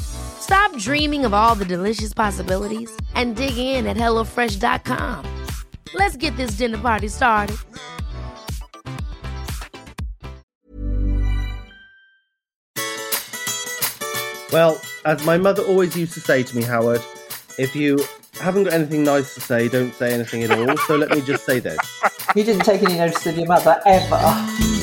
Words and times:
Stop 0.00 0.76
dreaming 0.78 1.24
of 1.24 1.32
all 1.32 1.54
the 1.54 1.64
delicious 1.64 2.12
possibilities 2.12 2.94
and 3.14 3.34
dig 3.34 3.56
in 3.56 3.86
at 3.86 3.96
HelloFresh.com. 3.96 5.24
Let's 5.94 6.16
get 6.16 6.36
this 6.36 6.52
dinner 6.52 6.78
party 6.78 7.08
started. 7.08 7.56
Well, 14.52 14.80
as 15.04 15.24
my 15.26 15.36
mother 15.36 15.64
always 15.64 15.96
used 15.96 16.14
to 16.14 16.20
say 16.20 16.44
to 16.44 16.56
me, 16.56 16.62
Howard, 16.62 17.02
if 17.58 17.74
you 17.74 17.98
haven't 18.40 18.64
got 18.64 18.72
anything 18.72 19.02
nice 19.02 19.34
to 19.34 19.40
say, 19.40 19.68
don't 19.68 19.92
say 19.94 20.12
anything 20.12 20.44
at 20.44 20.50
all. 20.52 20.76
So 20.86 20.96
let 20.96 21.10
me 21.10 21.20
just 21.22 21.44
say 21.44 21.58
this. 21.58 21.78
You 22.36 22.44
didn't 22.44 22.64
take 22.64 22.82
any 22.82 22.96
notice 22.96 23.26
of 23.26 23.36
your 23.36 23.46
mother 23.46 23.80
ever. 23.84 24.73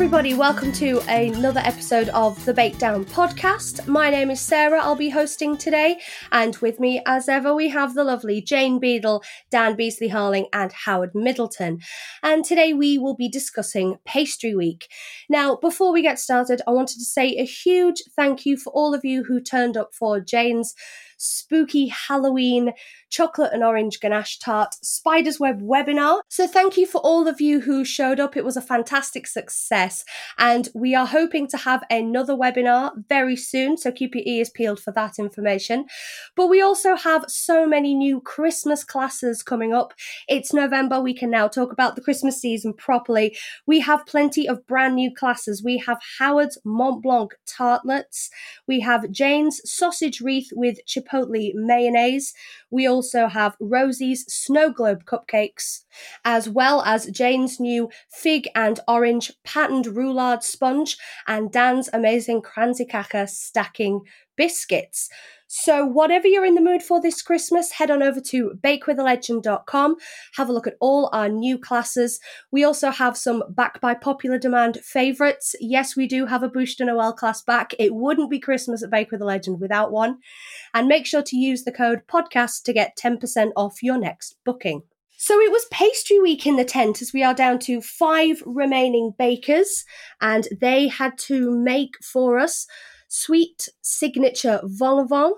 Everybody. 0.00 0.32
Welcome 0.32 0.72
to 0.72 1.00
another 1.10 1.60
episode 1.62 2.08
of 2.08 2.42
the 2.46 2.54
Bake 2.54 2.78
Down 2.78 3.04
podcast. 3.04 3.86
My 3.86 4.08
name 4.08 4.30
is 4.30 4.40
Sarah. 4.40 4.80
I'll 4.80 4.96
be 4.96 5.10
hosting 5.10 5.58
today, 5.58 6.00
and 6.32 6.56
with 6.56 6.80
me, 6.80 7.02
as 7.04 7.28
ever, 7.28 7.54
we 7.54 7.68
have 7.68 7.92
the 7.92 8.02
lovely 8.02 8.40
Jane 8.40 8.80
Beadle, 8.80 9.22
Dan 9.50 9.76
Beasley 9.76 10.08
Harling, 10.08 10.46
and 10.54 10.72
Howard 10.72 11.10
Middleton. 11.14 11.80
And 12.22 12.46
today 12.46 12.72
we 12.72 12.96
will 12.96 13.14
be 13.14 13.28
discussing 13.28 13.98
Pastry 14.06 14.54
Week. 14.54 14.88
Now, 15.28 15.56
before 15.56 15.92
we 15.92 16.00
get 16.00 16.18
started, 16.18 16.62
I 16.66 16.70
wanted 16.70 16.98
to 17.00 17.04
say 17.04 17.36
a 17.36 17.44
huge 17.44 18.02
thank 18.16 18.46
you 18.46 18.56
for 18.56 18.72
all 18.72 18.94
of 18.94 19.04
you 19.04 19.24
who 19.24 19.38
turned 19.38 19.76
up 19.76 19.90
for 19.94 20.18
Jane's 20.18 20.74
spooky 21.18 21.88
Halloween 21.88 22.72
chocolate 23.10 23.52
and 23.52 23.62
orange 23.62 24.00
ganache 24.00 24.38
tart 24.38 24.74
Spider's 24.82 25.38
Web 25.38 25.60
webinar. 25.60 26.20
So 26.28 26.46
thank 26.46 26.76
you 26.76 26.86
for 26.86 27.00
all 27.02 27.28
of 27.28 27.40
you 27.40 27.60
who 27.60 27.84
showed 27.84 28.20
up. 28.20 28.36
It 28.36 28.44
was 28.44 28.56
a 28.56 28.62
fantastic 28.62 29.26
success. 29.26 30.04
And 30.38 30.68
we 30.74 30.94
are 30.94 31.06
hoping 31.06 31.48
to 31.48 31.56
have 31.56 31.84
another 31.90 32.34
webinar 32.34 32.92
very 33.08 33.36
soon. 33.36 33.76
So 33.76 33.92
keep 33.92 34.14
your 34.14 34.24
ears 34.26 34.50
peeled 34.50 34.80
for 34.80 34.92
that 34.92 35.18
information. 35.18 35.86
But 36.36 36.46
we 36.46 36.62
also 36.62 36.96
have 36.96 37.24
so 37.28 37.66
many 37.66 37.94
new 37.94 38.20
Christmas 38.20 38.84
classes 38.84 39.42
coming 39.42 39.74
up. 39.74 39.92
It's 40.28 40.52
November. 40.52 41.00
We 41.00 41.14
can 41.14 41.30
now 41.30 41.48
talk 41.48 41.72
about 41.72 41.96
the 41.96 42.02
Christmas 42.02 42.40
season 42.40 42.72
properly. 42.72 43.36
We 43.66 43.80
have 43.80 44.06
plenty 44.06 44.48
of 44.48 44.66
brand 44.66 44.94
new 44.94 45.12
classes. 45.14 45.62
We 45.62 45.78
have 45.78 45.98
Howard's 46.18 46.58
Mont 46.64 47.02
Blanc 47.02 47.32
tartlets. 47.46 48.30
We 48.66 48.80
have 48.80 49.10
Jane's 49.10 49.60
sausage 49.64 50.20
wreath 50.20 50.50
with 50.52 50.78
chipotle 50.86 51.52
mayonnaise. 51.54 52.32
We 52.70 52.86
also 52.86 53.26
have 53.28 53.56
Rosie's 53.60 54.24
snow 54.32 54.70
globe 54.72 55.04
cupcakes, 55.04 55.84
as 56.24 56.48
well 56.48 56.82
as 56.82 57.06
Jane's 57.06 57.60
new 57.60 57.90
fig 58.10 58.48
and 58.54 58.80
orange 58.86 59.32
patterned 59.44 59.86
roulade 59.86 60.42
sponge 60.42 60.96
and 61.26 61.50
Dan's 61.52 61.88
amazing 61.92 62.42
Kransekake 62.42 63.28
stacking 63.28 64.02
biscuits. 64.36 65.10
So, 65.52 65.84
whatever 65.84 66.28
you're 66.28 66.44
in 66.44 66.54
the 66.54 66.60
mood 66.60 66.80
for 66.80 67.00
this 67.00 67.22
Christmas, 67.22 67.72
head 67.72 67.90
on 67.90 68.04
over 68.04 68.20
to 68.20 68.52
bakewithalegend.com, 68.62 69.96
have 70.36 70.48
a 70.48 70.52
look 70.52 70.68
at 70.68 70.76
all 70.78 71.10
our 71.12 71.28
new 71.28 71.58
classes. 71.58 72.20
We 72.52 72.62
also 72.62 72.92
have 72.92 73.16
some 73.16 73.42
back 73.48 73.80
by 73.80 73.94
popular 73.94 74.38
demand 74.38 74.78
favourites. 74.84 75.56
Yes, 75.58 75.96
we 75.96 76.06
do 76.06 76.26
have 76.26 76.44
a 76.44 76.48
Bouche 76.48 76.76
de 76.76 76.84
Noel 76.84 77.12
class 77.12 77.42
back. 77.42 77.74
It 77.80 77.96
wouldn't 77.96 78.30
be 78.30 78.38
Christmas 78.38 78.84
at 78.84 78.90
Bake 78.90 79.10
with 79.10 79.22
a 79.22 79.24
Legend 79.24 79.60
without 79.60 79.90
one. 79.90 80.18
And 80.72 80.86
make 80.86 81.04
sure 81.04 81.22
to 81.22 81.36
use 81.36 81.64
the 81.64 81.72
code 81.72 82.02
podcast 82.06 82.62
to 82.62 82.72
get 82.72 82.96
10% 82.96 83.50
off 83.56 83.82
your 83.82 83.98
next 83.98 84.36
booking. 84.44 84.84
So 85.22 85.38
it 85.38 85.52
was 85.52 85.66
pastry 85.70 86.18
week 86.18 86.46
in 86.46 86.56
the 86.56 86.64
tent 86.64 87.02
as 87.02 87.12
we 87.12 87.22
are 87.22 87.34
down 87.34 87.58
to 87.58 87.82
five 87.82 88.42
remaining 88.46 89.12
bakers, 89.18 89.84
and 90.22 90.48
they 90.62 90.88
had 90.88 91.18
to 91.18 91.50
make 91.50 92.02
for 92.02 92.38
us 92.38 92.66
sweet 93.08 93.68
signature 93.82 94.62
vol 94.64 95.00
au 95.00 95.04
vent, 95.04 95.36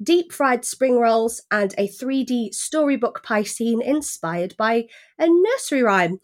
deep 0.00 0.32
fried 0.32 0.64
spring 0.64 1.00
rolls, 1.00 1.42
and 1.50 1.74
a 1.76 1.88
3D 1.88 2.54
storybook 2.54 3.24
pie 3.24 3.42
scene 3.42 3.82
inspired 3.82 4.56
by 4.56 4.86
a 5.18 5.26
nursery 5.26 5.82
rhyme. 5.82 6.20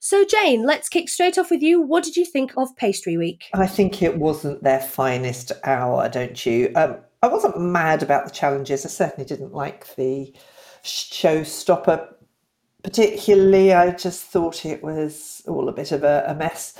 So, 0.00 0.24
Jane, 0.24 0.66
let's 0.66 0.88
kick 0.88 1.08
straight 1.08 1.38
off 1.38 1.52
with 1.52 1.62
you. 1.62 1.80
What 1.80 2.02
did 2.02 2.16
you 2.16 2.24
think 2.24 2.54
of 2.56 2.74
Pastry 2.74 3.16
Week? 3.16 3.44
I 3.54 3.68
think 3.68 4.02
it 4.02 4.18
wasn't 4.18 4.64
their 4.64 4.80
finest 4.80 5.52
hour, 5.62 6.08
don't 6.08 6.44
you? 6.44 6.72
Um, 6.74 6.96
I 7.22 7.28
wasn't 7.28 7.60
mad 7.60 8.02
about 8.02 8.24
the 8.24 8.32
challenges. 8.32 8.84
I 8.84 8.88
certainly 8.88 9.28
didn't 9.28 9.54
like 9.54 9.94
the 9.94 10.34
showstopper 10.82 12.17
particularly. 12.82 13.72
I 13.72 13.90
just 13.92 14.24
thought 14.24 14.64
it 14.64 14.82
was 14.82 15.42
all 15.46 15.68
a 15.68 15.72
bit 15.72 15.92
of 15.92 16.04
a, 16.04 16.24
a 16.28 16.34
mess. 16.34 16.74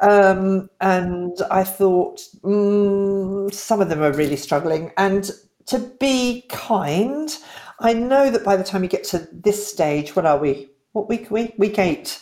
Um, 0.00 0.70
and 0.80 1.36
I 1.50 1.64
thought 1.64 2.20
mm, 2.42 3.52
some 3.52 3.80
of 3.80 3.88
them 3.88 4.02
are 4.02 4.12
really 4.12 4.36
struggling. 4.36 4.92
And 4.96 5.30
to 5.66 5.78
be 5.78 6.46
kind, 6.48 7.36
I 7.80 7.92
know 7.92 8.30
that 8.30 8.44
by 8.44 8.56
the 8.56 8.64
time 8.64 8.82
you 8.82 8.88
get 8.88 9.04
to 9.04 9.28
this 9.32 9.66
stage, 9.66 10.16
what 10.16 10.26
are 10.26 10.38
we? 10.38 10.70
What 10.92 11.08
week 11.08 11.30
are 11.30 11.34
we? 11.34 11.54
Week 11.58 11.78
eight. 11.78 12.20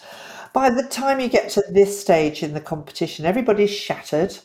By 0.53 0.71
the 0.71 0.83
time 0.83 1.21
you 1.21 1.29
get 1.29 1.51
to 1.51 1.63
this 1.71 2.01
stage 2.01 2.43
in 2.43 2.55
the 2.55 2.61
competition, 2.61 3.25
everybody's 3.25 3.71
shattered. 3.71 4.37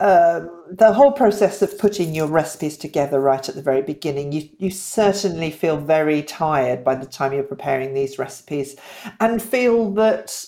Um, 0.00 0.64
the 0.70 0.92
whole 0.92 1.12
process 1.12 1.62
of 1.62 1.78
putting 1.78 2.14
your 2.14 2.26
recipes 2.26 2.76
together 2.76 3.20
right 3.20 3.48
at 3.48 3.54
the 3.54 3.62
very 3.62 3.82
beginning, 3.82 4.32
you, 4.32 4.48
you 4.58 4.70
certainly 4.70 5.50
feel 5.50 5.76
very 5.76 6.22
tired 6.22 6.82
by 6.82 6.96
the 6.96 7.06
time 7.06 7.32
you're 7.32 7.44
preparing 7.44 7.94
these 7.94 8.18
recipes 8.18 8.74
and 9.20 9.40
feel 9.40 9.92
that 9.92 10.44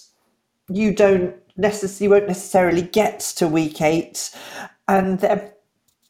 you 0.68 0.92
don't 0.92 1.36
necessarily, 1.56 2.04
you 2.04 2.10
won't 2.10 2.26
necessarily 2.26 2.82
get 2.82 3.20
to 3.20 3.46
week 3.46 3.80
eight 3.80 4.34
and 4.88 5.20
they're 5.20 5.52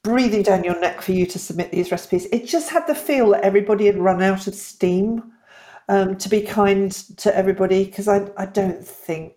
breathing 0.02 0.42
down 0.42 0.64
your 0.64 0.80
neck 0.80 1.02
for 1.02 1.12
you 1.12 1.26
to 1.26 1.38
submit 1.38 1.70
these 1.70 1.90
recipes. 1.90 2.26
It 2.32 2.46
just 2.46 2.70
had 2.70 2.86
the 2.86 2.94
feel 2.94 3.30
that 3.30 3.44
everybody 3.44 3.86
had 3.86 3.98
run 3.98 4.22
out 4.22 4.46
of 4.46 4.54
steam. 4.54 5.32
Um, 5.86 6.16
to 6.16 6.30
be 6.30 6.40
kind 6.40 6.90
to 7.18 7.36
everybody, 7.36 7.84
because 7.84 8.08
I, 8.08 8.26
I 8.38 8.46
don't 8.46 8.82
think 8.82 9.34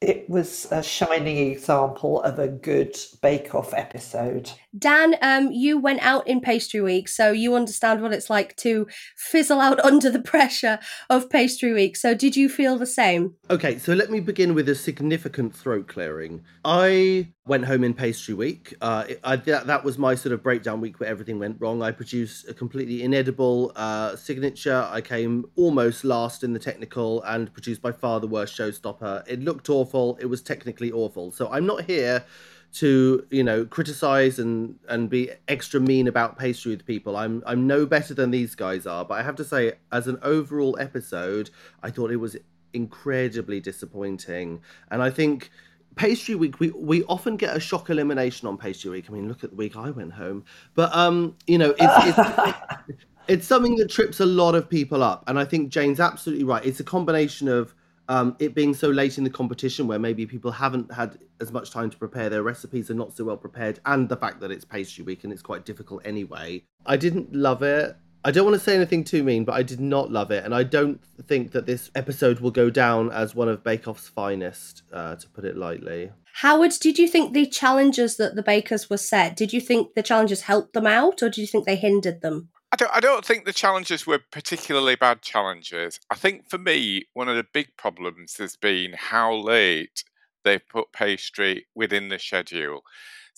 it 0.00 0.28
was 0.30 0.68
a 0.70 0.82
shining 0.82 1.50
example 1.50 2.22
of 2.22 2.38
a 2.38 2.46
good 2.46 2.96
Bake 3.20 3.54
Off 3.54 3.74
episode. 3.74 4.50
Dan, 4.76 5.16
um, 5.22 5.50
you 5.50 5.78
went 5.78 6.00
out 6.02 6.26
in 6.28 6.40
Pastry 6.40 6.80
Week, 6.80 7.08
so 7.08 7.32
you 7.32 7.54
understand 7.56 8.00
what 8.00 8.12
it's 8.12 8.30
like 8.30 8.54
to 8.56 8.86
fizzle 9.16 9.60
out 9.60 9.80
under 9.84 10.10
the 10.10 10.22
pressure 10.22 10.78
of 11.10 11.28
Pastry 11.30 11.72
Week. 11.72 11.96
So, 11.96 12.14
did 12.14 12.36
you 12.36 12.48
feel 12.48 12.78
the 12.78 12.86
same? 12.86 13.34
Okay, 13.50 13.78
so 13.78 13.92
let 13.92 14.10
me 14.10 14.20
begin 14.20 14.54
with 14.54 14.68
a 14.68 14.74
significant 14.74 15.54
throat 15.54 15.88
clearing. 15.88 16.44
I 16.64 17.32
went 17.48 17.64
home 17.64 17.82
in 17.82 17.94
pastry 17.94 18.34
week. 18.34 18.74
Uh, 18.80 19.04
I, 19.24 19.36
that, 19.36 19.66
that 19.66 19.84
was 19.84 19.98
my 19.98 20.14
sort 20.14 20.32
of 20.32 20.42
breakdown 20.42 20.80
week 20.80 21.00
where 21.00 21.08
everything 21.08 21.38
went 21.38 21.60
wrong. 21.60 21.82
I 21.82 21.90
produced 21.90 22.48
a 22.48 22.54
completely 22.54 23.02
inedible 23.02 23.72
uh, 23.74 24.14
signature. 24.16 24.86
I 24.90 25.00
came 25.00 25.46
almost 25.56 26.04
last 26.04 26.44
in 26.44 26.52
the 26.52 26.58
technical 26.58 27.22
and 27.22 27.52
produced 27.52 27.82
by 27.82 27.92
far 27.92 28.20
the 28.20 28.28
worst 28.28 28.56
showstopper. 28.56 29.24
It 29.26 29.40
looked 29.40 29.70
awful. 29.70 30.18
It 30.20 30.26
was 30.26 30.42
technically 30.42 30.92
awful. 30.92 31.32
So 31.32 31.50
I'm 31.50 31.66
not 31.66 31.84
here 31.84 32.24
to 32.70 33.26
you 33.30 33.42
know 33.42 33.64
criticize 33.64 34.38
and 34.38 34.78
and 34.88 35.08
be 35.08 35.30
extra 35.48 35.80
mean 35.80 36.06
about 36.06 36.38
pastry 36.38 36.70
with 36.72 36.84
people 36.84 37.16
i'm 37.16 37.42
i'm 37.46 37.66
no 37.66 37.86
better 37.86 38.12
than 38.12 38.30
these 38.30 38.54
guys 38.54 38.86
are 38.86 39.06
but 39.06 39.14
i 39.14 39.22
have 39.22 39.34
to 39.34 39.42
say 39.42 39.72
as 39.90 40.06
an 40.06 40.18
overall 40.22 40.76
episode 40.78 41.48
i 41.82 41.90
thought 41.90 42.10
it 42.10 42.16
was 42.16 42.36
incredibly 42.74 43.58
disappointing 43.58 44.60
and 44.90 45.02
i 45.02 45.08
think 45.08 45.50
pastry 45.98 46.34
week 46.34 46.60
we, 46.60 46.70
we 46.70 47.02
often 47.04 47.36
get 47.36 47.56
a 47.56 47.60
shock 47.60 47.90
elimination 47.90 48.48
on 48.48 48.56
pastry 48.56 48.90
week. 48.90 49.06
I 49.08 49.12
mean 49.12 49.28
look 49.28 49.44
at 49.44 49.50
the 49.50 49.56
week 49.56 49.76
i 49.76 49.90
went 49.90 50.12
home. 50.12 50.44
But 50.74 50.94
um 50.94 51.36
you 51.46 51.58
know 51.58 51.74
it's, 51.78 52.18
it's, 52.18 52.58
it's 53.28 53.46
something 53.46 53.76
that 53.76 53.90
trips 53.90 54.20
a 54.20 54.26
lot 54.26 54.54
of 54.54 54.70
people 54.70 55.02
up. 55.02 55.24
And 55.26 55.38
i 55.38 55.44
think 55.44 55.70
jane's 55.70 56.00
absolutely 56.00 56.44
right. 56.44 56.64
It's 56.64 56.80
a 56.80 56.84
combination 56.84 57.48
of 57.48 57.74
um, 58.10 58.36
it 58.38 58.54
being 58.54 58.72
so 58.72 58.88
late 58.88 59.18
in 59.18 59.24
the 59.24 59.28
competition 59.28 59.86
where 59.86 59.98
maybe 59.98 60.24
people 60.24 60.50
haven't 60.50 60.90
had 60.90 61.18
as 61.42 61.52
much 61.52 61.70
time 61.70 61.90
to 61.90 61.98
prepare 61.98 62.30
their 62.30 62.42
recipes 62.42 62.90
are 62.90 62.94
not 62.94 63.14
so 63.14 63.24
well 63.24 63.36
prepared 63.36 63.80
and 63.84 64.08
the 64.08 64.16
fact 64.16 64.40
that 64.40 64.50
it's 64.50 64.64
pastry 64.64 65.04
week 65.04 65.24
and 65.24 65.32
it's 65.32 65.42
quite 65.42 65.66
difficult 65.66 66.00
anyway. 66.06 66.62
I 66.86 66.96
didn't 66.96 67.34
love 67.34 67.62
it 67.62 67.98
I 68.28 68.30
don't 68.30 68.44
want 68.44 68.58
to 68.58 68.62
say 68.62 68.76
anything 68.76 69.04
too 69.04 69.22
mean, 69.22 69.46
but 69.46 69.54
I 69.54 69.62
did 69.62 69.80
not 69.80 70.12
love 70.12 70.30
it, 70.30 70.44
and 70.44 70.54
I 70.54 70.62
don't 70.62 71.00
think 71.26 71.52
that 71.52 71.64
this 71.64 71.90
episode 71.94 72.40
will 72.40 72.50
go 72.50 72.68
down 72.68 73.10
as 73.10 73.34
one 73.34 73.48
of 73.48 73.64
Bake 73.64 73.88
Off's 73.88 74.06
finest, 74.06 74.82
uh, 74.92 75.16
to 75.16 75.28
put 75.30 75.46
it 75.46 75.56
lightly. 75.56 76.10
Howard, 76.34 76.72
did 76.78 76.98
you 76.98 77.08
think 77.08 77.32
the 77.32 77.46
challenges 77.46 78.18
that 78.18 78.34
the 78.34 78.42
bakers 78.42 78.90
were 78.90 78.98
set, 78.98 79.34
did 79.34 79.54
you 79.54 79.62
think 79.62 79.94
the 79.94 80.02
challenges 80.02 80.42
helped 80.42 80.74
them 80.74 80.86
out, 80.86 81.22
or 81.22 81.30
do 81.30 81.40
you 81.40 81.46
think 81.46 81.64
they 81.64 81.74
hindered 81.74 82.20
them? 82.20 82.50
I 82.70 82.76
don't, 82.76 82.94
I 82.94 83.00
don't 83.00 83.24
think 83.24 83.46
the 83.46 83.52
challenges 83.54 84.06
were 84.06 84.20
particularly 84.30 84.94
bad 84.94 85.22
challenges. 85.22 85.98
I 86.10 86.14
think 86.14 86.50
for 86.50 86.58
me, 86.58 87.04
one 87.14 87.30
of 87.30 87.36
the 87.36 87.46
big 87.50 87.68
problems 87.78 88.36
has 88.36 88.56
been 88.56 88.92
how 88.92 89.34
late 89.34 90.04
they've 90.44 90.68
put 90.68 90.92
pastry 90.92 91.66
within 91.74 92.10
the 92.10 92.18
schedule. 92.18 92.82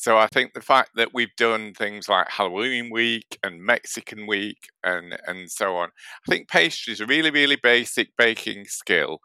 So 0.00 0.16
I 0.16 0.28
think 0.28 0.54
the 0.54 0.62
fact 0.62 0.92
that 0.96 1.12
we've 1.12 1.36
done 1.36 1.74
things 1.74 2.08
like 2.08 2.30
Halloween 2.30 2.88
week 2.90 3.38
and 3.42 3.62
Mexican 3.62 4.26
week 4.26 4.70
and 4.82 5.18
and 5.26 5.50
so 5.50 5.76
on, 5.76 5.90
I 6.26 6.30
think 6.30 6.48
pastry 6.48 6.94
is 6.94 7.00
a 7.02 7.06
really 7.06 7.30
really 7.30 7.56
basic 7.62 8.16
baking 8.16 8.64
skill, 8.64 9.20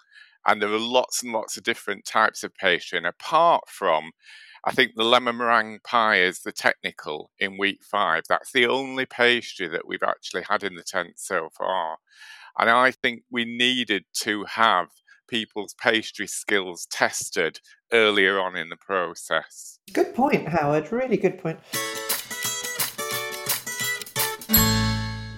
and 0.46 0.62
there 0.62 0.68
are 0.74 0.78
lots 0.78 1.24
and 1.24 1.32
lots 1.32 1.56
of 1.56 1.64
different 1.64 2.04
types 2.06 2.44
of 2.44 2.54
pastry. 2.56 2.98
And 2.98 3.08
apart 3.08 3.70
from, 3.70 4.12
I 4.66 4.72
think 4.74 4.96
the 4.96 5.06
lemon 5.06 5.38
meringue 5.38 5.80
pie 5.86 6.20
is 6.22 6.42
the 6.42 6.52
technical 6.52 7.32
in 7.40 7.58
week 7.58 7.82
five. 7.90 8.24
That's 8.28 8.52
the 8.52 8.68
only 8.68 9.06
pastry 9.06 9.70
that 9.70 9.88
we've 9.88 10.04
actually 10.04 10.44
had 10.50 10.62
in 10.64 10.76
the 10.76 10.84
tent 10.84 11.14
so 11.20 11.48
far, 11.58 12.00
and 12.60 12.70
I 12.70 12.92
think 12.92 13.24
we 13.32 13.46
needed 13.46 14.04
to 14.24 14.44
have 14.46 14.90
people's 15.36 15.74
pastry 15.74 16.28
skills 16.28 16.88
tested 16.90 17.60
earlier 17.92 18.40
on 18.40 18.56
in 18.56 18.70
the 18.70 18.78
process. 18.78 19.80
Good 19.92 20.16
point, 20.16 20.48
Howard. 20.48 20.94
Really 20.94 21.18
good 21.18 21.38
point. 21.38 21.60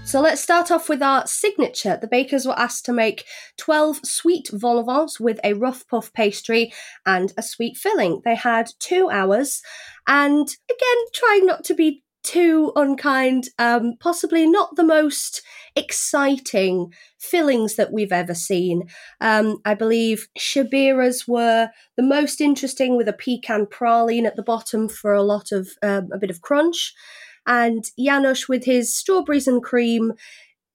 So 0.05 0.21
let's 0.21 0.39
start 0.39 0.69
off 0.69 0.87
with 0.87 1.01
our 1.01 1.25
signature. 1.25 1.97
The 1.99 2.07
bakers 2.07 2.45
were 2.45 2.57
asked 2.57 2.85
to 2.85 2.93
make 2.93 3.25
12 3.57 4.01
sweet 4.05 4.49
vol 4.53 4.77
au 4.77 4.83
vents 4.83 5.19
with 5.19 5.39
a 5.43 5.53
rough 5.53 5.87
puff 5.87 6.13
pastry 6.13 6.71
and 7.05 7.33
a 7.35 7.41
sweet 7.41 7.75
filling. 7.75 8.21
They 8.23 8.35
had 8.35 8.69
two 8.79 9.09
hours, 9.09 9.63
and 10.07 10.47
again, 10.69 11.05
trying 11.13 11.47
not 11.47 11.63
to 11.65 11.73
be 11.73 12.03
too 12.27 12.73
unkind, 12.75 13.45
um, 13.57 13.93
possibly 14.01 14.45
not 14.45 14.75
the 14.75 14.83
most 14.83 15.41
exciting 15.77 16.91
fillings 17.17 17.75
that 17.75 17.93
we've 17.93 18.11
ever 18.11 18.33
seen. 18.33 18.83
Um, 19.21 19.59
I 19.63 19.73
believe 19.73 20.27
Shabira's 20.37 21.25
were 21.27 21.69
the 21.95 22.03
most 22.03 22.41
interesting 22.41 22.97
with 22.97 23.07
a 23.07 23.13
pecan 23.13 23.65
praline 23.65 24.25
at 24.25 24.35
the 24.35 24.43
bottom 24.43 24.89
for 24.89 25.13
a 25.13 25.23
lot 25.23 25.51
of 25.53 25.69
um, 25.81 26.09
a 26.11 26.17
bit 26.17 26.29
of 26.29 26.41
crunch. 26.41 26.93
And 27.45 27.85
Janusz 27.97 28.49
with 28.49 28.65
his 28.65 28.93
strawberries 28.93 29.47
and 29.47 29.63
cream 29.63 30.11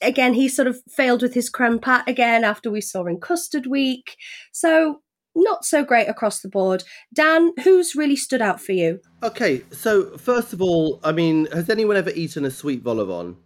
again, 0.01 0.35
he 0.35 0.49
sort 0.49 0.69
of 0.69 0.81
failed 0.89 1.23
with 1.23 1.35
his 1.35 1.51
creme 1.51 1.79
pat 1.79 2.09
again 2.09 2.45
after 2.45 2.71
we 2.71 2.81
saw 2.81 3.05
in 3.05 3.21
custard 3.21 3.67
week. 3.67 4.17
So 4.53 5.03
not 5.35 5.65
so 5.65 5.85
great 5.85 6.09
across 6.09 6.41
the 6.41 6.49
board. 6.49 6.85
Dan, 7.13 7.53
who's 7.65 7.95
really 7.95 8.17
stood 8.17 8.43
out 8.43 8.61
for 8.61 8.73
you? 8.73 9.01
Okay, 9.23 9.63
so 9.71 10.17
first 10.19 10.53
of 10.53 10.61
all, 10.61 11.01
I 11.05 11.13
mean, 11.13 11.47
has 11.53 11.71
anyone 11.71 11.97
ever 11.97 12.11
eaten 12.11 12.45
a 12.45 12.51
sweet 12.51 12.83
vol 12.83 13.01
au 13.01 13.05
vent? 13.05 13.37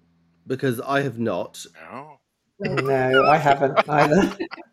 Because 0.46 0.80
I 0.80 1.02
have 1.02 1.18
not. 1.18 1.64
No. 1.90 2.18
No, 2.58 3.26
I 3.26 3.36
haven't 3.36 3.88
either. 3.88 4.36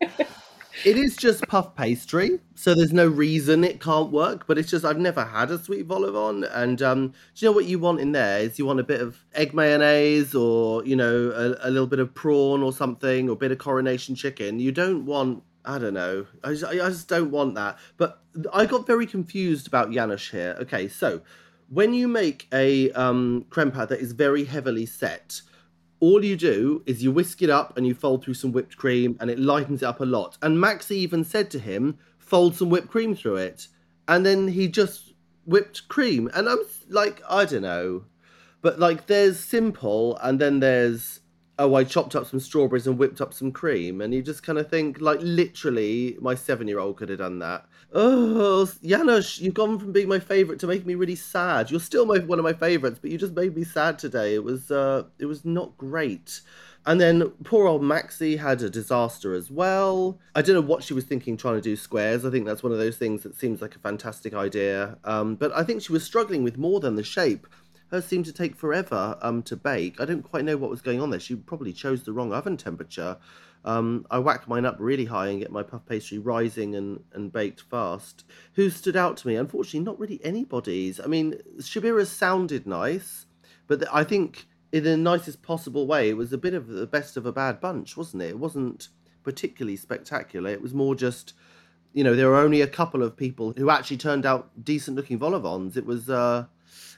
it 0.84 0.96
is 0.96 1.16
just 1.16 1.46
puff 1.48 1.74
pastry, 1.76 2.40
so 2.54 2.74
there's 2.74 2.92
no 2.92 3.06
reason 3.06 3.62
it 3.62 3.80
can't 3.80 4.10
work. 4.10 4.46
But 4.46 4.56
it's 4.56 4.70
just 4.70 4.84
I've 4.84 4.98
never 4.98 5.24
had 5.24 5.50
a 5.50 5.58
sweet 5.58 5.84
vol 5.84 6.06
au 6.06 6.32
vent, 6.32 6.50
and 6.52 6.80
um, 6.80 7.08
do 7.08 7.14
you 7.36 7.48
know 7.48 7.52
what 7.52 7.66
you 7.66 7.78
want 7.78 8.00
in 8.00 8.12
there? 8.12 8.38
Is 8.38 8.58
you 8.58 8.64
want 8.64 8.80
a 8.80 8.84
bit 8.84 9.02
of 9.02 9.18
egg 9.34 9.52
mayonnaise, 9.52 10.34
or 10.34 10.84
you 10.86 10.96
know, 10.96 11.30
a, 11.30 11.68
a 11.68 11.70
little 11.70 11.86
bit 11.86 11.98
of 11.98 12.14
prawn 12.14 12.62
or 12.62 12.72
something, 12.72 13.28
or 13.28 13.32
a 13.32 13.36
bit 13.36 13.52
of 13.52 13.58
coronation 13.58 14.14
chicken. 14.14 14.60
You 14.60 14.72
don't 14.72 15.04
want 15.04 15.42
I 15.64 15.78
don't 15.78 15.94
know. 15.94 16.26
I 16.42 16.50
just, 16.50 16.64
I 16.64 16.74
just 16.76 17.08
don't 17.08 17.30
want 17.30 17.54
that. 17.54 17.78
But 17.96 18.22
I 18.52 18.66
got 18.66 18.86
very 18.86 19.06
confused 19.06 19.66
about 19.66 19.90
Janusz 19.90 20.30
here. 20.30 20.56
Okay, 20.60 20.88
so 20.88 21.22
when 21.68 21.94
you 21.94 22.06
make 22.06 22.46
a 22.52 22.90
um, 22.92 23.46
creme 23.50 23.70
pat 23.70 23.88
that 23.88 24.00
is 24.00 24.12
very 24.12 24.44
heavily 24.44 24.86
set, 24.86 25.40
all 26.00 26.22
you 26.22 26.36
do 26.36 26.82
is 26.84 27.02
you 27.02 27.10
whisk 27.10 27.40
it 27.40 27.50
up 27.50 27.76
and 27.76 27.86
you 27.86 27.94
fold 27.94 28.22
through 28.22 28.34
some 28.34 28.52
whipped 28.52 28.76
cream 28.76 29.16
and 29.20 29.30
it 29.30 29.38
lightens 29.38 29.82
it 29.82 29.86
up 29.86 30.00
a 30.00 30.04
lot. 30.04 30.36
And 30.42 30.60
Max 30.60 30.90
even 30.90 31.24
said 31.24 31.50
to 31.52 31.58
him, 31.58 31.98
fold 32.18 32.56
some 32.56 32.68
whipped 32.68 32.90
cream 32.90 33.14
through 33.14 33.36
it. 33.36 33.68
And 34.06 34.26
then 34.26 34.48
he 34.48 34.68
just 34.68 35.14
whipped 35.46 35.88
cream. 35.88 36.30
And 36.34 36.48
I'm 36.48 36.58
like, 36.88 37.22
I 37.28 37.46
don't 37.46 37.62
know. 37.62 38.04
But 38.60 38.78
like, 38.78 39.06
there's 39.06 39.40
simple 39.40 40.18
and 40.18 40.38
then 40.38 40.60
there's 40.60 41.20
oh, 41.58 41.74
I 41.74 41.84
chopped 41.84 42.16
up 42.16 42.26
some 42.26 42.40
strawberries 42.40 42.86
and 42.86 42.98
whipped 42.98 43.20
up 43.20 43.32
some 43.32 43.52
cream. 43.52 44.00
And 44.00 44.12
you 44.12 44.22
just 44.22 44.42
kind 44.42 44.58
of 44.58 44.68
think, 44.68 45.00
like, 45.00 45.18
literally, 45.22 46.16
my 46.20 46.34
seven 46.34 46.68
year 46.68 46.78
old 46.78 46.96
could 46.96 47.08
have 47.08 47.18
done 47.18 47.38
that. 47.40 47.66
Oh, 47.92 48.70
Janusz, 48.82 49.40
you've 49.40 49.54
gone 49.54 49.78
from 49.78 49.92
being 49.92 50.08
my 50.08 50.18
favourite 50.18 50.58
to 50.60 50.66
making 50.66 50.86
me 50.86 50.96
really 50.96 51.14
sad. 51.14 51.70
You're 51.70 51.80
still 51.80 52.06
my, 52.06 52.18
one 52.18 52.40
of 52.40 52.44
my 52.44 52.52
favourites, 52.52 52.98
but 53.00 53.10
you 53.10 53.18
just 53.18 53.34
made 53.34 53.56
me 53.56 53.62
sad 53.62 53.98
today. 53.98 54.34
It 54.34 54.42
was, 54.42 54.70
uh, 54.70 55.04
it 55.18 55.26
was 55.26 55.44
not 55.44 55.78
great. 55.78 56.40
And 56.86 57.00
then 57.00 57.30
poor 57.44 57.66
old 57.66 57.82
Maxi 57.82 58.38
had 58.38 58.60
a 58.60 58.68
disaster 58.68 59.32
as 59.32 59.50
well. 59.50 60.18
I 60.34 60.42
don't 60.42 60.54
know 60.54 60.60
what 60.60 60.82
she 60.82 60.92
was 60.92 61.04
thinking 61.04 61.36
trying 61.36 61.54
to 61.54 61.60
do 61.60 61.76
squares. 61.76 62.24
I 62.26 62.30
think 62.30 62.44
that's 62.44 62.62
one 62.62 62.72
of 62.72 62.78
those 62.78 62.96
things 62.96 63.22
that 63.22 63.38
seems 63.38 63.62
like 63.62 63.74
a 63.74 63.78
fantastic 63.78 64.34
idea. 64.34 64.98
Um, 65.04 65.36
but 65.36 65.50
I 65.56 65.64
think 65.64 65.80
she 65.80 65.92
was 65.92 66.04
struggling 66.04 66.42
with 66.42 66.58
more 66.58 66.80
than 66.80 66.96
the 66.96 67.02
shape 67.02 67.46
hers 67.94 68.04
seemed 68.04 68.24
to 68.26 68.32
take 68.32 68.56
forever 68.56 69.16
um, 69.22 69.42
to 69.44 69.56
bake. 69.56 70.00
I 70.00 70.04
don't 70.04 70.22
quite 70.22 70.44
know 70.44 70.56
what 70.56 70.70
was 70.70 70.82
going 70.82 71.00
on 71.00 71.10
there. 71.10 71.20
She 71.20 71.36
probably 71.36 71.72
chose 71.72 72.02
the 72.02 72.12
wrong 72.12 72.32
oven 72.32 72.56
temperature. 72.56 73.16
Um, 73.64 74.06
I 74.10 74.18
whacked 74.18 74.48
mine 74.48 74.66
up 74.66 74.76
really 74.78 75.06
high 75.06 75.28
and 75.28 75.40
get 75.40 75.50
my 75.50 75.62
puff 75.62 75.86
pastry 75.86 76.18
rising 76.18 76.74
and, 76.74 77.02
and 77.12 77.32
baked 77.32 77.62
fast. 77.62 78.24
Who 78.54 78.68
stood 78.68 78.96
out 78.96 79.16
to 79.18 79.28
me? 79.28 79.36
Unfortunately, 79.36 79.80
not 79.80 79.98
really 79.98 80.20
anybody's. 80.24 81.00
I 81.00 81.06
mean, 81.06 81.36
Shabira's 81.58 82.10
sounded 82.10 82.66
nice, 82.66 83.26
but 83.66 83.80
the, 83.80 83.94
I 83.94 84.04
think 84.04 84.46
in 84.72 84.84
the 84.84 84.96
nicest 84.96 85.40
possible 85.42 85.86
way, 85.86 86.10
it 86.10 86.16
was 86.16 86.32
a 86.32 86.38
bit 86.38 86.52
of 86.52 86.66
the 86.66 86.86
best 86.86 87.16
of 87.16 87.24
a 87.24 87.32
bad 87.32 87.60
bunch, 87.60 87.96
wasn't 87.96 88.24
it? 88.24 88.30
It 88.30 88.38
wasn't 88.38 88.88
particularly 89.22 89.76
spectacular. 89.76 90.50
It 90.50 90.60
was 90.60 90.74
more 90.74 90.94
just, 90.94 91.32
you 91.94 92.04
know, 92.04 92.14
there 92.14 92.28
were 92.28 92.36
only 92.36 92.60
a 92.60 92.66
couple 92.66 93.02
of 93.02 93.16
people 93.16 93.54
who 93.56 93.70
actually 93.70 93.96
turned 93.98 94.26
out 94.26 94.50
decent 94.62 94.96
looking 94.96 95.16
vol. 95.18 95.34
It 95.74 95.86
was, 95.86 96.10
uh, 96.10 96.46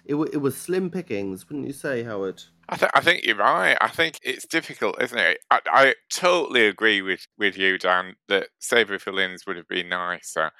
it, 0.06 0.12
w- 0.12 0.30
it 0.32 0.38
was 0.38 0.56
slim 0.56 0.90
pickings, 0.90 1.48
wouldn't 1.48 1.66
you 1.66 1.72
say, 1.72 2.02
Howard? 2.02 2.42
I, 2.68 2.76
th- 2.76 2.90
I 2.94 3.00
think 3.00 3.24
you're 3.24 3.36
right. 3.36 3.76
I 3.80 3.88
think 3.88 4.18
it's 4.22 4.46
difficult, 4.46 5.00
isn't 5.02 5.18
it? 5.18 5.38
I, 5.50 5.60
I 5.66 5.94
totally 6.12 6.66
agree 6.66 7.02
with, 7.02 7.26
with 7.38 7.56
you, 7.56 7.78
Dan, 7.78 8.14
that 8.28 8.48
savoury 8.58 8.98
fillings 8.98 9.46
would 9.46 9.56
have 9.56 9.68
been 9.68 9.88
nicer. 9.88 10.50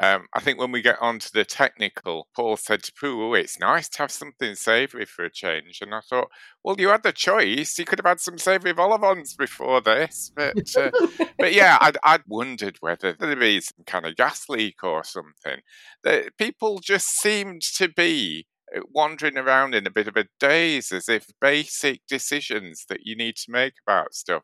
Um, 0.00 0.26
I 0.34 0.40
think 0.40 0.58
when 0.58 0.72
we 0.72 0.82
get 0.82 1.00
on 1.00 1.20
to 1.20 1.32
the 1.32 1.44
technical, 1.44 2.26
Paul 2.34 2.56
said 2.56 2.82
to 2.82 2.92
Prue, 2.92 3.28
oh, 3.28 3.34
it's 3.34 3.60
nice 3.60 3.88
to 3.90 3.98
have 3.98 4.10
something 4.10 4.56
savoury 4.56 5.04
for 5.04 5.24
a 5.24 5.30
change. 5.30 5.78
And 5.80 5.94
I 5.94 6.00
thought, 6.00 6.28
well, 6.64 6.74
you 6.78 6.88
had 6.88 7.04
the 7.04 7.12
choice. 7.12 7.78
You 7.78 7.84
could 7.84 8.00
have 8.00 8.06
had 8.06 8.20
some 8.20 8.38
savoury 8.38 8.72
vents 8.72 9.36
before 9.36 9.80
this. 9.80 10.32
But, 10.34 10.56
uh, 10.76 10.90
but 11.38 11.52
yeah, 11.52 11.78
I'd, 11.80 11.96
I'd 12.02 12.22
wondered 12.26 12.78
whether 12.80 13.12
there'd 13.12 13.38
be 13.38 13.60
some 13.60 13.84
kind 13.86 14.04
of 14.04 14.16
gas 14.16 14.48
leak 14.48 14.82
or 14.82 15.04
something. 15.04 15.60
The, 16.02 16.30
people 16.38 16.80
just 16.80 17.06
seemed 17.20 17.62
to 17.76 17.88
be 17.88 18.46
wandering 18.90 19.36
around 19.36 19.74
in 19.74 19.86
a 19.86 19.90
bit 19.90 20.08
of 20.08 20.16
a 20.16 20.26
daze 20.40 20.92
as 20.92 21.08
if 21.08 21.26
basic 21.40 22.00
decisions 22.08 22.84
that 22.88 23.00
you 23.04 23.16
need 23.16 23.36
to 23.36 23.50
make 23.50 23.74
about 23.86 24.14
stuff 24.14 24.42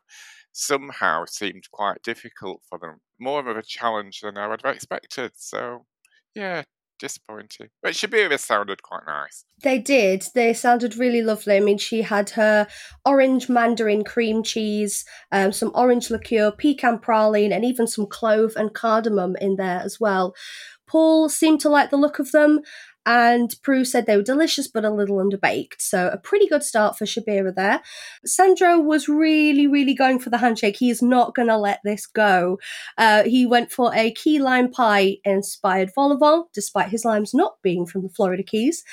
somehow 0.53 1.25
seemed 1.25 1.63
quite 1.71 2.03
difficult 2.03 2.61
for 2.67 2.77
them. 2.77 2.97
More 3.19 3.39
of 3.39 3.57
a 3.57 3.63
challenge 3.63 4.21
than 4.21 4.37
I 4.37 4.47
would 4.47 4.61
have 4.63 4.75
expected. 4.75 5.31
So, 5.35 5.85
yeah, 6.35 6.63
disappointing. 7.01 7.67
But 7.81 7.93
Shabira 7.93 8.39
sounded 8.39 8.83
quite 8.83 9.05
nice. 9.05 9.43
They 9.63 9.79
did. 9.79 10.23
They 10.33 10.53
sounded 10.53 10.95
really 10.95 11.21
lovely. 11.21 11.57
I 11.57 11.59
mean, 11.59 11.77
she 11.77 12.03
had 12.03 12.29
her 12.31 12.67
orange 13.05 13.49
mandarin 13.49 14.03
cream 14.03 14.43
cheese, 14.43 15.03
um, 15.31 15.51
some 15.51 15.71
orange 15.73 16.09
liqueur, 16.09 16.51
pecan 16.51 16.99
praline, 16.99 17.51
and 17.51 17.65
even 17.65 17.87
some 17.87 18.05
clove 18.05 18.53
and 18.55 18.73
cardamom 18.73 19.35
in 19.41 19.55
there 19.55 19.81
as 19.83 19.99
well. 19.99 20.33
Paul 20.87 21.29
seemed 21.29 21.61
to 21.61 21.69
like 21.69 21.89
the 21.89 21.97
look 21.97 22.19
of 22.19 22.31
them, 22.31 22.59
and 23.05 23.55
Prue 23.63 23.83
said 23.83 24.05
they 24.05 24.15
were 24.15 24.23
delicious 24.23 24.67
but 24.67 24.85
a 24.85 24.91
little 24.91 25.17
underbaked. 25.17 25.79
So 25.79 26.09
a 26.09 26.17
pretty 26.17 26.47
good 26.47 26.63
start 26.63 26.97
for 26.97 27.05
Shabira 27.05 27.53
there. 27.55 27.81
Sandro 28.25 28.79
was 28.79 29.09
really, 29.09 29.67
really 29.67 29.95
going 29.95 30.19
for 30.19 30.29
the 30.29 30.37
handshake. 30.37 30.77
He 30.77 30.89
is 30.89 31.01
not 31.01 31.33
going 31.33 31.47
to 31.47 31.57
let 31.57 31.79
this 31.83 32.05
go. 32.05 32.59
Uh, 32.97 33.23
he 33.23 33.45
went 33.45 33.71
for 33.71 33.91
a 33.95 34.11
key 34.11 34.39
lime 34.39 34.69
pie 34.71 35.17
inspired 35.23 35.91
vol 35.95 36.13
au 36.13 36.17
vent, 36.17 36.47
despite 36.53 36.89
his 36.89 37.05
limes 37.05 37.33
not 37.33 37.53
being 37.63 37.85
from 37.85 38.03
the 38.03 38.09
Florida 38.09 38.43
Keys. 38.43 38.83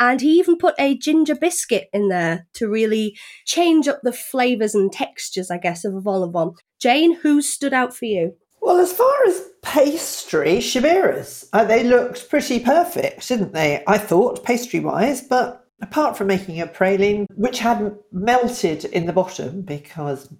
And 0.00 0.20
he 0.20 0.38
even 0.38 0.56
put 0.56 0.76
a 0.78 0.96
ginger 0.96 1.34
biscuit 1.34 1.88
in 1.92 2.08
there 2.08 2.46
to 2.54 2.68
really 2.68 3.16
change 3.44 3.88
up 3.88 3.98
the 4.04 4.12
flavours 4.12 4.74
and 4.74 4.92
textures, 4.92 5.50
I 5.50 5.58
guess, 5.58 5.84
of 5.84 5.94
a 5.94 6.00
vol 6.00 6.22
au 6.22 6.30
vent. 6.30 6.54
Jane, 6.80 7.16
who 7.16 7.42
stood 7.42 7.72
out 7.72 7.96
for 7.96 8.04
you? 8.04 8.34
Well, 8.68 8.80
as 8.80 8.92
far 8.92 9.24
as 9.26 9.48
pastry, 9.62 10.58
Shabira's, 10.58 11.48
uh, 11.54 11.64
they 11.64 11.84
looked 11.84 12.28
pretty 12.28 12.60
perfect, 12.60 13.26
didn't 13.26 13.54
they? 13.54 13.82
I 13.86 13.96
thought, 13.96 14.44
pastry 14.44 14.78
wise, 14.78 15.22
but 15.22 15.66
apart 15.80 16.18
from 16.18 16.26
making 16.26 16.60
a 16.60 16.66
praline, 16.66 17.24
which 17.34 17.60
hadn't 17.60 17.98
melted 18.12 18.84
in 18.84 19.06
the 19.06 19.12
bottom 19.14 19.62
because 19.62 20.30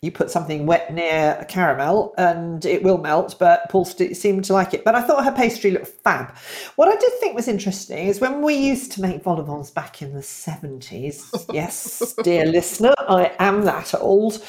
you 0.00 0.12
put 0.12 0.30
something 0.30 0.64
wet 0.64 0.94
near 0.94 1.38
a 1.40 1.44
caramel 1.44 2.14
and 2.16 2.64
it 2.64 2.84
will 2.84 2.98
melt, 2.98 3.34
but 3.40 3.68
Paul 3.68 3.84
seemed 3.84 4.44
to 4.44 4.52
like 4.52 4.72
it. 4.72 4.84
But 4.84 4.94
I 4.94 5.02
thought 5.02 5.24
her 5.24 5.32
pastry 5.32 5.72
looked 5.72 5.88
fab. 5.88 6.36
What 6.76 6.86
I 6.86 6.94
did 6.94 7.14
think 7.14 7.34
was 7.34 7.48
interesting 7.48 8.06
is 8.06 8.20
when 8.20 8.42
we 8.42 8.54
used 8.54 8.92
to 8.92 9.02
make 9.02 9.24
vol 9.24 9.40
au 9.40 9.42
vents 9.42 9.72
back 9.72 10.02
in 10.02 10.14
the 10.14 10.20
70s, 10.20 11.46
yes, 11.52 12.14
dear 12.22 12.46
listener, 12.46 12.94
I 12.96 13.32
am 13.40 13.62
that 13.62 13.92
old, 13.96 14.40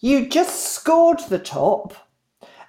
you 0.00 0.26
just 0.26 0.72
scored 0.72 1.20
the 1.28 1.38
top 1.38 1.94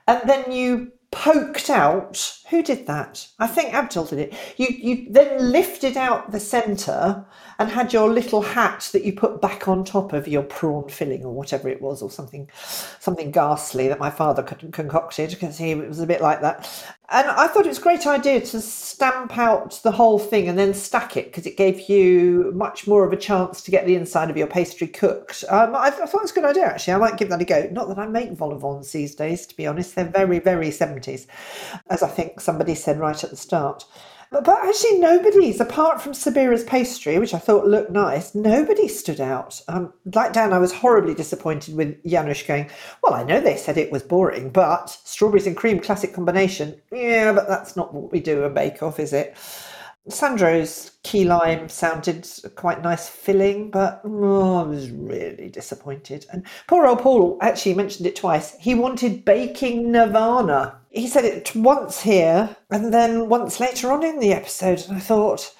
and 0.07 0.21
then 0.29 0.51
you 0.51 0.91
poked 1.11 1.69
out. 1.69 2.37
Who 2.49 2.61
did 2.61 2.85
that? 2.87 3.27
I 3.39 3.47
think 3.47 3.73
Abdul 3.73 4.05
did 4.05 4.19
it. 4.19 4.33
You 4.57 4.67
you 4.69 5.07
then 5.11 5.51
lifted 5.51 5.97
out 5.97 6.31
the 6.31 6.39
centre 6.39 7.25
and 7.59 7.69
had 7.69 7.93
your 7.93 8.09
little 8.09 8.41
hat 8.41 8.89
that 8.93 9.03
you 9.03 9.13
put 9.13 9.41
back 9.41 9.67
on 9.67 9.83
top 9.83 10.13
of 10.13 10.27
your 10.27 10.43
prawn 10.43 10.89
filling 10.89 11.23
or 11.23 11.33
whatever 11.33 11.69
it 11.69 11.81
was, 11.81 12.01
or 12.01 12.11
something 12.11 12.49
something 12.99 13.31
ghastly 13.31 13.87
that 13.87 13.99
my 13.99 14.09
father 14.09 14.43
concocted 14.43 15.29
because 15.31 15.57
he 15.57 15.75
was 15.75 15.99
a 15.99 16.07
bit 16.07 16.21
like 16.21 16.41
that. 16.41 16.69
And 17.09 17.29
I 17.29 17.47
thought 17.47 17.65
it 17.65 17.69
was 17.69 17.77
a 17.77 17.81
great 17.81 18.05
idea 18.05 18.41
to 18.41 18.59
stamp 18.59 19.37
out 19.37 19.79
the 19.81 19.93
whole 19.93 20.19
thing 20.19 20.49
and 20.49 20.59
then 20.59 20.73
stack 20.73 21.15
it 21.15 21.27
because 21.27 21.45
it 21.45 21.55
gave 21.55 21.87
you 21.87 22.51
much 22.53 22.85
more 22.85 23.05
of 23.05 23.13
a 23.13 23.17
chance 23.17 23.61
to 23.61 23.71
get 23.71 23.85
the 23.85 23.95
inside 23.95 24.29
of 24.29 24.35
your 24.35 24.47
pastry 24.47 24.87
cooked. 24.87 25.45
Um, 25.47 25.73
I, 25.73 25.85
I, 25.85 25.91
thought 25.91 26.15
it 26.15 26.21
was 26.23 26.31
a 26.31 26.35
good 26.35 26.43
idea 26.43 26.65
actually. 26.65 26.95
I 26.95 26.97
might 26.97 27.15
give 27.15 27.29
that 27.29 27.41
a 27.41 27.45
go. 27.45 27.69
Not 27.71 27.87
that 27.87 27.97
I 27.97 28.07
make 28.07 28.33
vol 28.33 28.53
au 28.53 28.57
vents 28.57 28.91
these 28.91 29.15
days, 29.15 29.47
to 29.47 29.55
be 29.55 29.65
honest. 29.65 29.95
They're 29.95 30.03
very, 30.03 30.39
very 30.39 30.67
70s, 30.67 31.27
as 31.89 32.03
I 32.03 32.09
think 32.09 32.41
somebody 32.41 32.75
said 32.75 32.99
right 32.99 33.23
at 33.23 33.29
the 33.29 33.37
start. 33.37 33.85
But 34.29 34.49
actually, 34.49 34.99
nobody's, 34.99 35.61
apart 35.61 36.01
from 36.01 36.11
Shabira's 36.11 36.63
pastry, 36.63 37.17
which 37.17 37.33
I 37.33 37.39
thought 37.39 37.65
looked 37.65 37.91
nice, 37.91 38.35
nobody 38.35 38.87
stood 38.89 39.21
out. 39.21 39.61
Um, 39.69 39.93
like 40.13 40.33
Dan, 40.33 40.51
I 40.51 40.57
was 40.57 40.73
horribly 40.73 41.13
disappointed 41.13 41.75
with 41.75 42.03
Janusz 42.05 42.43
going, 42.43 42.69
Well, 43.01 43.13
I 43.13 43.23
know 43.23 43.39
they 43.39 43.55
said 43.55 43.77
it 43.77 43.91
was 43.91 44.03
boring, 44.03 44.49
but 44.49 44.89
strawberries 44.89 45.47
and 45.47 45.55
cream 45.55 45.79
classic 45.79 46.13
combination. 46.13 46.79
Yeah, 46.91 47.31
but 47.31 47.47
that's 47.47 47.77
not 47.77 47.93
what 47.93 48.11
we 48.11 48.19
do 48.19 48.43
a 48.43 48.49
bake 48.49 48.83
off, 48.83 48.99
is 48.99 49.13
it? 49.13 49.35
Sandro's 50.09 50.91
key 51.03 51.25
lime 51.25 51.67
sounded 51.69 52.27
quite 52.55 52.81
nice 52.81 53.09
filling, 53.09 53.69
but 53.69 54.01
oh, 54.03 54.57
I 54.57 54.63
was 54.63 54.89
really 54.89 55.49
disappointed. 55.49 56.25
And 56.31 56.45
poor 56.67 56.87
old 56.87 56.99
Paul 56.99 57.37
actually 57.41 57.73
mentioned 57.73 58.07
it 58.07 58.15
twice. 58.15 58.55
He 58.59 58.73
wanted 58.73 59.25
baking 59.25 59.91
nirvana. 59.91 60.79
He 60.89 61.07
said 61.07 61.25
it 61.25 61.53
once 61.55 62.01
here 62.01 62.55
and 62.69 62.93
then 62.93 63.29
once 63.29 63.59
later 63.59 63.91
on 63.91 64.03
in 64.03 64.19
the 64.19 64.33
episode. 64.33 64.83
And 64.87 64.97
I 64.97 65.01
thought, 65.01 65.53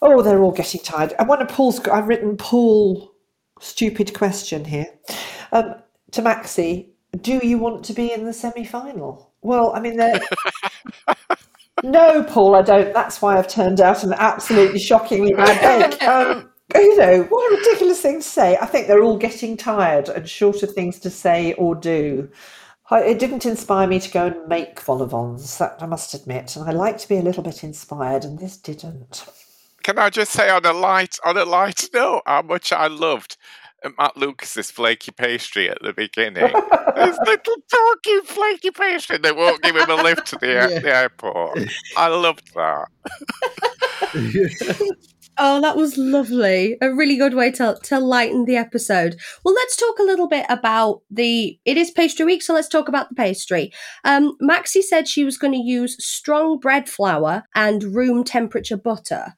oh, 0.00 0.22
they're 0.22 0.42
all 0.42 0.52
getting 0.52 0.80
tired. 0.80 1.12
And 1.18 1.28
one 1.28 1.42
of 1.42 1.48
Paul's, 1.48 1.80
I've 1.88 2.08
written 2.08 2.36
Paul, 2.36 3.12
stupid 3.60 4.14
question 4.14 4.64
here. 4.64 4.86
Um, 5.52 5.74
to 6.12 6.22
Maxi, 6.22 6.88
do 7.20 7.40
you 7.42 7.58
want 7.58 7.84
to 7.86 7.92
be 7.92 8.12
in 8.12 8.24
the 8.24 8.32
semi 8.32 8.64
final? 8.64 9.32
Well, 9.42 9.72
I 9.74 9.80
mean, 9.80 9.96
they're. 9.96 10.20
No, 11.86 12.24
Paul, 12.24 12.56
I 12.56 12.62
don't. 12.62 12.92
That's 12.92 13.22
why 13.22 13.38
I've 13.38 13.46
turned 13.46 13.80
out 13.80 14.02
an 14.02 14.12
absolutely 14.14 14.80
shockingly 14.80 15.32
bad 15.32 15.90
bake. 15.90 16.02
Um, 16.02 16.50
you 16.74 16.96
know, 16.96 17.22
what 17.28 17.52
a 17.52 17.56
ridiculous 17.56 18.00
thing 18.00 18.16
to 18.16 18.26
say. 18.26 18.58
I 18.60 18.66
think 18.66 18.88
they're 18.88 19.04
all 19.04 19.16
getting 19.16 19.56
tired 19.56 20.08
and 20.08 20.28
short 20.28 20.64
of 20.64 20.72
things 20.72 20.98
to 21.00 21.10
say 21.10 21.52
or 21.52 21.76
do. 21.76 22.28
It 22.90 23.20
didn't 23.20 23.46
inspire 23.46 23.86
me 23.86 24.00
to 24.00 24.10
go 24.10 24.26
and 24.26 24.48
make 24.48 24.80
vol 24.80 24.98
that 24.98 25.76
I 25.80 25.86
must 25.86 26.12
admit. 26.14 26.56
And 26.56 26.68
I 26.68 26.72
like 26.72 26.98
to 26.98 27.08
be 27.08 27.18
a 27.18 27.22
little 27.22 27.44
bit 27.44 27.62
inspired, 27.62 28.24
and 28.24 28.38
this 28.38 28.56
didn't. 28.56 29.24
Can 29.84 29.96
I 29.96 30.10
just 30.10 30.32
say 30.32 30.50
on 30.50 30.64
a 30.64 30.72
light 30.72 31.16
on 31.24 31.36
a 31.36 31.44
light 31.44 31.88
note 31.94 32.22
how 32.26 32.42
much 32.42 32.72
I 32.72 32.88
loved 32.88 33.36
Matt 33.98 34.16
Lucas's 34.16 34.70
flaky 34.70 35.12
pastry 35.12 35.68
at 35.70 35.78
the 35.82 35.92
beginning. 35.92 36.44
His 36.44 37.18
little 37.26 37.56
talking 37.70 38.22
flaky 38.24 38.70
pastry. 38.70 39.18
They 39.18 39.32
won't 39.32 39.62
give 39.62 39.76
him 39.76 39.90
a 39.90 39.96
lift 39.96 40.26
to 40.28 40.36
the, 40.36 40.46
yeah. 40.46 40.78
the 40.78 40.94
airport. 40.94 41.58
I 41.96 42.08
loved 42.08 42.52
that. 42.54 42.88
Oh, 45.38 45.60
that 45.60 45.76
was 45.76 45.98
lovely. 45.98 46.78
A 46.80 46.94
really 46.94 47.16
good 47.16 47.34
way 47.34 47.50
to, 47.52 47.78
to 47.84 48.00
lighten 48.00 48.46
the 48.46 48.56
episode. 48.56 49.16
Well, 49.44 49.54
let's 49.54 49.76
talk 49.76 49.98
a 49.98 50.04
little 50.04 50.28
bit 50.28 50.46
about 50.48 51.02
the. 51.10 51.58
It 51.66 51.76
is 51.76 51.90
pastry 51.90 52.24
week, 52.24 52.42
so 52.42 52.54
let's 52.54 52.68
talk 52.68 52.88
about 52.88 53.10
the 53.10 53.14
pastry. 53.16 53.70
Um, 54.04 54.36
Maxi 54.42 54.82
said 54.82 55.06
she 55.06 55.24
was 55.24 55.36
going 55.36 55.52
to 55.52 55.58
use 55.58 56.02
strong 56.02 56.58
bread 56.58 56.88
flour 56.88 57.44
and 57.54 57.82
room 57.84 58.24
temperature 58.24 58.78
butter 58.78 59.36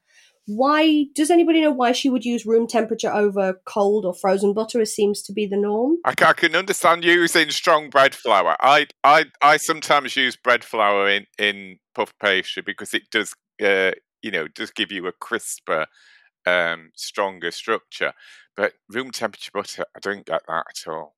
why 0.49 1.05
does 1.15 1.31
anybody 1.31 1.61
know 1.61 1.71
why 1.71 1.93
she 1.93 2.09
would 2.09 2.25
use 2.25 2.47
room 2.47 2.67
temperature 2.67 3.13
over 3.13 3.61
cold 3.67 4.07
or 4.07 4.15
frozen 4.15 4.55
butter 4.55 4.81
as 4.81 4.95
seems 4.95 5.21
to 5.25 5.33
be 5.35 5.47
the 5.47 5.59
norm? 5.59 5.99
I, 6.07 6.15
I, 6.19 6.33
can 6.33 6.57
understand 6.57 7.05
using 7.05 7.51
strong 7.51 7.91
bread 7.91 8.15
flour. 8.15 8.57
I 8.61 8.87
i 9.05 9.27
i 9.43 9.59
sometimes 9.59 10.17
use 10.17 10.37
bread 10.37 10.65
flour 10.65 11.07
in 11.07 11.27
in 11.39 11.79
puff 11.95 12.15
pastry 12.19 12.63
because 12.65 12.95
it 12.95 13.11
does 13.11 13.35
uh, 13.63 13.93
you 14.23 14.31
know 14.31 14.49
does 14.49 14.71
give 14.71 14.91
you 14.91 15.07
a 15.07 15.13
crisper 15.13 15.87
um, 16.47 16.93
stronger 16.97 17.51
structure. 17.51 18.15
But 18.57 18.73
room 18.89 19.11
temperature 19.11 19.51
butter 19.53 19.85
i 19.95 20.01
don't 20.01 20.27
get 20.27 20.43
that 20.49 20.65
at 20.69 20.91
all 20.91 21.18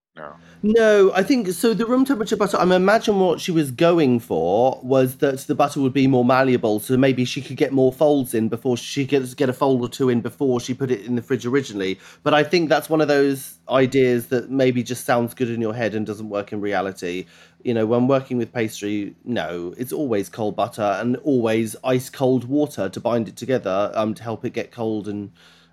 no. 0.62 1.12
I 1.14 1.22
think 1.22 1.48
so. 1.48 1.74
The 1.74 1.86
room 1.86 2.04
temperature 2.04 2.36
butter, 2.36 2.56
I 2.58 2.62
imagine 2.62 3.18
what 3.18 3.40
she 3.40 3.50
was 3.50 3.70
going 3.70 4.20
for 4.20 4.80
was 4.82 5.16
that 5.18 5.38
the 5.40 5.54
butter 5.54 5.80
would 5.80 5.92
be 5.92 6.06
more 6.06 6.24
malleable, 6.24 6.80
so 6.80 6.96
maybe 6.96 7.24
she 7.24 7.40
could 7.40 7.56
get 7.56 7.72
more 7.72 7.92
folds 7.92 8.34
in 8.34 8.48
before 8.48 8.76
she 8.76 9.04
gets 9.04 9.34
get 9.34 9.48
a 9.48 9.52
fold 9.52 9.82
or 9.82 9.88
two 9.88 10.08
in 10.08 10.20
before 10.20 10.60
she 10.60 10.74
put 10.74 10.90
it 10.90 11.04
in 11.06 11.16
the 11.16 11.22
fridge 11.22 11.46
originally. 11.46 11.98
But 12.22 12.34
I 12.34 12.44
think 12.44 12.68
that's 12.68 12.90
one 12.90 13.00
of 13.00 13.08
those 13.08 13.58
ideas 13.68 14.28
that 14.28 14.50
maybe 14.50 14.82
just 14.82 15.04
sounds 15.04 15.34
good 15.34 15.48
in 15.48 15.60
your 15.60 15.74
head 15.74 15.94
and 15.94 16.06
doesn't 16.06 16.28
work 16.28 16.52
in 16.52 16.60
reality. 16.60 17.26
You 17.62 17.74
know, 17.74 17.86
when 17.86 18.08
working 18.08 18.38
with 18.38 18.52
pastry, 18.52 19.14
no, 19.24 19.74
it's 19.76 19.92
always 19.92 20.28
cold 20.28 20.56
butter 20.56 20.96
and 21.00 21.16
always 21.18 21.76
ice 21.84 22.10
cold 22.10 22.44
water 22.44 22.88
to 22.88 23.00
bind 23.00 23.28
it 23.28 23.36
together 23.36 23.92
um, 23.94 24.14
to 24.14 24.22
help 24.22 24.44
it 24.44 24.50
get 24.50 24.72
cold 24.72 25.08
and 25.08 25.30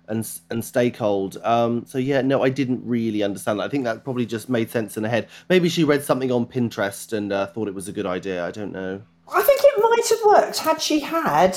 and 0.08 0.28
and 0.50 0.64
stay 0.64 0.90
cold. 0.90 1.38
Um, 1.44 1.84
so 1.86 1.98
yeah, 1.98 2.22
no, 2.22 2.42
I 2.42 2.50
didn't 2.50 2.82
really 2.84 3.22
understand 3.22 3.60
that. 3.60 3.64
I 3.64 3.68
think 3.68 3.84
that 3.84 4.04
probably 4.04 4.26
just 4.26 4.48
made 4.48 4.70
sense 4.70 4.96
in 4.96 5.04
her 5.04 5.10
head. 5.10 5.28
Maybe 5.48 5.68
she 5.68 5.84
read 5.84 6.02
something 6.02 6.32
on 6.32 6.46
Pinterest 6.46 7.12
and 7.12 7.32
uh, 7.32 7.46
thought 7.46 7.68
it 7.68 7.74
was 7.74 7.88
a 7.88 7.92
good 7.92 8.06
idea. 8.06 8.44
I 8.44 8.50
don't 8.50 8.72
know. 8.72 9.02
I 9.32 9.42
think 9.42 9.60
it 9.62 9.82
might 9.82 10.08
have 10.08 10.24
worked 10.24 10.58
had 10.58 10.80
she 10.80 11.00
had 11.00 11.56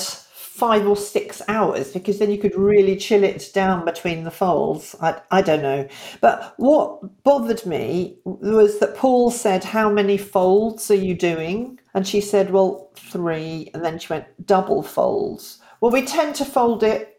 five 0.52 0.86
or 0.86 0.96
six 0.96 1.40
hours 1.48 1.92
because 1.92 2.18
then 2.18 2.30
you 2.30 2.36
could 2.36 2.54
really 2.54 2.94
chill 2.94 3.24
it 3.24 3.50
down 3.54 3.86
between 3.86 4.22
the 4.22 4.30
folds. 4.30 4.94
I, 5.00 5.18
I 5.30 5.40
don't 5.40 5.62
know. 5.62 5.88
But 6.20 6.54
what 6.58 7.24
bothered 7.24 7.64
me 7.64 8.18
was 8.24 8.78
that 8.78 8.94
Paul 8.94 9.30
said, 9.30 9.64
How 9.64 9.90
many 9.90 10.18
folds 10.18 10.90
are 10.90 10.94
you 10.94 11.14
doing? 11.14 11.80
And 11.94 12.06
she 12.06 12.20
said, 12.20 12.50
Well, 12.50 12.90
three. 12.94 13.70
And 13.72 13.82
then 13.82 13.98
she 13.98 14.12
went, 14.12 14.46
Double 14.46 14.82
folds. 14.82 15.58
Well, 15.80 15.90
we 15.90 16.02
tend 16.02 16.34
to 16.36 16.44
fold 16.44 16.82
it 16.82 17.11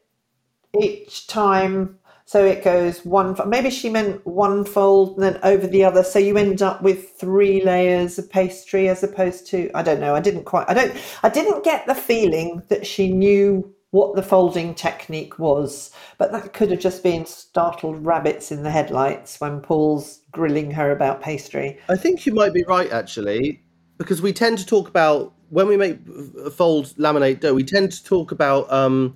each 0.79 1.27
time 1.27 1.97
so 2.25 2.43
it 2.45 2.63
goes 2.63 3.05
one 3.05 3.35
maybe 3.47 3.69
she 3.69 3.89
meant 3.89 4.25
one 4.25 4.63
fold 4.65 5.15
and 5.15 5.23
then 5.23 5.39
over 5.43 5.67
the 5.67 5.83
other. 5.83 6.03
So 6.03 6.19
you 6.19 6.37
end 6.37 6.61
up 6.61 6.81
with 6.81 7.11
three 7.11 7.63
layers 7.63 8.17
of 8.17 8.29
pastry 8.29 8.87
as 8.87 9.03
opposed 9.03 9.45
to 9.47 9.69
i 9.75 9.83
don't 9.83 9.99
know 9.99 10.15
i 10.15 10.19
didn't 10.19 10.45
quite 10.45 10.67
i 10.69 10.73
don't 10.73 10.95
i 11.21 11.29
didn't 11.29 11.63
get 11.63 11.85
the 11.85 11.95
feeling 11.95 12.63
that 12.69 12.87
she 12.87 13.11
knew 13.11 13.73
what 13.91 14.15
the 14.15 14.23
folding 14.23 14.73
technique 14.73 15.37
was 15.37 15.91
but 16.17 16.31
that 16.31 16.53
could 16.53 16.71
have 16.71 16.79
just 16.79 17.03
been 17.03 17.25
startled 17.25 18.03
rabbits 18.03 18.51
in 18.51 18.63
the 18.63 18.71
headlights 18.71 19.39
when 19.39 19.59
paul's 19.59 20.21
grilling 20.31 20.71
her 20.71 20.91
about 20.91 21.21
pastry. 21.21 21.77
I 21.89 21.95
think 21.95 22.25
you 22.25 22.33
might 22.33 22.53
be 22.53 22.63
right 22.63 22.91
actually 22.91 23.61
because 23.97 24.21
we 24.21 24.33
tend 24.33 24.57
to 24.57 24.65
talk 24.65 24.87
about 24.87 25.33
when 25.49 25.67
we 25.67 25.77
make 25.77 25.99
uh, 26.43 26.49
fold 26.49 26.87
laminate 26.97 27.39
dough, 27.41 27.53
we 27.53 27.63
tend 27.63 27.91
to 27.91 28.03
talk 28.03 28.31
about 28.31 28.71
um, 28.73 29.15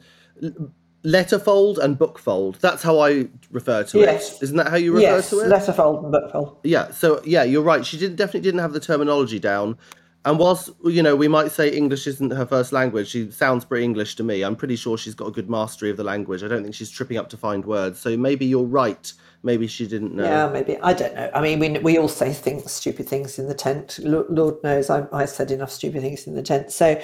letter 1.07 1.39
fold 1.39 1.79
and 1.79 1.97
book 1.97 2.19
fold. 2.19 2.55
That's 2.59 2.83
how 2.83 2.99
I 2.99 3.29
refer 3.49 3.83
to 3.83 3.99
Yes. 3.99 4.35
it. 4.35 4.43
Isn't 4.43 4.57
that 4.57 4.67
how 4.67 4.75
you 4.75 4.91
refer 4.91 5.15
yes, 5.15 5.29
to 5.29 5.39
it? 5.39 5.47
letterfold 5.47 6.03
and 6.03 6.11
bookfold. 6.11 6.57
Yeah, 6.63 6.91
so 6.91 7.21
yeah, 7.23 7.43
you're 7.43 7.63
right. 7.63 7.85
She 7.85 7.97
didn't 7.97 8.17
definitely 8.17 8.41
didn't 8.41 8.59
have 8.59 8.73
the 8.73 8.81
terminology 8.81 9.39
down. 9.39 9.77
And 10.25 10.37
whilst 10.37 10.69
you 10.83 11.01
know 11.01 11.15
we 11.15 11.29
might 11.29 11.51
say 11.51 11.69
English 11.69 12.05
isn't 12.07 12.31
her 12.31 12.45
first 12.45 12.73
language, 12.73 13.07
she 13.07 13.31
sounds 13.31 13.63
pretty 13.63 13.85
English 13.85 14.15
to 14.15 14.23
me. 14.23 14.43
I'm 14.43 14.57
pretty 14.57 14.75
sure 14.75 14.97
she's 14.97 15.15
got 15.15 15.27
a 15.27 15.31
good 15.31 15.49
mastery 15.49 15.89
of 15.89 15.95
the 15.95 16.03
language. 16.03 16.43
I 16.43 16.49
don't 16.49 16.63
think 16.63 16.75
she's 16.75 16.91
tripping 16.91 17.15
up 17.15 17.29
to 17.29 17.37
find 17.37 17.63
words. 17.63 17.99
So 17.99 18.17
maybe 18.17 18.45
you're 18.45 18.65
right. 18.65 19.13
Maybe 19.43 19.67
she 19.67 19.87
didn't 19.87 20.13
know. 20.13 20.25
Yeah, 20.25 20.49
maybe. 20.49 20.77
I 20.81 20.91
don't 20.91 21.15
know. 21.15 21.31
I 21.33 21.41
mean, 21.41 21.59
we, 21.59 21.69
we 21.79 21.97
all 21.97 22.09
say 22.09 22.33
things, 22.33 22.69
stupid 22.69 23.07
things 23.07 23.39
in 23.39 23.47
the 23.47 23.53
tent. 23.53 23.99
Lord 24.01 24.61
knows 24.63 24.89
I, 24.89 25.07
I 25.13 25.23
said 25.25 25.51
enough 25.51 25.71
stupid 25.71 26.01
things 26.01 26.27
in 26.27 26.35
the 26.35 26.41
tent. 26.41 26.71
So 26.71 26.99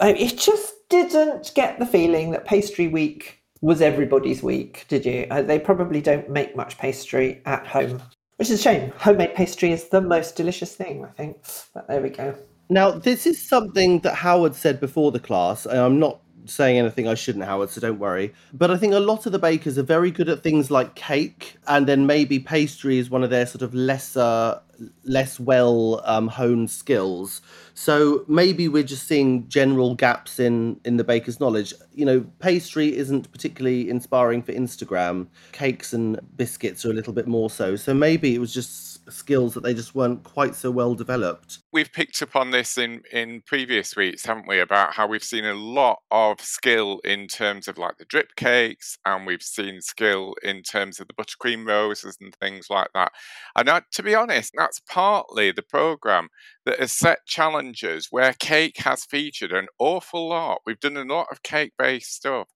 um, 0.00 0.14
it 0.16 0.36
just 0.36 0.74
didn't 0.90 1.52
get 1.54 1.78
the 1.78 1.86
feeling 1.86 2.32
that 2.32 2.44
pastry 2.44 2.88
week 2.88 3.37
was 3.60 3.80
everybody's 3.80 4.42
week, 4.42 4.84
did 4.88 5.04
you? 5.04 5.26
Uh, 5.30 5.42
they 5.42 5.58
probably 5.58 6.00
don't 6.00 6.28
make 6.30 6.56
much 6.56 6.78
pastry 6.78 7.42
at 7.44 7.66
home, 7.66 8.02
which 8.36 8.50
is 8.50 8.60
a 8.60 8.62
shame. 8.62 8.92
Homemade 8.98 9.34
pastry 9.34 9.72
is 9.72 9.88
the 9.88 10.00
most 10.00 10.36
delicious 10.36 10.74
thing, 10.74 11.04
I 11.04 11.08
think. 11.08 11.36
But 11.74 11.88
there 11.88 12.00
we 12.00 12.10
go. 12.10 12.34
Now, 12.70 12.90
this 12.90 13.26
is 13.26 13.40
something 13.40 14.00
that 14.00 14.14
Howard 14.14 14.54
said 14.54 14.78
before 14.78 15.10
the 15.10 15.20
class, 15.20 15.64
and 15.64 15.78
I'm 15.78 15.98
not 15.98 16.20
saying 16.44 16.78
anything 16.78 17.08
I 17.08 17.14
shouldn't, 17.14 17.44
Howard, 17.44 17.70
so 17.70 17.80
don't 17.80 17.98
worry. 17.98 18.32
But 18.52 18.70
I 18.70 18.76
think 18.76 18.94
a 18.94 19.00
lot 19.00 19.26
of 19.26 19.32
the 19.32 19.38
bakers 19.38 19.78
are 19.78 19.82
very 19.82 20.10
good 20.10 20.28
at 20.28 20.42
things 20.42 20.70
like 20.70 20.94
cake, 20.94 21.56
and 21.66 21.86
then 21.86 22.06
maybe 22.06 22.38
pastry 22.38 22.98
is 22.98 23.10
one 23.10 23.24
of 23.24 23.30
their 23.30 23.46
sort 23.46 23.62
of 23.62 23.74
lesser, 23.74 24.60
less 25.04 25.40
well 25.40 26.02
um, 26.04 26.28
honed 26.28 26.70
skills. 26.70 27.42
So 27.74 28.24
maybe 28.28 28.68
we're 28.68 28.82
just 28.82 29.06
seeing 29.06 29.48
general 29.48 29.94
gaps 29.94 30.38
in 30.38 30.80
in 30.84 30.96
the 30.96 31.04
baker's 31.04 31.40
knowledge. 31.40 31.72
You 31.94 32.04
know, 32.04 32.20
pastry 32.38 32.96
isn't 32.96 33.30
particularly 33.30 33.88
inspiring 33.88 34.42
for 34.42 34.52
Instagram. 34.52 35.28
Cakes 35.52 35.92
and 35.92 36.20
biscuits 36.36 36.84
are 36.84 36.90
a 36.90 36.94
little 36.94 37.12
bit 37.12 37.26
more 37.26 37.50
so. 37.50 37.76
So 37.76 37.94
maybe 37.94 38.34
it 38.34 38.38
was 38.38 38.52
just 38.52 38.98
skills 39.12 39.54
that 39.54 39.62
they 39.62 39.74
just 39.74 39.94
weren't 39.94 40.22
quite 40.22 40.54
so 40.54 40.70
well 40.70 40.94
developed. 40.94 41.58
We've 41.72 41.92
picked 41.92 42.22
up 42.22 42.36
on 42.36 42.50
this 42.50 42.78
in, 42.78 43.02
in 43.12 43.42
previous 43.46 43.96
weeks, 43.96 44.24
haven't 44.24 44.48
we? 44.48 44.60
About 44.60 44.94
how 44.94 45.06
we've 45.06 45.24
seen 45.24 45.44
a 45.44 45.54
lot 45.54 46.00
of 46.10 46.40
skill 46.40 47.00
in 47.04 47.26
terms 47.26 47.68
of 47.68 47.78
like 47.78 47.98
the 47.98 48.04
drip 48.04 48.36
cakes, 48.36 48.98
and 49.04 49.26
we've 49.26 49.42
seen 49.42 49.80
skill 49.80 50.34
in 50.42 50.62
terms 50.62 51.00
of 51.00 51.08
the 51.08 51.14
buttercream 51.14 51.66
roses 51.66 52.16
and 52.20 52.34
things 52.36 52.68
like 52.70 52.88
that. 52.94 53.12
And 53.56 53.68
I, 53.68 53.82
to 53.92 54.02
be 54.02 54.14
honest, 54.14 54.54
that's 54.68 54.80
partly 54.80 55.50
the 55.50 55.62
program 55.62 56.28
that 56.66 56.78
has 56.78 56.92
set 56.92 57.24
challenges 57.26 58.08
where 58.10 58.34
cake 58.34 58.76
has 58.78 59.04
featured 59.04 59.50
an 59.50 59.66
awful 59.78 60.28
lot. 60.28 60.60
We've 60.66 60.78
done 60.78 60.98
a 60.98 61.04
lot 61.04 61.28
of 61.32 61.42
cake 61.42 61.72
based 61.78 62.14
stuff. 62.14 62.48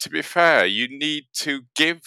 To 0.00 0.10
be 0.10 0.22
fair, 0.22 0.66
you 0.66 0.88
need 0.88 1.26
to 1.34 1.62
give 1.76 2.00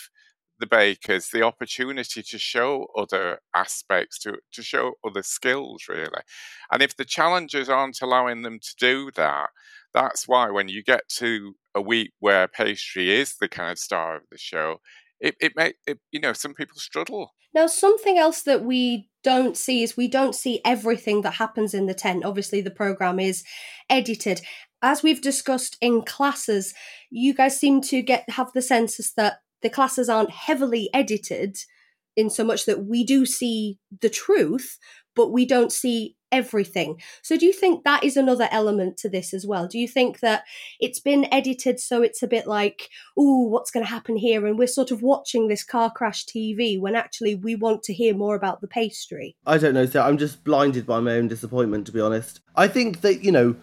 the 0.60 0.68
bakers 0.68 1.30
the 1.30 1.42
opportunity 1.42 2.22
to 2.22 2.38
show 2.38 2.88
other 2.98 3.40
aspects, 3.56 4.20
to, 4.20 4.40
to 4.52 4.62
show 4.62 4.96
other 5.08 5.24
skills, 5.24 5.86
really. 5.88 6.22
And 6.70 6.84
if 6.84 6.98
the 6.98 7.06
challenges 7.06 7.70
aren't 7.70 8.02
allowing 8.02 8.42
them 8.42 8.60
to 8.60 8.76
do 8.78 9.10
that, 9.16 9.52
that's 9.94 10.28
why 10.28 10.52
when 10.52 10.68
you 10.68 10.84
get 10.84 11.08
to 11.18 11.56
a 11.74 11.82
week 11.82 12.12
where 12.20 12.50
pastry 12.50 13.10
is 13.10 13.36
the 13.40 13.48
kind 13.48 13.72
of 13.72 13.80
star 13.80 14.18
of 14.18 14.24
the 14.30 14.38
show, 14.38 14.82
it, 15.22 15.36
it 15.40 15.54
may, 15.56 15.74
it, 15.88 16.00
you 16.12 16.20
know, 16.20 16.34
some 16.34 16.54
people 16.54 16.78
struggle. 16.78 17.32
Now, 17.54 17.68
something 17.68 18.18
else 18.18 18.44
that 18.44 18.64
we 18.64 19.10
don't 19.24 19.58
see 19.58 19.84
is 19.84 19.98
we 19.98 20.08
don't 20.08 20.36
see 20.36 20.62
everything 20.64 21.22
that 21.22 21.36
happens 21.36 21.74
in 21.74 21.88
the 21.88 21.94
tent. 21.94 22.24
Obviously, 22.24 22.62
the 22.62 22.72
program 22.72 23.20
is 23.20 23.44
edited. 23.90 24.42
As 24.82 25.04
we've 25.04 25.22
discussed 25.22 25.78
in 25.82 26.04
classes, 26.04 26.74
you 27.10 27.34
guys 27.34 27.60
seem 27.60 27.82
to 27.82 28.02
get 28.02 28.30
have 28.30 28.54
the 28.54 28.62
census 28.62 29.12
that 29.14 29.40
the 29.62 29.70
classes 29.70 30.10
aren't 30.10 30.32
heavily 30.32 30.90
edited 30.94 31.58
in 32.16 32.30
so 32.30 32.44
much 32.44 32.66
that 32.66 32.86
we 32.86 33.04
do 33.04 33.26
see 33.26 33.78
the 34.02 34.10
truth, 34.10 34.78
but 35.16 35.32
we 35.32 35.46
don't 35.46 35.72
see 35.72 36.16
everything. 36.32 37.02
So, 37.22 37.38
do 37.38 37.46
you 37.46 37.54
think 37.54 37.84
that 37.84 38.04
is 38.04 38.18
another 38.18 38.48
element 38.52 38.98
to 38.98 39.10
this 39.10 39.34
as 39.34 39.46
well? 39.46 39.68
Do 39.68 39.80
you 39.80 39.88
think 39.88 40.20
that 40.20 40.44
it's 40.80 41.00
been 41.00 41.28
edited 41.32 41.80
so 41.80 42.02
it's 42.02 42.24
a 42.24 42.28
bit 42.28 42.48
like, 42.48 42.90
oh, 43.18 43.42
what's 43.42 43.72
going 43.72 43.86
to 43.86 43.92
happen 43.92 44.18
here? 44.18 44.46
And 44.46 44.58
we're 44.58 44.68
sort 44.68 44.92
of 44.92 45.02
watching 45.02 45.48
this 45.48 45.64
car 45.64 45.92
crash 45.92 46.26
TV 46.26 46.80
when 46.80 46.96
actually 46.96 47.36
we 47.36 47.56
want 47.56 47.84
to 47.84 47.94
hear 47.94 48.14
more 48.14 48.36
about 48.36 48.62
the 48.62 48.68
pastry? 48.68 49.36
I 49.46 49.58
don't 49.58 49.74
know, 49.74 49.86
so 49.86 50.02
I'm 50.02 50.18
just 50.18 50.44
blinded 50.44 50.86
by 50.86 51.00
my 51.00 51.14
own 51.14 51.28
disappointment, 51.28 51.86
to 51.88 51.92
be 51.92 52.02
honest. 52.02 52.42
I 52.56 52.68
think 52.68 53.02
that, 53.02 53.24
you 53.24 53.32
know, 53.32 53.56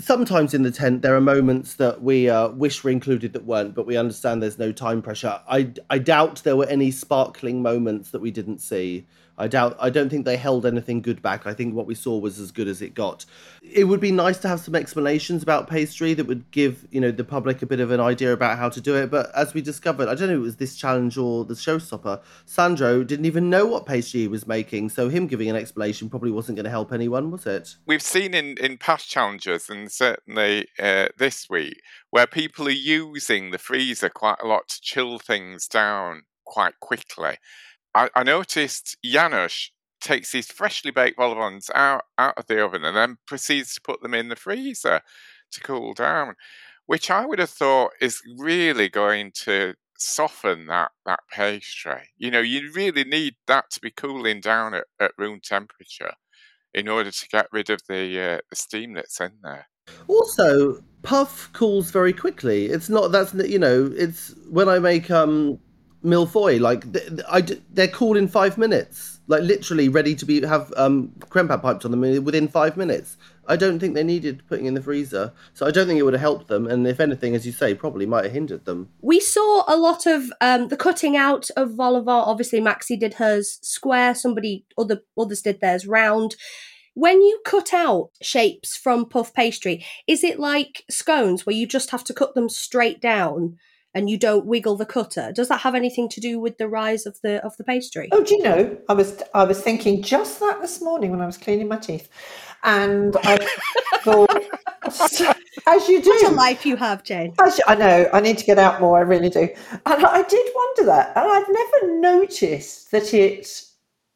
sometimes 0.00 0.54
in 0.54 0.62
the 0.62 0.70
tent 0.70 1.02
there 1.02 1.14
are 1.14 1.20
moments 1.20 1.74
that 1.74 2.02
we 2.02 2.28
uh, 2.28 2.48
wish 2.48 2.82
were 2.82 2.90
included 2.90 3.32
that 3.32 3.44
weren't 3.44 3.74
but 3.74 3.86
we 3.86 3.96
understand 3.96 4.42
there's 4.42 4.58
no 4.58 4.72
time 4.72 5.00
pressure 5.00 5.40
I, 5.48 5.72
I 5.88 5.98
doubt 5.98 6.42
there 6.42 6.56
were 6.56 6.66
any 6.66 6.90
sparkling 6.90 7.62
moments 7.62 8.10
that 8.10 8.20
we 8.20 8.30
didn't 8.30 8.58
see 8.58 9.06
i 9.38 9.48
doubt 9.48 9.76
i 9.80 9.90
don't 9.90 10.10
think 10.10 10.24
they 10.24 10.36
held 10.36 10.66
anything 10.66 11.00
good 11.00 11.22
back. 11.22 11.46
I 11.46 11.54
think 11.54 11.74
what 11.74 11.86
we 11.86 11.94
saw 11.94 12.18
was 12.18 12.38
as 12.38 12.50
good 12.50 12.68
as 12.68 12.82
it 12.82 12.94
got. 12.94 13.24
It 13.62 13.84
would 13.84 14.00
be 14.00 14.12
nice 14.12 14.38
to 14.38 14.48
have 14.48 14.60
some 14.60 14.74
explanations 14.74 15.42
about 15.42 15.68
pastry 15.68 16.14
that 16.14 16.26
would 16.26 16.50
give 16.50 16.86
you 16.90 17.00
know 17.00 17.10
the 17.10 17.24
public 17.24 17.62
a 17.62 17.66
bit 17.66 17.80
of 17.80 17.90
an 17.90 18.00
idea 18.00 18.32
about 18.32 18.58
how 18.58 18.68
to 18.68 18.80
do 18.80 18.96
it. 18.96 19.10
But 19.10 19.34
as 19.34 19.54
we 19.54 19.62
discovered 19.62 20.08
i 20.08 20.14
don't 20.14 20.28
know 20.28 20.34
if 20.34 20.40
it 20.40 20.42
was 20.42 20.56
this 20.56 20.76
challenge 20.76 21.16
or 21.16 21.44
the 21.44 21.54
showstopper 21.54 22.20
sandro 22.44 23.02
didn't 23.04 23.26
even 23.26 23.50
know 23.50 23.66
what 23.66 23.86
pastry 23.86 24.20
he 24.20 24.28
was 24.28 24.46
making. 24.46 24.90
So 24.90 25.08
him 25.08 25.26
giving 25.26 25.48
an 25.48 25.56
explanation 25.56 26.10
probably 26.10 26.30
wasn't 26.30 26.56
going 26.56 26.64
to 26.64 26.70
help 26.70 26.92
anyone 26.92 27.30
was 27.30 27.46
it? 27.46 27.76
We've 27.86 28.02
seen 28.02 28.34
in, 28.34 28.56
in 28.58 28.78
past 28.78 29.08
challenges, 29.08 29.68
and 29.68 29.90
certainly 29.90 30.68
uh, 30.78 31.08
this 31.18 31.48
week, 31.48 31.80
where 32.10 32.26
people 32.26 32.66
are 32.66 32.70
using 32.70 33.50
the 33.50 33.58
freezer 33.58 34.08
quite 34.08 34.40
a 34.42 34.46
lot 34.46 34.68
to 34.68 34.80
chill 34.80 35.18
things 35.18 35.66
down 35.66 36.22
quite 36.44 36.78
quickly. 36.80 37.36
I, 37.94 38.08
I 38.14 38.22
noticed 38.22 38.96
Janusz 39.04 39.70
takes 40.00 40.32
these 40.32 40.50
freshly 40.50 40.90
baked 40.90 41.16
vol 41.16 41.40
out, 41.74 42.02
out 42.18 42.34
of 42.36 42.46
the 42.46 42.64
oven 42.64 42.84
and 42.84 42.96
then 42.96 43.18
proceeds 43.26 43.74
to 43.74 43.80
put 43.80 44.02
them 44.02 44.14
in 44.14 44.28
the 44.28 44.36
freezer 44.36 45.00
to 45.52 45.60
cool 45.60 45.94
down, 45.94 46.34
which 46.86 47.10
I 47.10 47.24
would 47.24 47.38
have 47.38 47.50
thought 47.50 47.92
is 48.00 48.20
really 48.38 48.88
going 48.88 49.32
to 49.44 49.74
soften 49.98 50.66
that, 50.66 50.90
that 51.06 51.20
pastry. 51.30 52.10
You 52.16 52.30
know, 52.30 52.40
you 52.40 52.72
really 52.72 53.04
need 53.04 53.36
that 53.46 53.70
to 53.70 53.80
be 53.80 53.90
cooling 53.90 54.40
down 54.40 54.74
at, 54.74 54.84
at 55.00 55.12
room 55.16 55.40
temperature 55.42 56.14
in 56.74 56.88
order 56.88 57.10
to 57.10 57.28
get 57.30 57.46
rid 57.52 57.70
of 57.70 57.80
the 57.88 58.18
uh, 58.18 58.38
the 58.48 58.56
steam 58.56 58.94
that's 58.94 59.20
in 59.20 59.32
there. 59.42 59.68
Also, 60.08 60.82
puff 61.02 61.50
cools 61.52 61.90
very 61.90 62.12
quickly. 62.12 62.66
It's 62.66 62.88
not 62.88 63.12
that's 63.12 63.34
you 63.34 63.58
know 63.58 63.92
it's 63.94 64.34
when 64.48 64.68
I 64.68 64.78
make 64.78 65.10
um 65.10 65.58
mille-feuille 66.02 66.60
like 66.60 66.92
th- 66.92 67.08
th- 67.08 67.22
I 67.28 67.40
they're 67.72 67.88
cool 67.88 68.16
in 68.16 68.28
five 68.28 68.58
minutes, 68.58 69.20
like 69.26 69.42
literally 69.42 69.88
ready 69.88 70.14
to 70.14 70.24
be 70.24 70.40
have 70.44 70.72
um 70.76 71.12
creme 71.30 71.48
pat 71.48 71.62
piped 71.62 71.84
on 71.84 71.90
them 71.90 72.00
within 72.24 72.48
five 72.48 72.76
minutes. 72.76 73.16
I 73.48 73.56
don't 73.56 73.80
think 73.80 73.94
they 73.94 74.04
needed 74.04 74.42
putting 74.48 74.66
in 74.66 74.74
the 74.74 74.82
freezer, 74.82 75.32
so 75.52 75.66
I 75.66 75.72
don't 75.72 75.86
think 75.86 75.98
it 75.98 76.04
would 76.04 76.14
have 76.14 76.20
helped 76.20 76.48
them. 76.48 76.66
And 76.66 76.86
if 76.86 77.00
anything, 77.00 77.34
as 77.34 77.44
you 77.44 77.52
say, 77.52 77.74
probably 77.74 78.06
might 78.06 78.24
have 78.24 78.32
hindered 78.32 78.64
them. 78.66 78.90
We 79.00 79.18
saw 79.18 79.64
a 79.66 79.76
lot 79.76 80.06
of 80.06 80.32
um, 80.40 80.68
the 80.68 80.76
cutting 80.76 81.16
out 81.16 81.50
of 81.56 81.74
vol 81.74 81.96
au 81.96 82.02
vent. 82.02 82.26
Obviously, 82.26 82.60
Maxi 82.60 82.98
did 82.98 83.14
hers 83.14 83.58
square. 83.62 84.14
Somebody 84.14 84.64
other 84.78 85.02
others 85.18 85.42
did 85.42 85.60
theirs 85.60 85.86
round. 85.86 86.36
When 86.94 87.22
you 87.22 87.40
cut 87.44 87.72
out 87.72 88.10
shapes 88.20 88.76
from 88.76 89.08
puff 89.08 89.32
pastry, 89.32 89.84
is 90.06 90.22
it 90.22 90.38
like 90.38 90.84
scones 90.90 91.46
where 91.46 91.56
you 91.56 91.66
just 91.66 91.90
have 91.90 92.04
to 92.04 92.14
cut 92.14 92.34
them 92.34 92.50
straight 92.50 93.00
down 93.00 93.56
and 93.94 94.08
you 94.08 94.16
don't 94.18 94.46
wiggle 94.46 94.76
the 94.76 94.86
cutter? 94.86 95.32
Does 95.32 95.48
that 95.48 95.60
have 95.60 95.74
anything 95.74 96.08
to 96.10 96.20
do 96.20 96.40
with 96.40 96.58
the 96.58 96.68
rise 96.68 97.06
of 97.06 97.20
the 97.22 97.44
of 97.44 97.56
the 97.56 97.64
pastry? 97.64 98.08
Oh, 98.12 98.22
do 98.24 98.34
you 98.36 98.42
know? 98.42 98.76
I 98.88 98.94
was 98.94 99.22
I 99.34 99.44
was 99.44 99.60
thinking 99.60 100.02
just 100.02 100.40
that 100.40 100.60
this 100.60 100.80
morning 100.82 101.10
when 101.10 101.20
I 101.20 101.26
was 101.26 101.36
cleaning 101.38 101.68
my 101.68 101.76
teeth, 101.78 102.08
and 102.64 103.16
I 103.24 103.38
thought, 104.02 104.30
as 105.66 105.88
you 105.88 106.02
do, 106.02 106.10
What 106.10 106.32
a 106.32 106.34
life 106.34 106.64
you 106.66 106.76
have, 106.76 107.02
Jane. 107.04 107.34
As 107.40 107.58
you- 107.58 107.64
I 107.66 107.74
know, 107.74 108.08
I 108.12 108.20
need 108.20 108.38
to 108.38 108.44
get 108.44 108.58
out 108.58 108.80
more. 108.80 108.98
I 108.98 109.02
really 109.02 109.28
do, 109.30 109.48
and 109.86 110.06
I 110.06 110.22
did 110.22 110.46
wonder 110.54 110.84
that, 110.86 111.16
and 111.16 111.30
I've 111.30 111.48
never 111.48 112.00
noticed 112.00 112.90
that 112.92 113.12
it 113.14 113.64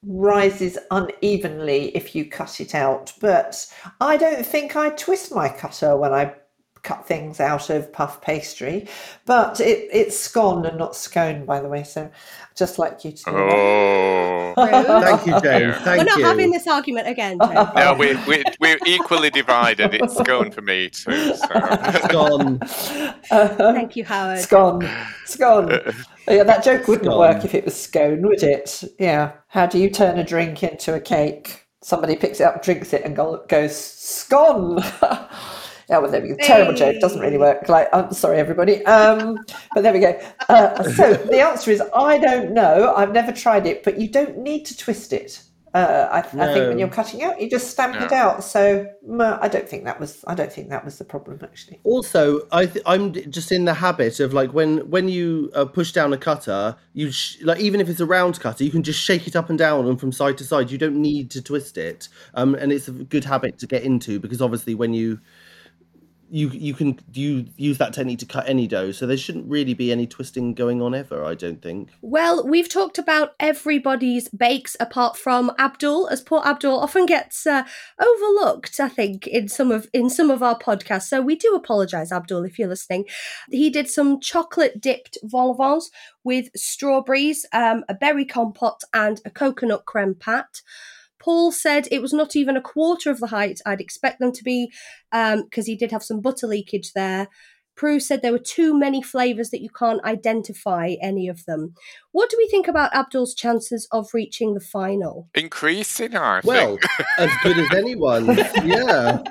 rises 0.09 0.79
unevenly 0.91 1.89
if 1.97 2.15
you 2.15 2.25
cut 2.25 2.61
it 2.61 2.75
out. 2.75 3.13
But 3.21 3.67
I 4.01 4.17
don't 4.17 4.47
think 4.47 4.77
I 4.77 4.91
twist 4.91 5.35
my 5.35 5.49
cutter 5.49 5.97
when 5.97 6.13
I 6.13 6.33
cut 6.87 7.07
things 7.07 7.41
out 7.41 7.69
of 7.69 7.93
puff 7.93 8.23
pastry. 8.23 8.87
But 9.27 9.61
it, 9.61 9.89
it's 9.93 10.19
scone 10.19 10.65
and 10.65 10.79
not 10.79 10.95
scone, 10.95 11.45
by 11.45 11.61
the 11.61 11.69
way. 11.69 11.83
So 11.83 12.11
just 12.55 12.79
like 12.79 13.05
you 13.05 13.13
to. 13.13 13.25
Oh. 13.31 14.55
Thank 14.57 15.27
you, 15.27 15.41
Jane. 15.43 15.73
Thank 15.83 15.99
We're 15.99 16.05
not 16.05 16.19
you. 16.19 16.25
having 16.25 16.51
this 16.53 16.67
argument 16.67 17.09
again, 17.09 17.39
Jane. 17.43 17.69
No, 17.77 17.95
we're, 17.99 18.19
we're, 18.27 18.45
we're 18.61 18.79
equally 18.87 19.31
divided. 19.31 19.93
It's 19.95 20.21
going 20.23 20.53
for 20.53 20.63
me 20.63 20.89
too. 20.89 21.35
So. 21.35 22.09
Gone. 22.09 22.59
Uh-huh. 22.63 23.73
Thank 23.73 23.97
you, 23.97 24.05
Howard. 24.05 24.39
Scone, 24.39 24.89
scone. 25.27 25.81
Yeah, 26.29 26.43
that 26.43 26.65
joke 26.65 26.89
wouldn't 26.89 27.05
Scone. 27.07 27.19
work 27.21 27.45
if 27.45 27.55
it 27.55 27.65
was 27.65 27.81
scone, 27.81 28.23
would 28.23 28.43
it? 28.43 28.83
Yeah. 28.99 29.35
How 29.47 29.65
do 29.67 29.79
you 29.79 29.89
turn 29.89 30.19
a 30.19 30.25
drink 30.25 30.65
into 30.65 30.93
a 30.93 30.99
cake? 30.99 31.67
somebody 31.87 32.17
picks 32.17 32.41
it 32.41 32.45
up, 32.45 32.65
drinks 32.65 32.93
it, 32.93 33.05
and 33.05 33.15
go, 33.15 33.45
goes 33.49 33.77
scone. 33.77 34.83
Yeah, 35.89 35.99
well, 35.99 36.11
there 36.11 36.21
we 36.21 36.29
go. 36.29 36.37
Terrible 36.43 36.73
Hey. 36.73 36.93
joke. 36.93 37.01
Doesn't 37.01 37.21
really 37.21 37.39
work. 37.39 37.69
Like, 37.69 37.89
I'm 37.93 38.13
sorry, 38.13 38.39
everybody. 38.39 38.85
Um, 38.87 39.39
but 39.75 39.83
there 39.83 39.93
we 39.93 40.01
go. 40.01 40.19
Uh, 40.49 40.83
so 40.83 41.15
the 41.15 41.41
answer 41.41 41.71
is 41.71 41.83
I 41.95 42.19
don't 42.19 42.53
know. 42.53 42.95
I've 42.97 43.13
never 43.13 43.33
tried 43.33 43.67
it, 43.67 43.85
but 43.85 43.99
you 44.01 44.09
don't 44.09 44.39
need 44.39 44.67
to 44.67 44.77
twist 44.77 45.13
it. 45.13 45.43
Uh, 45.75 46.09
I, 46.11 46.19
I 46.21 46.23
think 46.23 46.69
when 46.69 46.79
you're 46.79 46.89
cutting 46.89 47.23
out, 47.23 47.39
you 47.39 47.51
just 47.51 47.71
stamp 47.71 48.01
it 48.01 48.11
out. 48.11 48.43
So 48.43 48.87
mm, 49.07 49.39
I 49.43 49.47
don't 49.47 49.69
think 49.69 49.85
that 49.85 50.01
was. 50.01 50.25
I 50.27 50.35
don't 50.35 50.51
think 50.51 50.71
that 50.71 50.87
was 50.87 50.97
the 50.97 51.05
problem 51.05 51.39
actually. 51.43 51.81
Also, 51.85 52.49
I 52.51 52.65
th- 52.65 52.83
I'm 52.87 53.13
just 53.13 53.53
in 53.53 53.67
the 53.67 53.75
habit 53.75 54.19
of 54.19 54.33
like 54.33 54.55
when 54.55 54.89
when 54.89 55.11
you 55.11 55.51
uh, 55.55 55.67
push 55.67 55.93
down 55.93 56.15
a 56.15 56.17
cutter, 56.17 56.77
you 56.95 57.11
sh- 57.11 57.43
like 57.43 57.61
even 57.61 57.83
if 57.83 57.91
it's 57.91 58.01
a 58.01 58.07
round 58.07 58.41
cutter, 58.41 58.65
you 58.65 58.71
can 58.71 58.83
just 58.83 59.01
shake 59.01 59.27
it 59.27 59.37
up 59.37 59.51
and 59.51 59.59
down 59.59 59.87
and 59.87 60.01
from 60.01 60.13
side 60.13 60.39
to 60.39 60.45
side. 60.45 60.71
You 60.71 60.79
don't 60.79 60.97
need 60.97 61.31
to 61.33 61.43
twist 61.43 61.77
it, 61.77 62.09
um, 62.33 62.55
and 62.55 62.73
it's 62.73 62.89
a 62.89 62.93
good 62.93 63.25
habit 63.25 63.59
to 63.59 63.67
get 63.67 63.83
into 63.83 64.19
because 64.19 64.41
obviously 64.41 64.75
when 64.75 64.95
you 64.95 65.21
you 66.31 66.49
you 66.51 66.75
can 66.75 66.99
you 67.13 67.47
use 67.57 67.79
that 67.79 67.95
technique 67.95 68.19
to 68.21 68.27
cut 68.27 68.49
any 68.49 68.67
dough, 68.67 68.93
so 68.93 69.07
there 69.07 69.17
shouldn't 69.17 69.49
really 69.49 69.75
be 69.75 69.93
any 69.93 70.07
twisting 70.07 70.55
going 70.55 70.83
on 70.83 70.95
ever. 70.95 71.25
I 71.25 71.35
don't 71.35 71.63
think. 71.63 71.91
Well, 72.03 72.47
we've 72.47 72.69
talked 72.69 72.99
about 72.99 73.35
everybody's 73.39 74.29
bakes 74.29 74.77
apart 74.81 75.17
from 75.17 75.53
Abdul, 75.59 76.09
as 76.09 76.21
poor 76.21 76.43
Abdul 76.45 76.81
often 76.81 77.07
gets 77.07 77.47
uh, 77.47 77.65
overlooked. 78.01 78.81
I 78.81 78.89
think 78.89 79.27
in 79.27 79.49
some 79.49 79.71
of 79.71 79.89
in 79.93 80.11
some 80.11 80.31
of 80.31 80.43
our 80.43 80.59
podcasts. 80.59 81.09
So 81.09 81.23
we 81.23 81.37
do 81.37 81.55
apologise, 81.55 82.13
Abdul, 82.13 82.45
if 82.45 82.59
you're 82.59 82.69
listening. 82.69 83.05
He 83.51 83.71
did 83.71 83.89
some 83.89 84.21
chocolate 84.21 84.81
dipped 84.81 85.19
vol 85.23 85.51
au 85.51 85.55
vents 85.55 85.91
with 86.25 86.49
strawberries, 86.57 87.47
um, 87.53 87.85
a 87.89 87.95
berry 87.95 88.25
compote, 88.25 88.83
and 88.93 89.21
a 89.25 89.31
coconut 89.31 89.85
creme 89.85 90.15
pat. 90.15 90.63
Paul 91.27 91.51
said 91.51 91.89
it 91.91 92.01
was 92.01 92.13
not 92.13 92.37
even 92.37 92.57
a 92.57 92.61
quarter 92.61 93.11
of 93.11 93.19
the 93.19 93.27
height 93.27 93.61
I'd 93.67 93.81
expect 93.81 94.21
them 94.21 94.31
to 94.31 94.45
be, 94.45 94.71
um, 95.11 95.43
because 95.43 95.67
he 95.67 95.75
did 95.75 95.91
have 95.91 96.05
some 96.05 96.21
butter 96.21 96.47
leakage 96.47 96.93
there. 96.93 97.27
Prue 97.75 97.99
said 97.99 98.23
there 98.23 98.31
were 98.31 98.39
too 98.39 98.79
many 98.79 99.03
flavours 99.03 99.51
that 99.51 99.61
you 99.61 99.69
can't 99.69 100.03
identify 100.05 100.95
any 101.03 101.27
of 101.27 101.45
them. 101.47 101.75
What 102.13 102.31
do 102.31 102.37
we 102.39 102.47
think 102.49 102.69
about 102.69 102.95
Abdul's 102.95 103.35
chances 103.35 103.89
of 103.91 104.15
reaching 104.15 104.55
the 104.55 104.61
final? 104.61 105.29
Increasing, 105.35 106.17
I 106.17 106.43
Well, 106.45 106.77
think. 106.79 107.09
as 107.19 107.31
good 107.43 107.59
as 107.59 107.75
anyone. 107.77 108.27
Yeah. 108.65 109.19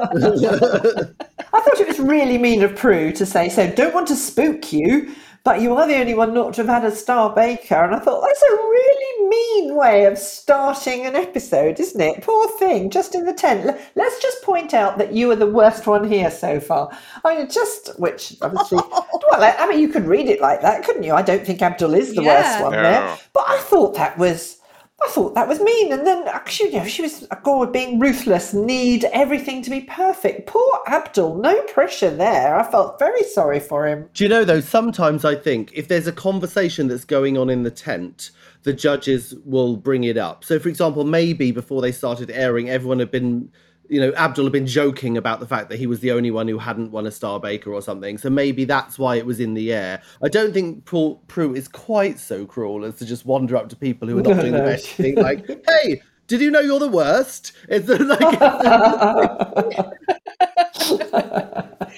I 1.53 1.59
thought 1.61 1.79
it 1.79 1.87
was 1.87 1.99
really 1.99 2.37
mean 2.37 2.61
of 2.61 2.75
Prue 2.75 3.13
to 3.13 3.25
say 3.25 3.47
so. 3.47 3.71
Don't 3.71 3.93
want 3.95 4.07
to 4.09 4.15
spook 4.17 4.73
you, 4.73 5.15
but 5.45 5.61
you 5.61 5.73
are 5.75 5.87
the 5.87 5.95
only 5.95 6.13
one 6.15 6.33
not 6.33 6.53
to 6.55 6.61
have 6.65 6.81
had 6.83 6.91
a 6.91 6.95
star 6.95 7.33
baker. 7.33 7.75
And 7.75 7.95
I 7.95 7.99
thought 7.99 8.21
that's 8.21 8.41
a 8.41 8.55
really 8.55 9.29
mean 9.29 9.75
way 9.75 10.05
of 10.05 10.17
starting 10.17 11.05
an 11.05 11.15
episode, 11.15 11.79
isn't 11.79 12.01
it? 12.01 12.21
Poor 12.21 12.49
thing, 12.57 12.89
just 12.89 13.15
in 13.15 13.25
the 13.25 13.33
tent. 13.33 13.65
L- 13.65 13.77
Let's 13.95 14.21
just 14.21 14.43
point 14.43 14.73
out 14.73 14.97
that 14.97 15.13
you 15.13 15.31
are 15.31 15.35
the 15.37 15.45
worst 15.47 15.87
one 15.87 16.09
here 16.09 16.29
so 16.31 16.59
far. 16.59 16.89
I 17.23 17.37
mean, 17.37 17.49
just 17.49 17.97
which 17.99 18.35
obviously, 18.41 18.79
well, 18.91 19.41
I 19.43 19.55
I 19.59 19.67
mean, 19.69 19.79
you 19.79 19.87
could 19.87 20.05
read 20.05 20.27
it 20.27 20.41
like 20.41 20.61
that, 20.61 20.83
couldn't 20.83 21.03
you? 21.03 21.13
I 21.13 21.21
don't 21.21 21.45
think 21.45 21.61
Abdul 21.61 21.93
is 21.93 22.13
the 22.15 22.23
Yeah. 22.23 22.41
worst 22.41 22.63
one 22.63 22.71
No. 22.73 22.81
there, 22.83 23.17
but 23.31 23.45
I 23.47 23.57
thought 23.59 23.95
that 23.95 24.17
was. 24.17 24.57
I 25.03 25.09
thought 25.09 25.35
that 25.35 25.47
was 25.47 25.59
mean, 25.59 25.91
and 25.91 26.07
then 26.07 26.25
actually, 26.27 26.73
you 26.73 26.79
know, 26.79 26.85
she 26.85 27.01
was 27.01 27.27
a 27.29 27.37
God 27.43 27.73
being 27.73 27.99
ruthless, 27.99 28.53
need 28.53 29.03
everything 29.05 29.61
to 29.63 29.69
be 29.69 29.81
perfect. 29.81 30.47
Poor 30.47 30.79
Abdul, 30.87 31.35
no 31.35 31.61
pressure 31.63 32.09
there. 32.09 32.55
I 32.55 32.63
felt 32.69 32.97
very 32.97 33.23
sorry 33.23 33.59
for 33.59 33.85
him. 33.85 34.09
Do 34.13 34.23
you 34.23 34.29
know 34.29 34.45
though? 34.45 34.61
Sometimes 34.61 35.25
I 35.25 35.35
think 35.35 35.71
if 35.73 35.89
there's 35.89 36.07
a 36.07 36.13
conversation 36.13 36.87
that's 36.87 37.03
going 37.03 37.37
on 37.37 37.49
in 37.49 37.63
the 37.63 37.71
tent, 37.71 38.31
the 38.63 38.71
judges 38.73 39.33
will 39.43 39.75
bring 39.75 40.05
it 40.05 40.17
up. 40.17 40.43
So, 40.45 40.59
for 40.59 40.69
example, 40.69 41.03
maybe 41.03 41.51
before 41.51 41.81
they 41.81 41.91
started 41.91 42.31
airing, 42.31 42.69
everyone 42.69 42.99
had 42.99 43.11
been, 43.11 43.51
you 43.89 43.99
know, 43.99 44.13
Abdul 44.13 44.45
had 44.45 44.51
been 44.53 44.67
joking 44.67 45.17
about 45.17 45.39
the 45.39 45.47
fact 45.47 45.69
that 45.69 45.77
he 45.77 45.87
was 45.87 45.99
the 45.99 46.11
only 46.11 46.31
one 46.31 46.47
who 46.47 46.57
hadn't 46.57 46.91
won 46.91 47.05
a 47.05 47.11
Star 47.11 47.39
Baker 47.39 47.71
or 47.73 47.81
something. 47.81 48.17
So 48.17 48.29
maybe 48.29 48.65
that's 48.65 48.97
why 48.97 49.15
it 49.15 49.25
was 49.25 49.39
in 49.39 49.53
the 49.53 49.73
air. 49.73 50.01
I 50.23 50.29
don't 50.29 50.53
think 50.53 50.85
Paul 50.85 51.21
Prue 51.27 51.53
is 51.55 51.67
quite 51.67 52.19
so 52.19 52.45
cruel 52.45 52.85
as 52.85 52.95
to 52.95 53.05
just 53.05 53.25
wander 53.25 53.55
up 53.55 53.69
to 53.69 53.75
people 53.75 54.07
who 54.07 54.17
are 54.19 54.21
not 54.23 54.35
No, 54.37 54.41
doing 54.41 54.53
the 54.53 54.59
best 54.59 54.87
thing, 54.87 55.15
like, 55.15 55.47
"Hey." 55.67 56.01
Did 56.27 56.41
you 56.41 56.49
know 56.49 56.59
you're 56.59 56.79
the 56.79 56.87
worst? 56.87 57.51
It's 57.69 57.87
like 57.87 58.19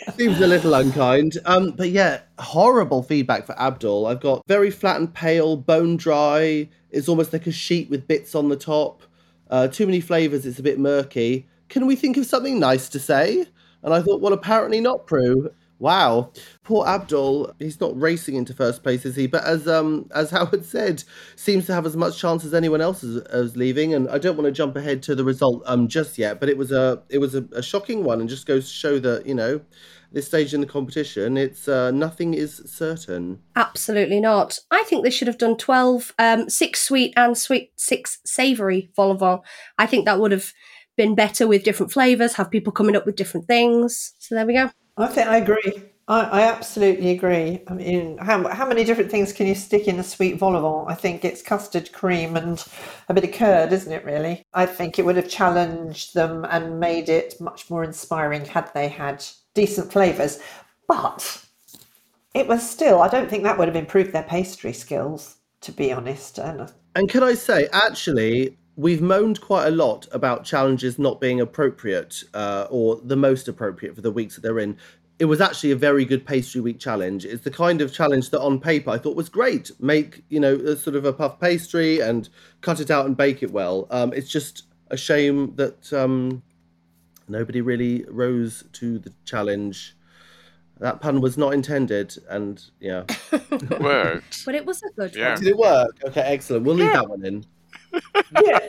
Seems 0.18 0.42
a 0.42 0.48
little 0.48 0.74
unkind. 0.74 1.38
Um, 1.46 1.72
but 1.72 1.92
yeah, 1.92 2.22
horrible 2.38 3.04
feedback 3.04 3.46
for 3.46 3.58
Abdul. 3.58 4.06
I've 4.06 4.20
got 4.20 4.46
very 4.46 4.70
flat 4.70 5.00
and 5.00 5.14
pale, 5.14 5.56
bone 5.56 5.96
dry. 5.96 6.68
It's 6.90 7.08
almost 7.08 7.32
like 7.32 7.48
a 7.48 7.54
sheet 7.54 7.90
with 7.90 8.06
bits 8.08 8.36
on 8.36 8.50
the 8.50 8.58
top. 8.58 9.04
Uh, 9.50 9.70
too 9.70 9.86
many 9.86 10.02
flavors. 10.02 10.46
It's 10.46 10.60
a 10.60 10.64
bit 10.64 10.78
murky. 10.78 11.48
Can 11.70 11.86
we 11.86 11.96
think 11.96 12.18
of 12.18 12.26
something 12.26 12.60
nice 12.60 12.90
to 12.90 13.00
say? 13.00 13.46
And 13.84 13.94
I 13.94 14.02
thought, 14.02 14.22
well, 14.22 14.34
apparently 14.34 14.82
not, 14.82 15.08
Prue. 15.08 15.50
Wow, 15.80 16.32
poor 16.64 16.88
Abdul. 16.88 17.54
He's 17.60 17.80
not 17.80 18.00
racing 18.00 18.34
into 18.34 18.52
first 18.54 18.82
place, 18.82 19.06
is 19.06 19.16
he? 19.16 19.28
But 19.28 19.44
as 19.44 19.68
um 19.68 20.10
as 20.16 20.30
Howard 20.32 20.66
said, 20.66 21.04
seems 21.36 21.68
to 21.68 21.74
have 21.74 21.86
as 21.86 21.96
much 21.96 22.18
chance 22.18 22.44
as 22.44 22.54
anyone 22.56 22.82
else 22.82 23.04
as, 23.04 23.18
as 23.26 23.56
leaving. 23.56 23.94
And 23.94 24.10
I 24.10 24.18
don't 24.18 24.36
want 24.36 24.48
to 24.48 24.52
jump 24.52 24.76
ahead 24.76 25.04
to 25.04 25.14
the 25.14 25.24
result 25.24 25.62
um 25.68 25.88
just 25.88 26.18
yet, 26.18 26.40
but 26.40 26.50
it 26.50 26.58
was 26.58 26.72
a 26.72 27.04
it 27.10 27.20
was 27.20 27.36
a, 27.36 27.46
a 27.52 27.62
shocking 27.62 28.04
one, 28.04 28.20
and 28.20 28.28
just 28.28 28.48
goes 28.48 28.68
to 28.68 28.74
show 28.74 28.98
that 29.00 29.28
you 29.28 29.36
know, 29.36 29.62
this 30.12 30.26
stage 30.26 30.54
in 30.54 30.62
the 30.62 30.68
competition, 30.68 31.38
it's 31.38 31.68
uh, 31.68 31.92
nothing 31.92 32.34
is 32.34 32.62
certain. 32.66 33.40
Absolutely 33.56 34.20
not. 34.20 34.60
I 34.72 34.84
think 34.84 35.04
they 35.04 35.10
should 35.10 35.28
have 35.28 35.38
done 35.38 35.58
12, 35.58 36.14
um, 36.18 36.50
six 36.50 36.82
sweet 36.82 37.14
and 37.18 37.38
sweet, 37.38 37.72
six 37.76 38.20
savoury 38.26 38.90
vol. 38.96 39.44
I 39.78 39.86
think 39.86 40.06
that 40.06 40.20
would 40.20 40.32
have 40.32 40.54
been 40.98 41.16
better 41.16 41.48
with 41.48 41.64
different 41.64 41.92
flavours, 41.92 42.34
have 42.34 42.52
people 42.52 42.74
coming 42.74 42.96
up 42.96 43.06
with 43.06 43.16
different 43.16 43.48
things. 43.48 44.14
So 44.20 44.36
there 44.36 44.46
we 44.46 44.54
go. 44.54 44.70
I 44.98 45.08
think 45.08 45.28
I 45.28 45.38
agree. 45.38 45.84
I, 46.08 46.22
I 46.22 46.42
absolutely 46.44 47.12
agree. 47.12 47.62
I 47.68 47.74
mean, 47.74 48.18
how, 48.18 48.48
how 48.48 48.68
many 48.68 48.84
different 48.84 49.12
things 49.12 49.34
can 49.34 49.46
you 49.46 49.56
stick 49.56 49.88
in 49.88 50.00
a 50.00 50.04
sweet 50.04 50.38
vol 50.38 50.56
au 50.56 50.62
vent? 50.62 50.92
I 50.92 50.96
think 51.00 51.26
it's 51.26 51.42
custard 51.42 51.92
cream 51.92 52.38
and 52.38 52.64
a 53.10 53.14
bit 53.14 53.26
of 53.26 53.34
curd, 53.34 53.74
isn't 53.74 53.92
it, 53.92 54.06
really? 54.06 54.44
I 54.54 54.66
think 54.66 54.98
it 54.98 55.06
would 55.06 55.18
have 55.18 55.30
challenged 55.30 56.14
them 56.14 56.46
and 56.50 56.80
made 56.80 57.10
it 57.10 57.40
much 57.40 57.70
more 57.70 57.84
inspiring 57.84 58.46
had 58.46 58.74
they 58.74 58.88
had 58.88 59.24
decent 59.54 59.92
flavours. 59.92 60.40
But 60.88 61.46
it 62.34 62.48
was 62.48 62.68
still, 62.68 63.02
I 63.02 63.10
don't 63.10 63.30
think 63.30 63.44
that 63.44 63.58
would 63.58 63.68
have 63.68 63.76
improved 63.76 64.14
their 64.14 64.24
pastry 64.24 64.74
skills, 64.74 65.36
to 65.62 65.72
be 65.74 65.92
honest. 65.92 66.40
And 66.40 66.72
And 66.96 67.10
can 67.10 67.22
I 67.22 67.34
say, 67.34 67.68
actually, 67.74 68.58
we've 68.78 69.02
moaned 69.02 69.42
quite 69.42 69.68
a 69.68 69.72
lot 69.72 70.08
about 70.12 70.46
challenges 70.46 70.98
not 71.00 71.20
being 71.20 71.42
appropriate 71.42 72.24
uh, 72.34 72.68
or 72.70 72.96
the 73.04 73.16
most 73.18 73.48
appropriate 73.48 73.96
for 73.96 74.02
the 74.02 74.12
weeks 74.12 74.36
that 74.36 74.42
they're 74.42 74.60
in. 74.60 74.78
It 75.20 75.26
was 75.26 75.42
actually 75.42 75.72
a 75.72 75.76
very 75.76 76.06
good 76.06 76.28
pastry 76.28 76.62
week 76.62 76.80
challenge. 76.80 77.26
It's 77.26 77.44
the 77.44 77.50
kind 77.50 77.82
of 77.82 77.92
challenge 77.92 78.30
that 78.30 78.40
on 78.40 78.60
paper 78.60 78.92
I 78.92 79.00
thought 79.00 79.16
was 79.16 79.30
great. 79.30 79.72
Make, 79.80 80.24
you 80.30 80.40
know, 80.40 80.54
a 80.54 80.76
sort 80.76 80.96
of 80.96 81.06
a 81.06 81.12
puff 81.12 81.40
pastry 81.40 82.00
and 82.00 82.30
cut 82.62 82.80
it 82.80 82.92
out 82.92 83.08
and 83.08 83.18
bake 83.18 83.42
it 83.42 83.52
well. 83.52 83.88
Um, 83.90 84.14
it's 84.14 84.30
just 84.30 84.66
a 84.92 84.96
shame 84.96 85.56
that 85.56 85.92
um, 85.92 86.44
nobody 87.28 87.62
really 87.62 88.06
rose 88.08 88.64
to 88.74 89.00
the 89.00 89.12
challenge. 89.26 89.96
That 90.80 91.02
pun 91.02 91.20
was 91.20 91.36
not 91.36 91.56
intended, 91.56 92.16
and 92.30 92.64
yeah. 92.80 93.06
Worked. 93.80 94.46
But 94.46 94.54
it 94.54 94.64
was 94.68 94.84
a 94.84 94.92
good 94.96 95.16
Yeah. 95.16 95.30
one. 95.30 95.40
Did 95.40 95.48
it 95.48 95.58
work? 95.58 95.98
Okay, 96.06 96.22
excellent. 96.22 96.64
We'll 96.66 96.76
leave 96.76 96.94
that 96.94 97.10
one 97.10 97.26
in. 97.26 97.44
Yeah. 98.44 98.68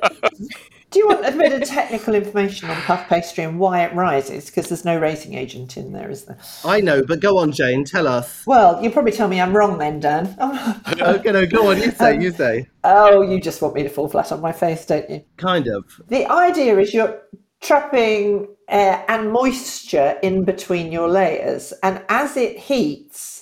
Do 0.90 0.98
you 0.98 1.06
want 1.06 1.26
a 1.26 1.32
bit 1.32 1.52
of 1.52 1.68
technical 1.68 2.14
information 2.14 2.70
on 2.70 2.76
puff 2.82 3.08
pastry 3.08 3.44
and 3.44 3.58
why 3.58 3.84
it 3.84 3.94
rises? 3.94 4.46
Because 4.46 4.70
there's 4.70 4.86
no 4.86 4.98
raising 4.98 5.34
agent 5.34 5.76
in 5.76 5.92
there, 5.92 6.10
is 6.10 6.24
there? 6.24 6.38
I 6.64 6.80
know, 6.80 7.02
but 7.04 7.20
go 7.20 7.36
on, 7.36 7.52
Jane. 7.52 7.84
Tell 7.84 8.08
us. 8.08 8.46
Well, 8.46 8.82
you'll 8.82 8.92
probably 8.92 9.12
tell 9.12 9.28
me 9.28 9.38
I'm 9.38 9.54
wrong 9.54 9.76
then, 9.78 10.00
Dan. 10.00 10.34
Okay, 11.00 11.30
no, 11.30 11.46
go 11.46 11.70
on. 11.70 11.76
You 11.76 11.90
say. 11.90 12.18
You 12.18 12.32
say. 12.32 12.60
Um, 12.84 12.94
oh, 12.94 13.22
you 13.22 13.40
just 13.40 13.60
want 13.60 13.74
me 13.74 13.82
to 13.82 13.88
fall 13.88 14.08
flat 14.08 14.32
on 14.32 14.40
my 14.40 14.52
face, 14.52 14.86
don't 14.86 15.08
you? 15.10 15.22
Kind 15.36 15.68
of. 15.68 15.84
The 16.08 16.26
idea 16.26 16.78
is 16.78 16.94
you're 16.94 17.22
trapping 17.60 18.48
air 18.68 19.04
and 19.08 19.30
moisture 19.30 20.18
in 20.22 20.44
between 20.44 20.90
your 20.90 21.08
layers, 21.08 21.72
and 21.82 22.02
as 22.08 22.36
it 22.36 22.58
heats, 22.58 23.37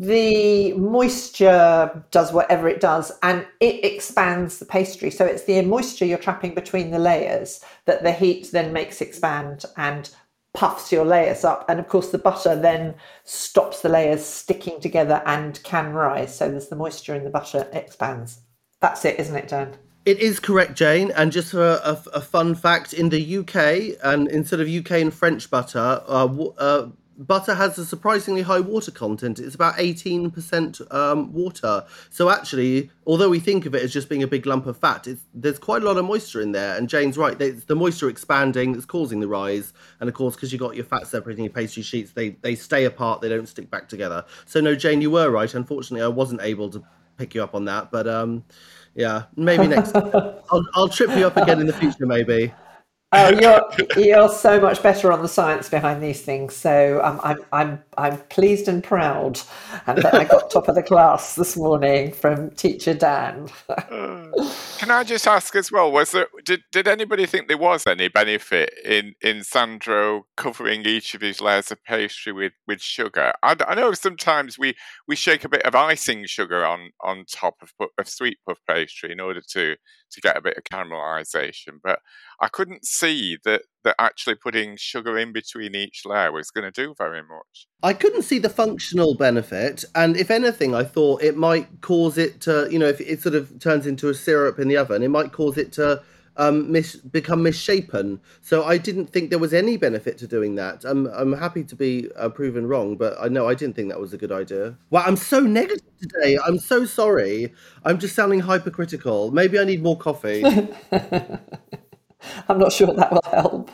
the 0.00 0.72
moisture 0.72 2.04
does 2.10 2.32
whatever 2.32 2.66
it 2.70 2.80
does 2.80 3.12
and 3.22 3.46
it 3.60 3.84
expands 3.84 4.58
the 4.58 4.64
pastry. 4.64 5.10
So 5.10 5.26
it's 5.26 5.44
the 5.44 5.60
moisture 5.60 6.06
you're 6.06 6.16
trapping 6.16 6.54
between 6.54 6.90
the 6.90 6.98
layers 6.98 7.62
that 7.84 8.02
the 8.02 8.10
heat 8.10 8.50
then 8.50 8.72
makes 8.72 9.02
expand 9.02 9.66
and 9.76 10.08
puffs 10.54 10.90
your 10.90 11.04
layers 11.04 11.44
up. 11.44 11.66
And 11.68 11.78
of 11.78 11.88
course, 11.88 12.08
the 12.08 12.18
butter 12.18 12.56
then 12.56 12.94
stops 13.24 13.82
the 13.82 13.90
layers 13.90 14.24
sticking 14.24 14.80
together 14.80 15.22
and 15.26 15.62
can 15.64 15.92
rise. 15.92 16.34
So 16.34 16.50
there's 16.50 16.68
the 16.68 16.76
moisture 16.76 17.14
in 17.14 17.24
the 17.24 17.30
butter 17.30 17.68
expands. 17.70 18.40
That's 18.80 19.04
it, 19.04 19.20
isn't 19.20 19.36
it, 19.36 19.48
Dan? 19.48 19.76
It 20.06 20.18
is 20.18 20.40
correct, 20.40 20.76
Jane. 20.76 21.10
And 21.10 21.30
just 21.30 21.50
for 21.50 21.78
a, 21.84 22.02
a 22.14 22.22
fun 22.22 22.54
fact, 22.54 22.94
in 22.94 23.10
the 23.10 23.36
UK, 23.36 23.98
and 24.02 24.28
instead 24.28 24.60
of 24.60 24.66
UK 24.66 24.92
and 24.92 25.12
French 25.12 25.50
butter, 25.50 26.02
uh, 26.08 26.26
uh, 26.56 26.88
butter 27.20 27.54
has 27.54 27.78
a 27.78 27.84
surprisingly 27.84 28.42
high 28.42 28.60
water 28.60 28.90
content. 28.90 29.38
It's 29.38 29.54
about 29.54 29.74
18% 29.76 30.92
um, 30.94 31.32
water. 31.32 31.84
So 32.08 32.30
actually, 32.30 32.90
although 33.06 33.28
we 33.28 33.38
think 33.38 33.66
of 33.66 33.74
it 33.74 33.82
as 33.82 33.92
just 33.92 34.08
being 34.08 34.22
a 34.22 34.26
big 34.26 34.46
lump 34.46 34.66
of 34.66 34.76
fat, 34.76 35.06
there's 35.34 35.58
quite 35.58 35.82
a 35.82 35.84
lot 35.84 35.98
of 35.98 36.06
moisture 36.06 36.40
in 36.40 36.52
there. 36.52 36.76
And 36.76 36.88
Jane's 36.88 37.18
right, 37.18 37.38
it's 37.40 37.64
the 37.64 37.76
moisture 37.76 38.08
expanding 38.08 38.72
that's 38.72 38.86
causing 38.86 39.20
the 39.20 39.28
rise. 39.28 39.72
And 40.00 40.08
of 40.08 40.14
course, 40.14 40.34
because 40.34 40.50
you've 40.52 40.60
got 40.60 40.76
your 40.76 40.84
fat 40.84 41.06
separating 41.06 41.44
your 41.44 41.52
pastry 41.52 41.82
sheets, 41.82 42.12
they, 42.12 42.30
they 42.40 42.54
stay 42.54 42.86
apart, 42.86 43.20
they 43.20 43.28
don't 43.28 43.48
stick 43.48 43.70
back 43.70 43.88
together. 43.88 44.24
So 44.46 44.60
no, 44.60 44.74
Jane, 44.74 45.02
you 45.02 45.10
were 45.10 45.30
right. 45.30 45.52
Unfortunately, 45.54 46.02
I 46.04 46.08
wasn't 46.08 46.40
able 46.40 46.70
to 46.70 46.82
pick 47.18 47.34
you 47.34 47.42
up 47.42 47.54
on 47.54 47.66
that. 47.66 47.90
But 47.90 48.08
um, 48.08 48.44
yeah, 48.94 49.24
maybe 49.36 49.66
next 49.66 49.94
I'll, 49.94 50.66
I'll 50.74 50.88
trip 50.88 51.10
you 51.16 51.26
up 51.26 51.36
again 51.36 51.60
in 51.60 51.66
the 51.66 51.74
future, 51.74 52.06
maybe. 52.06 52.52
Oh, 53.12 53.30
you're 53.30 53.68
you're 53.96 54.28
so 54.28 54.60
much 54.60 54.82
better 54.82 55.10
on 55.10 55.22
the 55.22 55.28
science 55.28 55.68
behind 55.68 56.00
these 56.00 56.22
things. 56.22 56.54
So 56.54 57.00
um, 57.02 57.20
I'm 57.24 57.38
I'm 57.52 57.82
I'm 57.98 58.18
pleased 58.28 58.68
and 58.68 58.84
proud, 58.84 59.40
and 59.86 59.98
that 59.98 60.14
I 60.14 60.24
got 60.24 60.50
top 60.50 60.68
of 60.68 60.76
the 60.76 60.82
class 60.82 61.34
this 61.34 61.56
morning 61.56 62.12
from 62.12 62.50
teacher 62.50 62.94
Dan. 62.94 63.48
Can 64.78 64.90
I 64.90 65.02
just 65.02 65.26
ask 65.26 65.56
as 65.56 65.72
well? 65.72 65.90
Was 65.90 66.12
there 66.12 66.28
did 66.44 66.62
did 66.70 66.86
anybody 66.86 67.26
think 67.26 67.48
there 67.48 67.58
was 67.58 67.84
any 67.84 68.06
benefit 68.06 68.72
in 68.84 69.14
in 69.20 69.42
Sandro 69.42 70.26
covering 70.36 70.86
each 70.86 71.12
of 71.14 71.20
his 71.20 71.40
layers 71.40 71.72
of 71.72 71.82
pastry 71.82 72.32
with 72.32 72.52
with 72.68 72.80
sugar? 72.80 73.32
I, 73.42 73.56
I 73.66 73.74
know 73.74 73.92
sometimes 73.92 74.56
we 74.56 74.74
we 75.08 75.16
shake 75.16 75.44
a 75.44 75.48
bit 75.48 75.62
of 75.62 75.74
icing 75.74 76.26
sugar 76.26 76.64
on 76.64 76.90
on 77.02 77.24
top 77.24 77.56
of 77.60 77.72
of 77.98 78.08
sweet 78.08 78.38
puff 78.46 78.60
pastry 78.68 79.10
in 79.10 79.18
order 79.18 79.40
to 79.50 79.74
to 80.12 80.20
get 80.20 80.36
a 80.36 80.40
bit 80.40 80.56
of 80.56 80.64
caramelization, 80.64 81.78
but 81.82 81.98
I 82.40 82.48
couldn't 82.48 82.86
see 82.86 83.38
that 83.44 83.62
that 83.82 83.96
actually 83.98 84.34
putting 84.34 84.76
sugar 84.76 85.16
in 85.16 85.32
between 85.32 85.74
each 85.74 86.02
layer 86.04 86.30
was 86.32 86.50
going 86.50 86.70
to 86.70 86.70
do 86.70 86.94
very 86.96 87.22
much. 87.22 87.66
I 87.82 87.92
couldn't 87.94 88.22
see 88.22 88.38
the 88.38 88.50
functional 88.50 89.14
benefit, 89.14 89.84
and 89.94 90.16
if 90.16 90.30
anything, 90.30 90.74
I 90.74 90.84
thought 90.84 91.22
it 91.22 91.36
might 91.36 91.80
cause 91.80 92.18
it 92.18 92.40
to, 92.42 92.68
you 92.70 92.78
know, 92.78 92.88
if 92.88 93.00
it 93.00 93.20
sort 93.20 93.34
of 93.34 93.58
turns 93.58 93.86
into 93.86 94.08
a 94.08 94.14
syrup 94.14 94.58
in 94.58 94.68
the 94.68 94.76
oven, 94.76 95.02
it 95.02 95.08
might 95.08 95.32
cause 95.32 95.56
it 95.56 95.72
to 95.72 96.02
um, 96.36 96.70
mis- 96.72 96.96
become 96.96 97.42
misshapen. 97.42 98.20
So 98.40 98.64
I 98.64 98.78
didn't 98.78 99.08
think 99.08 99.30
there 99.30 99.38
was 99.38 99.54
any 99.54 99.76
benefit 99.76 100.16
to 100.18 100.26
doing 100.26 100.54
that. 100.56 100.84
I'm 100.84 101.06
I'm 101.08 101.32
happy 101.32 101.64
to 101.64 101.76
be 101.76 102.10
uh, 102.16 102.28
proven 102.30 102.66
wrong, 102.66 102.96
but 102.96 103.16
I 103.20 103.28
know 103.28 103.48
I 103.48 103.54
didn't 103.54 103.76
think 103.76 103.88
that 103.88 104.00
was 104.00 104.12
a 104.12 104.18
good 104.18 104.32
idea. 104.32 104.76
Well, 104.90 105.04
I'm 105.06 105.16
so 105.16 105.40
negative 105.40 105.86
today. 106.00 106.38
I'm 106.46 106.58
so 106.58 106.84
sorry. 106.84 107.52
I'm 107.84 107.98
just 107.98 108.14
sounding 108.14 108.40
hypercritical. 108.40 109.30
Maybe 109.30 109.58
I 109.58 109.64
need 109.64 109.82
more 109.82 109.98
coffee. 109.98 110.42
I'm 112.48 112.58
not 112.58 112.72
sure 112.72 112.92
that 112.92 113.12
will 113.12 113.22
help. 113.30 113.70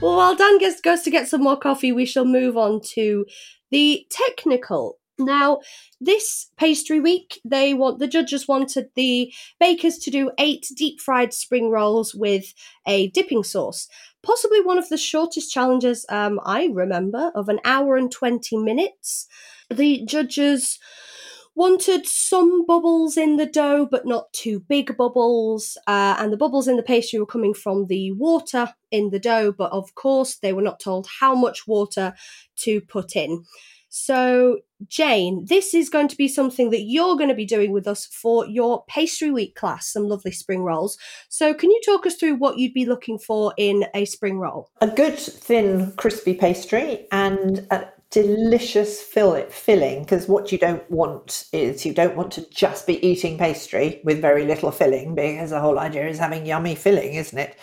Well, 0.00 0.16
while 0.16 0.36
Dan 0.36 0.58
gets, 0.58 0.80
goes 0.80 1.02
to 1.02 1.10
get 1.10 1.26
some 1.26 1.42
more 1.42 1.58
coffee, 1.58 1.90
we 1.90 2.04
shall 2.04 2.26
move 2.26 2.56
on 2.56 2.80
to 2.94 3.24
the 3.70 4.06
technical. 4.10 4.98
Now, 5.18 5.60
this 6.00 6.50
pastry 6.58 7.00
week, 7.00 7.40
they 7.44 7.72
want 7.72 7.98
the 7.98 8.06
judges 8.06 8.46
wanted 8.46 8.90
the 8.94 9.32
bakers 9.58 9.96
to 9.98 10.10
do 10.10 10.30
eight 10.38 10.70
deep 10.76 11.00
fried 11.00 11.32
spring 11.32 11.70
rolls 11.70 12.14
with 12.14 12.52
a 12.86 13.08
dipping 13.08 13.42
sauce. 13.42 13.88
Possibly 14.22 14.60
one 14.60 14.76
of 14.76 14.88
the 14.90 14.98
shortest 14.98 15.50
challenges 15.50 16.04
um, 16.10 16.38
I 16.44 16.68
remember 16.72 17.32
of 17.34 17.48
an 17.48 17.60
hour 17.64 17.96
and 17.96 18.12
20 18.12 18.58
minutes. 18.58 19.26
The 19.70 20.04
judges 20.04 20.78
wanted 21.56 22.06
some 22.06 22.64
bubbles 22.66 23.16
in 23.16 23.36
the 23.36 23.46
dough, 23.46 23.88
but 23.90 24.06
not 24.06 24.32
too 24.32 24.60
big 24.60 24.96
bubbles. 24.96 25.76
Uh, 25.86 26.14
and 26.18 26.32
the 26.32 26.36
bubbles 26.36 26.68
in 26.68 26.76
the 26.76 26.82
pastry 26.82 27.18
were 27.18 27.26
coming 27.26 27.54
from 27.54 27.86
the 27.86 28.12
water 28.12 28.68
in 28.90 29.10
the 29.10 29.18
dough, 29.18 29.52
but 29.56 29.72
of 29.72 29.94
course, 29.94 30.36
they 30.36 30.52
were 30.52 30.62
not 30.62 30.78
told 30.78 31.08
how 31.18 31.34
much 31.34 31.66
water 31.66 32.14
to 32.56 32.80
put 32.82 33.16
in. 33.16 33.44
So, 33.88 34.58
Jane, 34.88 35.46
this 35.48 35.72
is 35.72 35.88
going 35.88 36.08
to 36.08 36.16
be 36.16 36.28
something 36.28 36.68
that 36.68 36.82
you're 36.82 37.16
going 37.16 37.30
to 37.30 37.34
be 37.34 37.46
doing 37.46 37.72
with 37.72 37.88
us 37.88 38.04
for 38.04 38.46
your 38.46 38.84
pastry 38.88 39.30
week 39.30 39.54
class, 39.54 39.90
some 39.90 40.04
lovely 40.04 40.32
spring 40.32 40.64
rolls. 40.64 40.98
So, 41.30 41.54
can 41.54 41.70
you 41.70 41.80
talk 41.86 42.04
us 42.04 42.16
through 42.16 42.34
what 42.34 42.58
you'd 42.58 42.74
be 42.74 42.84
looking 42.84 43.18
for 43.18 43.54
in 43.56 43.86
a 43.94 44.04
spring 44.04 44.38
roll? 44.38 44.68
A 44.82 44.88
good, 44.88 45.18
thin, 45.18 45.92
crispy 45.96 46.34
pastry 46.34 47.06
and 47.10 47.66
a 47.70 47.88
delicious 48.16 49.02
fill 49.02 49.38
filling 49.50 50.00
because 50.00 50.26
what 50.26 50.50
you 50.50 50.56
don't 50.56 50.90
want 50.90 51.44
is 51.52 51.84
you 51.84 51.92
don't 51.92 52.16
want 52.16 52.32
to 52.32 52.48
just 52.48 52.86
be 52.86 53.06
eating 53.06 53.36
pastry 53.36 54.00
with 54.04 54.22
very 54.22 54.46
little 54.46 54.70
filling 54.70 55.14
because 55.14 55.50
the 55.50 55.60
whole 55.60 55.78
idea 55.78 56.08
is 56.08 56.18
having 56.18 56.46
yummy 56.46 56.74
filling 56.74 57.12
isn't 57.12 57.38
it? 57.38 57.58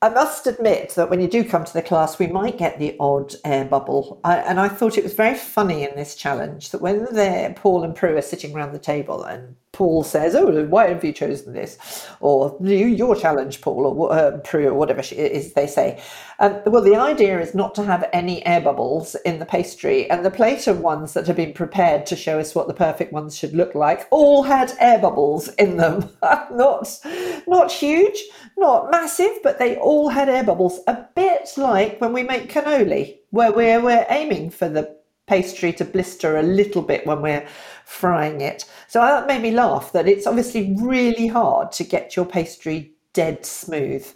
I 0.00 0.10
must 0.10 0.46
admit 0.46 0.90
that 0.90 1.10
when 1.10 1.20
you 1.20 1.26
do 1.26 1.42
come 1.42 1.64
to 1.64 1.72
the 1.72 1.82
class 1.82 2.16
we 2.16 2.28
might 2.28 2.56
get 2.56 2.78
the 2.78 2.94
odd 3.00 3.34
air 3.44 3.64
bubble. 3.64 4.20
I, 4.22 4.36
and 4.36 4.60
i 4.60 4.68
thought 4.68 4.98
it 4.98 5.02
was 5.02 5.14
very 5.14 5.34
funny 5.34 5.82
in 5.82 5.96
this 5.96 6.14
challenge 6.14 6.70
that 6.70 6.80
when 6.80 7.54
paul 7.54 7.82
and 7.82 7.92
prue 7.92 8.16
are 8.16 8.22
sitting 8.22 8.54
around 8.54 8.74
the 8.74 8.78
table 8.78 9.24
and 9.24 9.56
Paul 9.78 10.02
says, 10.02 10.34
"Oh, 10.34 10.64
why 10.64 10.88
have 10.88 11.04
you 11.04 11.12
chosen 11.12 11.52
this?" 11.52 11.78
Or 12.18 12.56
you, 12.60 12.86
"Your 12.86 13.14
challenge, 13.14 13.60
Paul," 13.60 13.86
or 13.86 14.12
uh, 14.12 14.38
Prue, 14.38 14.66
or 14.66 14.74
whatever 14.74 15.04
she 15.04 15.14
is 15.14 15.52
they 15.52 15.68
say. 15.68 16.02
Um, 16.40 16.60
well, 16.66 16.82
the 16.82 16.96
idea 16.96 17.38
is 17.38 17.54
not 17.54 17.76
to 17.76 17.84
have 17.84 18.10
any 18.12 18.44
air 18.44 18.60
bubbles 18.60 19.14
in 19.24 19.38
the 19.38 19.46
pastry, 19.46 20.10
and 20.10 20.24
the 20.24 20.32
plate 20.32 20.66
of 20.66 20.80
ones 20.80 21.12
that 21.12 21.28
have 21.28 21.36
been 21.36 21.52
prepared 21.52 22.06
to 22.06 22.16
show 22.16 22.40
us 22.40 22.56
what 22.56 22.66
the 22.66 22.74
perfect 22.74 23.12
ones 23.12 23.38
should 23.38 23.54
look 23.54 23.76
like 23.76 24.08
all 24.10 24.42
had 24.42 24.72
air 24.80 24.98
bubbles 24.98 25.46
in 25.60 25.76
them. 25.76 26.10
not, 26.22 26.98
not 27.46 27.70
huge, 27.70 28.20
not 28.56 28.90
massive, 28.90 29.38
but 29.44 29.60
they 29.60 29.76
all 29.76 30.08
had 30.08 30.28
air 30.28 30.42
bubbles. 30.42 30.80
A 30.88 31.06
bit 31.14 31.50
like 31.56 32.00
when 32.00 32.12
we 32.12 32.24
make 32.24 32.52
cannoli, 32.52 33.18
where 33.30 33.52
we're 33.52 33.80
we're 33.80 34.06
aiming 34.10 34.50
for 34.50 34.68
the 34.68 34.97
pastry 35.28 35.72
to 35.74 35.84
blister 35.84 36.36
a 36.36 36.42
little 36.42 36.82
bit 36.82 37.06
when 37.06 37.22
we're 37.22 37.46
frying 37.84 38.40
it. 38.40 38.64
So 38.88 39.00
that 39.00 39.26
made 39.26 39.42
me 39.42 39.50
laugh 39.50 39.92
that 39.92 40.08
it's 40.08 40.26
obviously 40.26 40.74
really 40.80 41.26
hard 41.26 41.70
to 41.72 41.84
get 41.84 42.16
your 42.16 42.26
pastry 42.26 42.92
dead 43.12 43.44
smooth. 43.44 44.06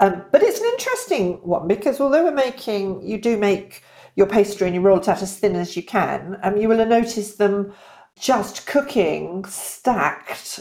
Um, 0.00 0.24
but 0.32 0.42
it's 0.42 0.60
an 0.60 0.66
interesting 0.66 1.34
one 1.42 1.68
because 1.68 2.00
although 2.00 2.24
we're 2.24 2.32
making, 2.32 3.06
you 3.06 3.18
do 3.18 3.36
make 3.36 3.82
your 4.16 4.26
pastry 4.26 4.66
and 4.66 4.74
you 4.74 4.80
roll 4.80 4.98
it 4.98 5.08
out 5.08 5.22
as 5.22 5.38
thin 5.38 5.56
as 5.56 5.76
you 5.76 5.82
can, 5.82 6.38
um, 6.42 6.56
you 6.56 6.68
will 6.68 6.84
notice 6.84 7.36
them 7.36 7.72
just 8.18 8.66
cooking 8.66 9.44
stacked. 9.44 10.60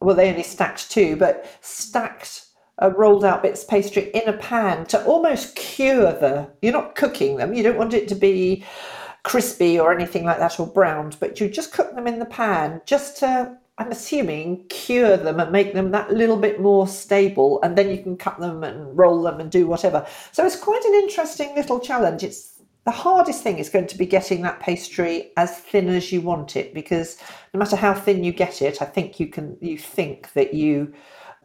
Well, 0.00 0.16
they 0.16 0.30
only 0.30 0.42
stacked 0.42 0.90
two, 0.90 1.16
but 1.16 1.46
stacked 1.60 2.46
uh, 2.82 2.90
rolled 2.96 3.24
out 3.24 3.42
bits 3.42 3.62
of 3.62 3.68
pastry 3.68 4.10
in 4.12 4.28
a 4.28 4.32
pan 4.36 4.84
to 4.86 5.04
almost 5.04 5.56
cure 5.56 6.12
the. 6.12 6.50
You're 6.60 6.72
not 6.72 6.94
cooking 6.94 7.36
them. 7.36 7.54
You 7.54 7.62
don't 7.62 7.78
want 7.78 7.94
it 7.94 8.08
to 8.08 8.14
be 8.14 8.64
crispy 9.26 9.76
or 9.76 9.92
anything 9.92 10.24
like 10.24 10.38
that 10.38 10.60
or 10.60 10.68
browned, 10.68 11.16
but 11.18 11.40
you 11.40 11.48
just 11.48 11.72
cook 11.72 11.92
them 11.96 12.06
in 12.06 12.20
the 12.20 12.24
pan 12.24 12.80
just 12.86 13.16
to, 13.18 13.58
I'm 13.76 13.90
assuming, 13.90 14.64
cure 14.68 15.16
them 15.16 15.40
and 15.40 15.50
make 15.50 15.74
them 15.74 15.90
that 15.90 16.12
little 16.12 16.36
bit 16.36 16.60
more 16.60 16.86
stable. 16.86 17.60
And 17.64 17.76
then 17.76 17.90
you 17.90 18.00
can 18.00 18.16
cut 18.16 18.38
them 18.38 18.62
and 18.62 18.96
roll 18.96 19.20
them 19.20 19.40
and 19.40 19.50
do 19.50 19.66
whatever. 19.66 20.06
So 20.30 20.46
it's 20.46 20.54
quite 20.54 20.84
an 20.84 20.94
interesting 20.94 21.56
little 21.56 21.80
challenge. 21.80 22.22
It's 22.22 22.62
the 22.84 22.92
hardest 22.92 23.42
thing 23.42 23.58
is 23.58 23.68
going 23.68 23.88
to 23.88 23.98
be 23.98 24.06
getting 24.06 24.42
that 24.42 24.60
pastry 24.60 25.32
as 25.36 25.58
thin 25.58 25.88
as 25.88 26.12
you 26.12 26.20
want 26.20 26.54
it 26.54 26.72
because 26.72 27.18
no 27.52 27.58
matter 27.58 27.74
how 27.74 27.94
thin 27.94 28.22
you 28.22 28.30
get 28.30 28.62
it, 28.62 28.80
I 28.80 28.84
think 28.84 29.18
you 29.18 29.26
can 29.26 29.56
you 29.60 29.76
think 29.76 30.34
that 30.34 30.54
you 30.54 30.94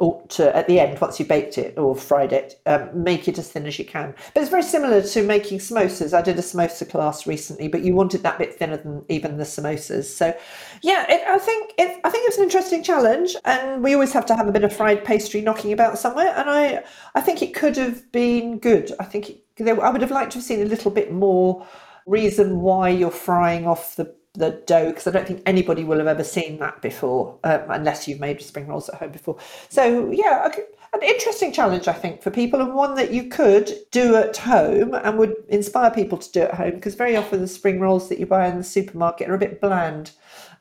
ought 0.02 0.30
to, 0.32 0.54
at 0.56 0.68
the 0.68 0.80
end, 0.80 1.00
once 1.00 1.20
you 1.20 1.26
baked 1.26 1.60
it 1.60 1.78
or 1.78 1.96
fried 1.96 2.34
it, 2.34 2.60
um, 2.66 2.90
make 3.04 3.28
it 3.28 3.38
as 3.38 3.52
thin 3.52 3.68
as 3.68 3.78
you 3.78 3.86
can. 3.86 4.16
But 4.34 4.42
it's 4.42 4.50
very 4.50 4.64
similar 4.64 5.02
to 5.04 5.24
making 5.24 5.60
samosas. 5.60 6.18
I 6.18 6.24
did 6.24 6.40
a 6.40 6.42
samosa 6.42 6.90
class 6.90 7.28
recently, 7.28 7.68
but 7.68 7.82
you 7.82 7.94
wanted 7.94 8.24
that 8.24 8.40
bit 8.40 8.56
thinner 8.56 8.78
than 8.78 9.06
even 9.10 9.38
the 9.38 9.44
samosas. 9.44 10.06
So, 10.06 10.36
yeah, 10.82 11.06
it, 11.08 11.22
I 11.28 11.38
think 11.38 11.74
it, 11.78 12.02
I 12.04 12.10
think 12.10 12.28
it's 12.28 12.38
an 12.38 12.44
interesting 12.44 12.82
challenge, 12.84 13.36
and 13.46 13.84
we 13.84 13.94
always 13.94 14.12
have 14.14 14.26
to 14.26 14.36
have 14.36 14.48
a 14.48 14.52
bit 14.52 14.64
of 14.64 14.76
fried 14.76 15.06
pastry 15.06 15.42
knocking 15.42 15.72
about 15.72 16.00
somewhere. 16.00 16.34
And 16.36 16.50
I, 16.50 16.84
I 17.14 17.22
think 17.22 17.44
it 17.44 17.54
could 17.54 17.78
have 17.78 18.12
been 18.12 18.58
good. 18.58 18.92
I 19.00 19.06
think 19.06 19.30
it, 19.30 19.46
I 19.60 19.90
would 19.92 20.02
have 20.02 20.12
liked 20.12 20.32
to 20.32 20.40
have 20.40 20.46
seen 20.46 20.62
a 20.62 20.66
little 20.66 20.92
bit 20.92 21.14
more 21.14 21.66
reason 22.08 22.62
why 22.62 22.90
you're 22.90 23.12
frying 23.12 23.68
off 23.68 23.96
the 23.96 24.16
the 24.34 24.52
dough 24.66 24.90
because 24.90 25.08
I 25.08 25.12
don't 25.12 25.28
think 25.28 25.42
anybody 25.46 25.84
will 25.84 25.98
have 25.98 26.08
ever 26.08 26.24
seen 26.24 26.60
that 26.60 26.82
before 26.82 27.38
um, 27.44 27.62
unless 27.70 28.08
you've 28.08 28.20
made 28.20 28.42
spring 28.42 28.68
rolls 28.68 28.88
at 28.90 28.96
home 28.96 29.12
before. 29.12 29.38
So 29.70 30.10
yeah, 30.12 30.50
an 30.94 31.04
interesting 31.04 31.52
challenge 31.52 31.88
I 31.88 31.94
think 31.94 32.22
for 32.22 32.32
people 32.32 32.62
and 32.62 32.74
one 32.74 32.96
that 32.96 33.12
you 33.12 33.26
could 33.28 33.72
do 33.92 34.16
at 34.16 34.38
home 34.38 34.94
and 34.94 35.18
would 35.18 35.36
inspire 35.50 35.92
people 35.92 36.18
to 36.18 36.32
do 36.32 36.42
at 36.42 36.54
home 36.54 36.72
because 36.72 36.96
very 36.96 37.18
often 37.18 37.42
the 37.42 37.48
spring 37.48 37.80
rolls 37.80 38.08
that 38.10 38.20
you 38.20 38.26
buy 38.26 38.48
in 38.48 38.58
the 38.58 38.64
supermarket 38.64 39.30
are 39.30 39.36
a 39.36 39.40
bit 39.40 39.60
bland 39.60 40.12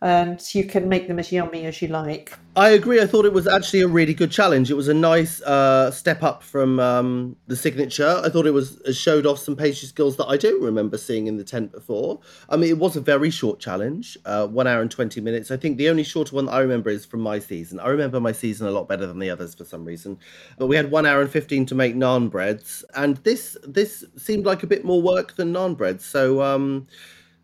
and 0.03 0.55
you 0.55 0.65
can 0.65 0.89
make 0.89 1.09
them 1.09 1.19
as 1.19 1.31
yummy 1.31 1.67
as 1.67 1.83
you 1.83 1.89
like. 1.89 2.33
I 2.57 2.71
agree. 2.71 3.01
I 3.01 3.07
thought 3.07 3.27
it 3.27 3.33
was 3.33 3.47
actually 3.47 3.83
a 3.83 3.89
really 3.89 4.15
good 4.15 4.31
challenge. 4.31 4.71
It 4.71 4.75
was 4.75 4.89
a 4.89 4.95
nice 4.95 5.41
uh, 5.43 5.91
step 5.91 6.23
up 6.23 6.43
from 6.43 6.81
um, 6.81 7.37
the 7.47 7.55
signature. 7.55 8.21
I 8.25 8.29
thought 8.29 8.47
it 8.47 8.53
was 8.53 8.81
it 8.81 8.95
showed 8.95 9.27
off 9.27 9.39
some 9.39 9.55
pastry 9.55 9.89
skills 9.89 10.17
that 10.17 10.27
I 10.27 10.37
don't 10.37 10.63
remember 10.63 10.97
seeing 10.97 11.27
in 11.27 11.37
the 11.37 11.45
tent 11.45 11.71
before. 11.71 12.19
I 12.49 12.57
mean, 12.57 12.71
it 12.71 12.79
was 12.79 12.97
a 12.97 13.01
very 13.01 13.31
short 13.31 13.61
challenge, 13.61 14.17
uh, 14.25 14.47
one 14.47 14.67
hour 14.67 14.81
and 14.81 14.91
twenty 14.91 15.21
minutes. 15.21 15.51
I 15.51 15.57
think 15.59 15.77
the 15.77 15.89
only 15.89 16.03
shorter 16.03 16.35
one 16.35 16.49
I 16.49 16.61
remember 16.61 16.91
is 16.91 17.05
from 17.05 17.21
my 17.21 17.39
season. 17.39 17.79
I 17.79 17.89
remember 17.89 18.21
my 18.21 18.33
season 18.33 18.67
a 18.67 18.71
lot 18.73 18.89
better 18.89 19.07
than 19.07 19.19
the 19.19 19.31
others 19.31 19.55
for 19.55 19.65
some 19.65 19.85
reason. 19.85 20.19
But 20.59 20.67
we 20.67 20.77
had 20.77 20.91
one 20.91 21.07
hour 21.07 21.21
and 21.21 21.31
fifteen 21.31 21.67
to 21.67 21.75
make 21.75 21.95
naan 21.95 22.31
breads, 22.31 22.85
and 22.97 23.19
this 23.19 23.57
this 23.63 24.05
seemed 24.17 24.47
like 24.47 24.63
a 24.63 24.67
bit 24.67 24.85
more 24.85 25.01
work 25.01 25.37
than 25.37 25.53
naan 25.53 25.77
breads. 25.77 26.05
So. 26.05 26.43
Um, 26.43 26.89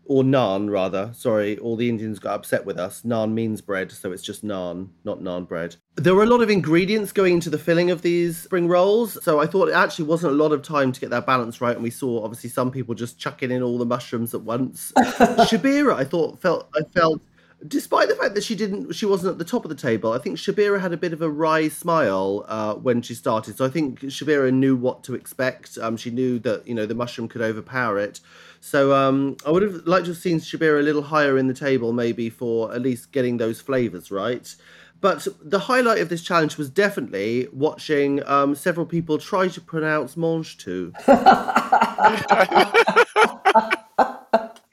or 0.07 0.23
naan 0.23 0.69
rather. 0.69 1.11
Sorry, 1.13 1.57
all 1.57 1.75
the 1.75 1.89
Indians 1.89 2.19
got 2.19 2.33
upset 2.33 2.65
with 2.65 2.77
us. 2.77 3.01
Naan 3.03 3.33
means 3.33 3.61
bread, 3.61 3.91
so 3.91 4.11
it's 4.11 4.23
just 4.23 4.45
naan, 4.45 4.89
not 5.03 5.19
naan 5.19 5.47
bread. 5.47 5.75
There 5.95 6.15
were 6.15 6.23
a 6.23 6.27
lot 6.27 6.41
of 6.41 6.49
ingredients 6.49 7.11
going 7.11 7.35
into 7.35 7.49
the 7.49 7.57
filling 7.57 7.91
of 7.91 8.01
these 8.01 8.37
spring 8.37 8.67
rolls, 8.67 9.23
so 9.23 9.39
I 9.39 9.45
thought 9.45 9.69
it 9.69 9.73
actually 9.73 10.05
wasn't 10.05 10.33
a 10.33 10.35
lot 10.35 10.51
of 10.51 10.61
time 10.61 10.91
to 10.91 10.99
get 10.99 11.09
that 11.09 11.25
balance 11.25 11.61
right. 11.61 11.75
And 11.75 11.83
we 11.83 11.89
saw 11.89 12.23
obviously 12.23 12.49
some 12.49 12.71
people 12.71 12.95
just 12.95 13.19
chucking 13.19 13.51
in 13.51 13.61
all 13.61 13.77
the 13.77 13.85
mushrooms 13.85 14.33
at 14.33 14.41
once. 14.41 14.93
Shabira, 14.97 15.95
I 15.95 16.03
thought 16.03 16.39
felt 16.39 16.69
I 16.75 16.81
felt 16.93 17.21
despite 17.65 18.07
the 18.07 18.15
fact 18.15 18.35
that 18.35 18.43
she 18.43 18.53
didn't 18.53 18.93
she 18.93 19.05
wasn't 19.05 19.31
at 19.31 19.39
the 19.39 19.43
top 19.43 19.65
of 19.65 19.69
the 19.69 19.75
table 19.75 20.13
i 20.13 20.19
think 20.19 20.37
shabira 20.37 20.79
had 20.79 20.93
a 20.93 20.97
bit 20.97 21.11
of 21.11 21.23
a 21.23 21.29
wry 21.29 21.67
smile 21.67 22.45
uh, 22.47 22.75
when 22.75 23.01
she 23.01 23.15
started 23.15 23.57
so 23.57 23.65
i 23.65 23.69
think 23.69 24.01
shabira 24.01 24.53
knew 24.53 24.75
what 24.75 25.03
to 25.03 25.15
expect 25.15 25.75
um, 25.79 25.97
she 25.97 26.11
knew 26.11 26.37
that 26.37 26.67
you 26.67 26.75
know 26.75 26.85
the 26.85 26.93
mushroom 26.93 27.27
could 27.27 27.41
overpower 27.41 27.97
it 27.97 28.19
so 28.59 28.93
um, 28.93 29.37
I 29.45 29.51
would 29.51 29.63
have 29.63 29.85
liked 29.85 30.05
to 30.05 30.11
have 30.11 30.17
seen 30.17 30.39
Shabira 30.39 30.79
a 30.79 30.83
little 30.83 31.01
higher 31.01 31.37
in 31.37 31.47
the 31.47 31.53
table, 31.53 31.93
maybe 31.93 32.29
for 32.29 32.73
at 32.73 32.81
least 32.81 33.11
getting 33.11 33.37
those 33.37 33.61
flavors 33.61 34.11
right. 34.11 34.53
But 34.99 35.27
the 35.41 35.59
highlight 35.59 35.99
of 35.99 36.09
this 36.09 36.23
challenge 36.23 36.57
was 36.57 36.69
definitely 36.69 37.47
watching 37.53 38.25
um, 38.27 38.55
several 38.55 38.85
people 38.85 39.19
try 39.19 39.47
to 39.47 39.61
pronounce 39.61 40.17
mange 40.17 40.57
tout. 40.57 40.91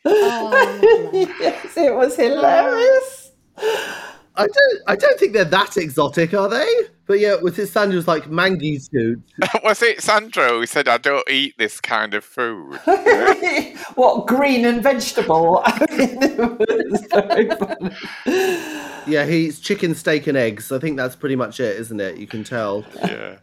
oh, 0.07 1.11
yes, 1.13 1.77
it 1.77 1.95
was 1.95 2.17
hilarious. 2.17 3.33
I 4.37 4.47
don't. 4.47 4.83
I 4.87 4.97
don't 4.97 5.19
think 5.19 5.33
they're 5.33 5.45
that 5.45 5.77
exotic, 5.77 6.35
are 6.35 6.49
they? 6.49 6.67
But 7.07 7.21
yeah, 7.21 7.37
with 7.41 7.55
his 7.57 7.71
Sandro's 7.71 8.09
like 8.09 8.31
mangy 8.31 8.79
suit. 8.79 9.23
Was 9.65 9.83
it 9.83 10.03
Sandro 10.03 10.61
who 10.61 10.67
said, 10.67 10.89
"I 10.89 10.99
don't 10.99 11.29
eat 11.31 11.55
this 11.59 11.81
kind 11.81 12.15
of 12.15 12.25
food"? 12.25 12.77
what 13.95 14.27
green 14.27 14.65
and 14.65 14.83
vegetable? 14.83 15.63
yeah, 19.07 19.25
he 19.25 19.47
eats 19.47 19.61
chicken, 19.61 19.95
steak, 19.95 20.27
and 20.27 20.37
eggs. 20.37 20.73
I 20.73 20.79
think 20.79 20.97
that's 20.97 21.15
pretty 21.15 21.37
much 21.37 21.61
it, 21.61 21.79
isn't 21.79 22.01
it? 22.01 22.17
You 22.19 22.27
can 22.27 22.43
tell. 22.43 22.85
Yeah 23.03 23.37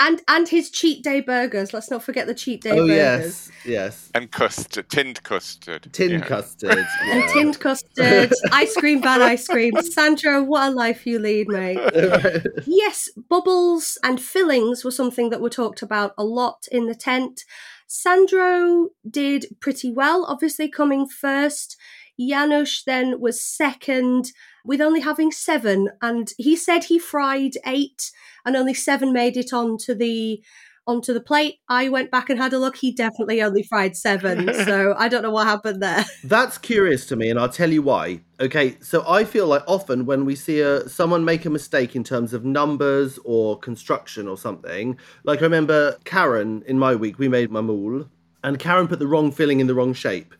and 0.00 0.22
and 0.26 0.48
his 0.48 0.70
cheat 0.70 1.04
day 1.04 1.20
burgers. 1.20 1.72
Let's 1.72 1.90
not 1.90 2.02
forget 2.02 2.26
the 2.26 2.34
cheat 2.34 2.62
day 2.62 2.70
oh, 2.70 2.86
burgers. 2.86 2.96
yes, 2.96 3.50
yes. 3.64 4.10
And 4.14 4.30
custard, 4.30 4.88
tinned 4.88 5.22
custard. 5.22 5.88
Tinned 5.92 6.12
yeah. 6.12 6.26
custard. 6.26 6.86
Yeah. 7.06 7.12
And 7.12 7.28
tinned 7.30 7.60
custard, 7.60 8.32
ice 8.52 8.74
cream, 8.76 9.00
bad 9.00 9.20
ice 9.20 9.46
cream. 9.46 9.74
Sandro, 9.82 10.42
what 10.42 10.68
a 10.68 10.74
life 10.74 11.06
you 11.06 11.18
lead, 11.18 11.48
mate. 11.48 11.78
yes, 12.66 13.08
bubbles 13.28 13.98
and 14.02 14.20
fillings 14.20 14.84
were 14.84 14.90
something 14.90 15.30
that 15.30 15.40
were 15.40 15.50
talked 15.50 15.82
about 15.82 16.12
a 16.16 16.24
lot 16.24 16.66
in 16.70 16.86
the 16.86 16.94
tent. 16.94 17.42
Sandro 17.86 18.88
did 19.08 19.46
pretty 19.60 19.92
well, 19.92 20.24
obviously 20.26 20.68
coming 20.68 21.06
first. 21.06 21.76
Janusz 22.18 22.84
then 22.84 23.20
was 23.20 23.42
second 23.42 24.32
with 24.64 24.80
only 24.80 25.00
having 25.00 25.32
seven, 25.32 25.88
and 26.00 26.32
he 26.38 26.56
said 26.56 26.84
he 26.84 26.98
fried 26.98 27.52
eight 27.66 28.10
and 28.44 28.56
only 28.56 28.74
seven 28.74 29.12
made 29.12 29.36
it 29.36 29.52
onto 29.52 29.94
the 29.94 30.42
onto 30.86 31.12
the 31.12 31.20
plate. 31.20 31.60
I 31.68 31.88
went 31.88 32.10
back 32.10 32.30
and 32.30 32.38
had 32.38 32.52
a 32.52 32.58
look. 32.58 32.76
He 32.76 32.92
definitely 32.92 33.42
only 33.42 33.62
fried 33.62 33.96
seven. 33.96 34.52
so 34.64 34.94
I 34.98 35.08
don't 35.08 35.22
know 35.22 35.30
what 35.30 35.46
happened 35.46 35.82
there. 35.82 36.04
That's 36.24 36.58
curious 36.58 37.06
to 37.06 37.16
me, 37.16 37.30
and 37.30 37.38
I'll 37.38 37.48
tell 37.48 37.70
you 37.70 37.82
why. 37.82 38.20
Okay, 38.40 38.76
so 38.80 39.04
I 39.06 39.24
feel 39.24 39.46
like 39.46 39.62
often 39.66 40.06
when 40.06 40.24
we 40.24 40.34
see 40.34 40.60
a 40.60 40.88
someone 40.88 41.24
make 41.24 41.44
a 41.44 41.50
mistake 41.50 41.94
in 41.94 42.04
terms 42.04 42.32
of 42.32 42.44
numbers 42.44 43.18
or 43.24 43.58
construction 43.58 44.26
or 44.28 44.36
something, 44.36 44.98
like 45.24 45.40
I 45.40 45.44
remember 45.44 45.96
Karen 46.04 46.62
in 46.66 46.78
my 46.78 46.94
week, 46.94 47.18
we 47.18 47.28
made 47.28 47.50
mamoul, 47.50 48.06
and 48.42 48.58
Karen 48.58 48.88
put 48.88 48.98
the 48.98 49.06
wrong 49.06 49.30
filling 49.30 49.60
in 49.60 49.66
the 49.66 49.74
wrong 49.74 49.92
shape 49.92 50.34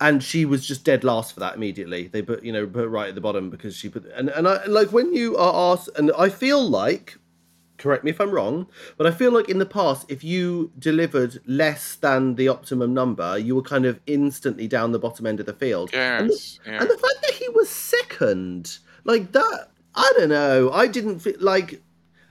and 0.00 0.22
she 0.22 0.44
was 0.44 0.66
just 0.66 0.84
dead 0.84 1.04
last 1.04 1.34
for 1.34 1.40
that 1.40 1.54
immediately. 1.54 2.08
They 2.08 2.22
put 2.22 2.42
you 2.42 2.52
know 2.52 2.66
put 2.66 2.88
right 2.88 3.08
at 3.08 3.14
the 3.14 3.20
bottom 3.20 3.50
because 3.50 3.76
she 3.76 3.88
put 3.88 4.04
and 4.14 4.28
and 4.30 4.48
I 4.48 4.64
like 4.66 4.92
when 4.92 5.14
you 5.14 5.36
are 5.36 5.72
asked, 5.72 5.90
and 5.96 6.12
I 6.18 6.28
feel 6.28 6.62
like 6.68 7.18
correct 7.78 8.04
me 8.04 8.10
if 8.10 8.20
I'm 8.20 8.30
wrong, 8.30 8.66
but 8.96 9.06
I 9.06 9.10
feel 9.10 9.32
like 9.32 9.48
in 9.48 9.58
the 9.58 9.66
past, 9.66 10.06
if 10.08 10.22
you 10.24 10.72
delivered 10.78 11.40
less 11.46 11.96
than 11.96 12.36
the 12.36 12.48
optimum 12.48 12.94
number, 12.94 13.38
you 13.38 13.54
were 13.54 13.62
kind 13.62 13.84
of 13.84 14.00
instantly 14.06 14.68
down 14.68 14.92
the 14.92 14.98
bottom 14.98 15.26
end 15.26 15.40
of 15.40 15.46
the 15.46 15.52
field. 15.52 15.90
Yes, 15.92 16.20
and, 16.20 16.30
the, 16.30 16.58
yeah. 16.70 16.80
and 16.80 16.90
the 16.90 16.98
fact 16.98 17.22
that 17.22 17.34
he 17.34 17.48
was 17.50 17.68
second, 17.68 18.78
like 19.04 19.32
that, 19.32 19.68
I 19.94 20.12
don't 20.16 20.30
know. 20.30 20.70
I 20.72 20.86
didn't 20.86 21.18
feel 21.20 21.34
like 21.40 21.82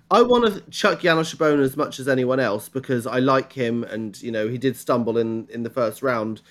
I 0.10 0.22
want 0.22 0.46
to 0.46 0.62
chuck 0.70 1.02
Janusz 1.02 1.34
Shabona 1.34 1.62
as 1.62 1.78
much 1.78 2.00
as 2.00 2.08
anyone 2.08 2.40
else 2.40 2.70
because 2.70 3.08
I 3.08 3.20
like 3.20 3.54
him, 3.54 3.84
and 3.84 4.20
you 4.22 4.32
know 4.32 4.48
he 4.48 4.58
did 4.58 4.78
stumble 4.78 5.18
in 5.18 5.48
in 5.50 5.64
the 5.64 5.70
first 5.70 6.02
round, 6.02 6.42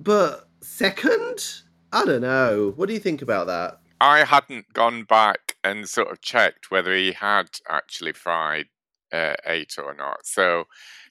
but 0.00 0.45
second, 0.66 1.62
I 1.92 2.04
don't 2.04 2.22
know. 2.22 2.72
What 2.76 2.88
do 2.88 2.92
you 2.92 3.00
think 3.00 3.22
about 3.22 3.46
that? 3.46 3.80
I 4.00 4.24
hadn't 4.24 4.72
gone 4.72 5.04
back 5.04 5.56
and 5.64 5.88
sort 5.88 6.10
of 6.10 6.20
checked 6.20 6.70
whether 6.70 6.94
he 6.94 7.12
had 7.12 7.48
actually 7.68 8.12
fried 8.12 8.66
uh, 9.12 9.34
eight 9.46 9.74
or 9.78 9.94
not. 9.94 10.26
So 10.26 10.64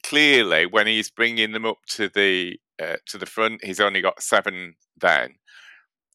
clearly, 0.04 0.66
when 0.66 0.88
he's 0.88 1.10
bringing 1.10 1.52
them 1.52 1.66
up 1.66 1.80
to 1.92 2.10
the 2.10 2.60
uh, 2.82 2.98
to 3.08 3.18
the 3.18 3.26
front, 3.26 3.64
he's 3.64 3.80
only 3.80 4.02
got 4.02 4.22
seven 4.22 4.76
then. 5.00 5.36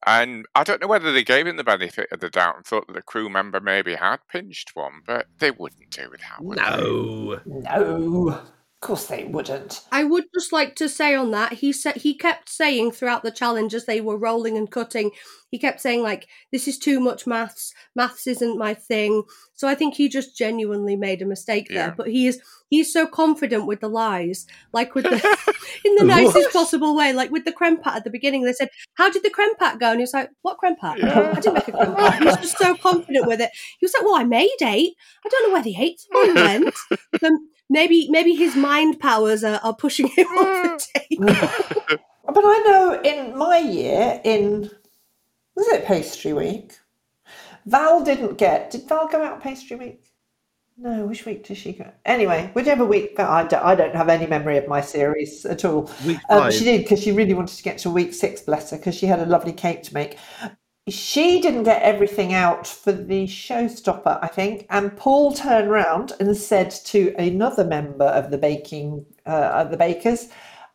And 0.07 0.46
I 0.55 0.64
don't 0.64 0.81
know 0.81 0.87
whether 0.87 1.12
they 1.12 1.24
gave 1.24 1.46
him 1.46 1.57
the 1.57 1.64
benefit 1.64 2.09
of 2.12 2.20
the 2.20 2.31
doubt 2.31 2.57
and 2.57 2.64
thought 2.64 2.87
that 2.87 2.94
the 2.94 3.03
crew 3.03 3.29
member 3.29 3.61
maybe 3.61 3.94
had 3.94 4.18
pinched 4.31 4.74
one, 4.74 5.03
but 5.07 5.26
they 5.38 5.50
wouldn't 5.50 5.90
do 5.90 6.09
that. 6.11 6.42
Would 6.42 6.57
no, 6.57 7.37
they? 7.37 7.42
no. 7.46 8.40
Of 8.83 8.87
course 8.87 9.07
they 9.09 9.25
wouldn't. 9.25 9.83
I 9.93 10.05
would 10.05 10.25
just 10.33 10.55
like 10.55 10.75
to 10.77 10.88
say 10.88 11.14
on 11.14 11.33
that 11.33 11.53
he 11.53 11.71
said 11.71 11.97
he 11.97 12.14
kept 12.14 12.49
saying 12.49 12.93
throughout 12.93 13.23
the 13.23 13.31
challenge 13.31 13.75
as 13.75 13.85
they 13.85 14.01
were 14.01 14.16
rolling 14.16 14.57
and 14.57 14.71
cutting, 14.71 15.11
he 15.51 15.59
kept 15.59 15.83
saying 15.83 16.03
like 16.03 16.29
this 16.51 16.66
is 16.66 16.79
too 16.79 16.99
much 16.99 17.27
maths. 17.27 17.75
Maths 17.95 18.27
isn't 18.27 18.57
my 18.57 18.73
thing. 18.73 19.25
So 19.53 19.69
I 19.69 19.75
think 19.75 19.95
he 19.95 20.09
just 20.09 20.35
genuinely 20.35 20.97
made 20.97 21.21
a 21.21 21.27
mistake 21.27 21.66
yeah. 21.69 21.88
there. 21.88 21.95
But 21.95 22.07
he 22.07 22.27
is 22.27 22.40
he's 22.71 22.90
so 22.90 23.07
confident 23.07 23.66
with 23.66 23.81
the 23.81 23.88
lies, 23.88 24.47
like 24.73 24.95
with 24.95 25.05
the 25.05 25.12
in 25.85 25.97
the 25.97 26.05
nicest 26.05 26.51
possible 26.51 26.97
way, 26.97 27.12
like 27.12 27.31
with 27.31 27.45
the 27.45 27.53
creme 27.53 27.83
pat 27.83 27.97
at 27.97 28.05
the 28.05 28.11
beginning. 28.11 28.45
They 28.45 28.55
said, 28.55 28.71
"How 28.95 29.11
did 29.11 29.25
the 29.25 29.29
creme 29.29 29.57
pat 29.57 29.79
go?" 29.79 29.90
And 29.90 30.01
he 30.01 30.05
was 30.05 30.14
like, 30.14 30.31
"What 30.40 30.57
creme 30.57 30.77
pat? 30.77 30.99
Yeah. 30.99 31.33
I 31.37 31.40
didn't 31.40 31.53
make 31.53 31.69
a 31.69 31.73
creme 31.73 31.95
pat." 31.97 32.19
He 32.19 32.25
was 32.25 32.37
just 32.38 32.57
so 32.57 32.75
confident 32.77 33.27
with 33.27 33.43
it. 33.43 33.51
He 33.79 33.85
was 33.85 33.93
like, 33.93 34.05
"Well, 34.07 34.16
I 34.16 34.25
made 34.25 34.57
eight. 34.62 34.95
I 35.27 35.29
don't 35.29 35.49
know 35.49 35.53
where 35.53 35.62
the 35.62 35.77
eight 35.77 36.01
went." 36.35 36.75
Then 37.21 37.49
maybe 37.70 38.09
maybe 38.11 38.35
his 38.35 38.54
mind 38.54 39.00
powers 39.00 39.42
are, 39.42 39.61
are 39.62 39.74
pushing 39.74 40.09
him 40.09 40.26
off 40.26 40.83
the 40.92 41.00
table. 41.00 41.26
but 42.26 42.44
I 42.44 42.62
know 42.66 43.00
in 43.02 43.38
my 43.38 43.59
year, 43.59 44.20
in 44.24 44.70
was 45.56 45.68
it 45.68 45.87
pastry 45.87 46.33
week? 46.33 46.78
Val 47.64 48.02
didn't 48.04 48.37
get. 48.37 48.70
Did 48.70 48.88
Val 48.88 49.09
go 49.09 49.22
out 49.22 49.42
pastry 49.42 49.76
week? 49.76 50.04
No, 50.83 51.04
which 51.04 51.26
week 51.26 51.44
did 51.44 51.59
she 51.59 51.74
go? 51.74 51.92
Anyway, 52.06 52.50
whichever 52.54 52.87
week, 52.87 53.20
I 53.20 53.44
don't, 53.44 53.62
I 53.62 53.74
don't 53.74 53.94
have 53.94 54.09
any 54.09 54.26
memory 54.26 54.56
of 54.56 54.66
my 54.66 54.80
series 54.80 55.44
at 55.44 55.62
all. 55.62 55.90
Um, 56.30 56.50
she 56.50 56.64
did 56.64 56.83
because 56.83 57.02
she 57.02 57.12
really 57.12 57.35
wanted 57.35 57.54
to 57.54 57.62
get 57.62 57.76
to 57.78 57.90
week 57.90 58.14
six, 58.14 58.40
bless 58.40 58.70
her, 58.70 58.78
because 58.78 58.94
she 58.94 59.04
had 59.04 59.20
a 59.20 59.26
lovely 59.26 59.52
cake 59.52 59.83
to 59.85 59.94
make. 59.94 60.16
She 60.90 61.40
didn't 61.40 61.64
get 61.64 61.83
everything 61.83 62.35
out 62.35 62.66
for 62.66 62.92
the 62.92 63.26
showstopper, 63.26 64.18
I 64.22 64.26
think. 64.26 64.66
And 64.70 64.96
Paul 64.96 65.33
turned 65.33 65.70
round 65.70 66.12
and 66.20 66.37
said 66.37 66.70
to 66.87 67.14
another 67.18 67.64
member 67.64 68.07
of 68.07 68.31
the 68.31 68.38
baking, 68.38 69.07
uh, 69.26 69.64
the 69.64 69.76
bakers, 69.76 70.29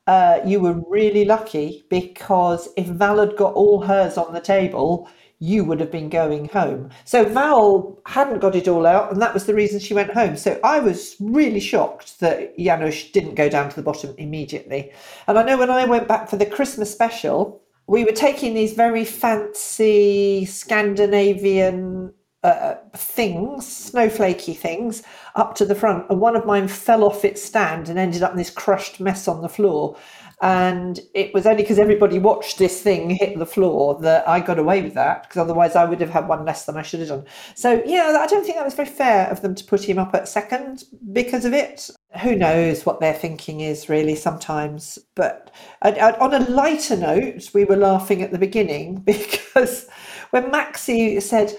uh, 0.07 0.39
you 0.45 0.59
were 0.59 0.81
really 0.87 1.25
lucky 1.25 1.85
because 1.89 2.69
if 2.77 2.85
Val 2.87 3.19
had 3.19 3.35
got 3.35 3.53
all 3.53 3.81
hers 3.81 4.17
on 4.17 4.33
the 4.33 4.41
table, 4.41 5.09
you 5.39 5.65
would 5.65 5.79
have 5.79 5.91
been 5.91 6.09
going 6.09 6.47
home. 6.47 6.89
So 7.03 7.25
Val 7.25 7.99
hadn't 8.05 8.39
got 8.39 8.55
it 8.55 8.67
all 8.67 8.85
out, 8.85 9.11
and 9.11 9.21
that 9.21 9.33
was 9.33 9.45
the 9.45 9.53
reason 9.53 9.79
she 9.79 9.93
went 9.93 10.13
home. 10.13 10.37
So 10.37 10.59
I 10.63 10.79
was 10.79 11.15
really 11.19 11.59
shocked 11.59 12.19
that 12.19 12.57
Janusz 12.57 13.11
didn't 13.11 13.35
go 13.35 13.49
down 13.49 13.69
to 13.69 13.75
the 13.75 13.81
bottom 13.81 14.15
immediately. 14.17 14.91
And 15.27 15.37
I 15.37 15.43
know 15.43 15.57
when 15.57 15.69
I 15.69 15.85
went 15.85 16.07
back 16.07 16.29
for 16.29 16.37
the 16.37 16.45
Christmas 16.45 16.91
special, 16.91 17.61
we 17.87 18.03
were 18.03 18.11
taking 18.11 18.53
these 18.53 18.73
very 18.73 19.05
fancy 19.05 20.45
Scandinavian 20.45 22.13
uh, 22.43 22.75
things, 22.95 23.65
snowflakey 23.65 24.55
things, 24.55 25.03
up 25.35 25.55
to 25.55 25.65
the 25.65 25.75
front, 25.75 26.05
and 26.09 26.19
one 26.19 26.35
of 26.35 26.45
mine 26.45 26.67
fell 26.67 27.03
off 27.03 27.25
its 27.25 27.41
stand 27.41 27.89
and 27.89 27.97
ended 27.97 28.21
up 28.21 28.31
in 28.31 28.37
this 28.37 28.51
crushed 28.51 28.99
mess 28.99 29.27
on 29.27 29.41
the 29.41 29.49
floor. 29.49 29.97
And 30.41 30.99
it 31.13 31.33
was 31.33 31.45
only 31.45 31.63
because 31.63 31.79
everybody 31.79 32.19
watched 32.19 32.57
this 32.57 32.81
thing 32.81 33.09
hit 33.09 33.37
the 33.37 33.45
floor 33.45 33.99
that 34.01 34.27
I 34.27 34.39
got 34.39 34.59
away 34.59 34.81
with 34.81 34.93
that, 34.95 35.23
because 35.23 35.37
otherwise 35.37 35.75
I 35.75 35.85
would 35.85 36.01
have 36.01 36.09
had 36.09 36.27
one 36.27 36.45
less 36.45 36.65
than 36.65 36.77
I 36.77 36.81
should 36.81 36.99
have 36.99 37.09
done. 37.09 37.25
So, 37.55 37.81
yeah, 37.85 38.17
I 38.19 38.27
don't 38.27 38.43
think 38.43 38.57
that 38.57 38.65
was 38.65 38.73
very 38.73 38.89
fair 38.89 39.27
of 39.27 39.41
them 39.41 39.55
to 39.55 39.63
put 39.63 39.83
him 39.83 39.97
up 39.97 40.13
at 40.13 40.27
second 40.27 40.85
because 41.13 41.45
of 41.45 41.53
it. 41.53 41.89
Who 42.21 42.35
knows 42.35 42.85
what 42.85 42.99
their 42.99 43.13
thinking 43.13 43.61
is 43.61 43.89
really 43.89 44.15
sometimes. 44.15 44.99
But 45.15 45.51
on 45.81 46.33
a 46.33 46.49
lighter 46.49 46.97
note, 46.97 47.49
we 47.53 47.65
were 47.65 47.75
laughing 47.75 48.21
at 48.21 48.31
the 48.31 48.39
beginning 48.39 48.95
because 49.05 49.87
when 50.31 50.51
Maxi 50.51 51.21
said, 51.21 51.57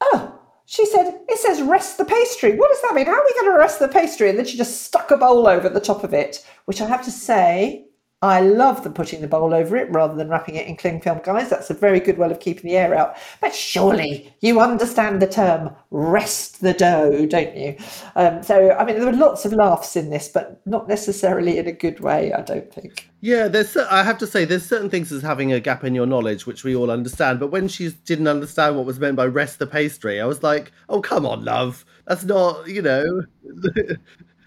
Oh, 0.00 0.38
she 0.66 0.84
said, 0.86 1.20
It 1.28 1.38
says 1.38 1.62
rest 1.62 1.98
the 1.98 2.04
pastry. 2.04 2.56
What 2.56 2.70
does 2.70 2.82
that 2.82 2.94
mean? 2.94 3.06
How 3.06 3.12
are 3.12 3.24
we 3.24 3.40
going 3.40 3.52
to 3.52 3.58
rest 3.58 3.78
the 3.78 3.88
pastry? 3.88 4.28
And 4.28 4.38
then 4.38 4.46
she 4.46 4.56
just 4.56 4.82
stuck 4.82 5.10
a 5.10 5.16
bowl 5.16 5.46
over 5.46 5.68
the 5.68 5.80
top 5.80 6.04
of 6.04 6.12
it, 6.12 6.44
which 6.64 6.80
I 6.80 6.86
have 6.86 7.04
to 7.04 7.10
say 7.10 7.85
I 8.22 8.40
love 8.40 8.82
them 8.82 8.94
putting 8.94 9.20
the 9.20 9.28
bowl 9.28 9.52
over 9.52 9.76
it 9.76 9.90
rather 9.92 10.14
than 10.14 10.30
wrapping 10.30 10.54
it 10.54 10.66
in 10.66 10.76
cling 10.76 11.02
film, 11.02 11.20
guys. 11.22 11.50
That's 11.50 11.68
a 11.68 11.74
very 11.74 12.00
good 12.00 12.16
way 12.16 12.30
of 12.30 12.40
keeping 12.40 12.70
the 12.70 12.76
air 12.76 12.94
out. 12.94 13.16
But 13.42 13.54
surely 13.54 14.34
you 14.40 14.58
understand 14.58 15.20
the 15.20 15.26
term 15.26 15.70
rest 15.90 16.62
the 16.62 16.72
dough, 16.72 17.26
don't 17.26 17.54
you? 17.54 17.76
Um, 18.14 18.42
so, 18.42 18.72
I 18.72 18.86
mean, 18.86 18.96
there 18.96 19.04
were 19.04 19.12
lots 19.12 19.44
of 19.44 19.52
laughs 19.52 19.96
in 19.96 20.08
this, 20.08 20.28
but 20.28 20.62
not 20.64 20.88
necessarily 20.88 21.58
in 21.58 21.66
a 21.66 21.72
good 21.72 22.00
way, 22.00 22.32
I 22.32 22.40
don't 22.40 22.72
think. 22.72 23.10
Yeah, 23.20 23.48
there's. 23.48 23.76
I 23.76 24.02
have 24.02 24.18
to 24.18 24.26
say, 24.26 24.46
there's 24.46 24.64
certain 24.64 24.88
things 24.88 25.12
as 25.12 25.20
having 25.20 25.52
a 25.52 25.60
gap 25.60 25.84
in 25.84 25.94
your 25.94 26.06
knowledge, 26.06 26.46
which 26.46 26.64
we 26.64 26.74
all 26.74 26.90
understand. 26.90 27.38
But 27.38 27.48
when 27.48 27.68
she 27.68 27.90
didn't 28.06 28.28
understand 28.28 28.76
what 28.76 28.86
was 28.86 28.98
meant 28.98 29.16
by 29.16 29.26
rest 29.26 29.58
the 29.58 29.66
pastry, 29.66 30.20
I 30.22 30.26
was 30.26 30.42
like, 30.42 30.72
oh, 30.88 31.02
come 31.02 31.26
on, 31.26 31.44
love. 31.44 31.84
That's 32.06 32.24
not, 32.24 32.66
you 32.66 32.80
know. 32.80 33.24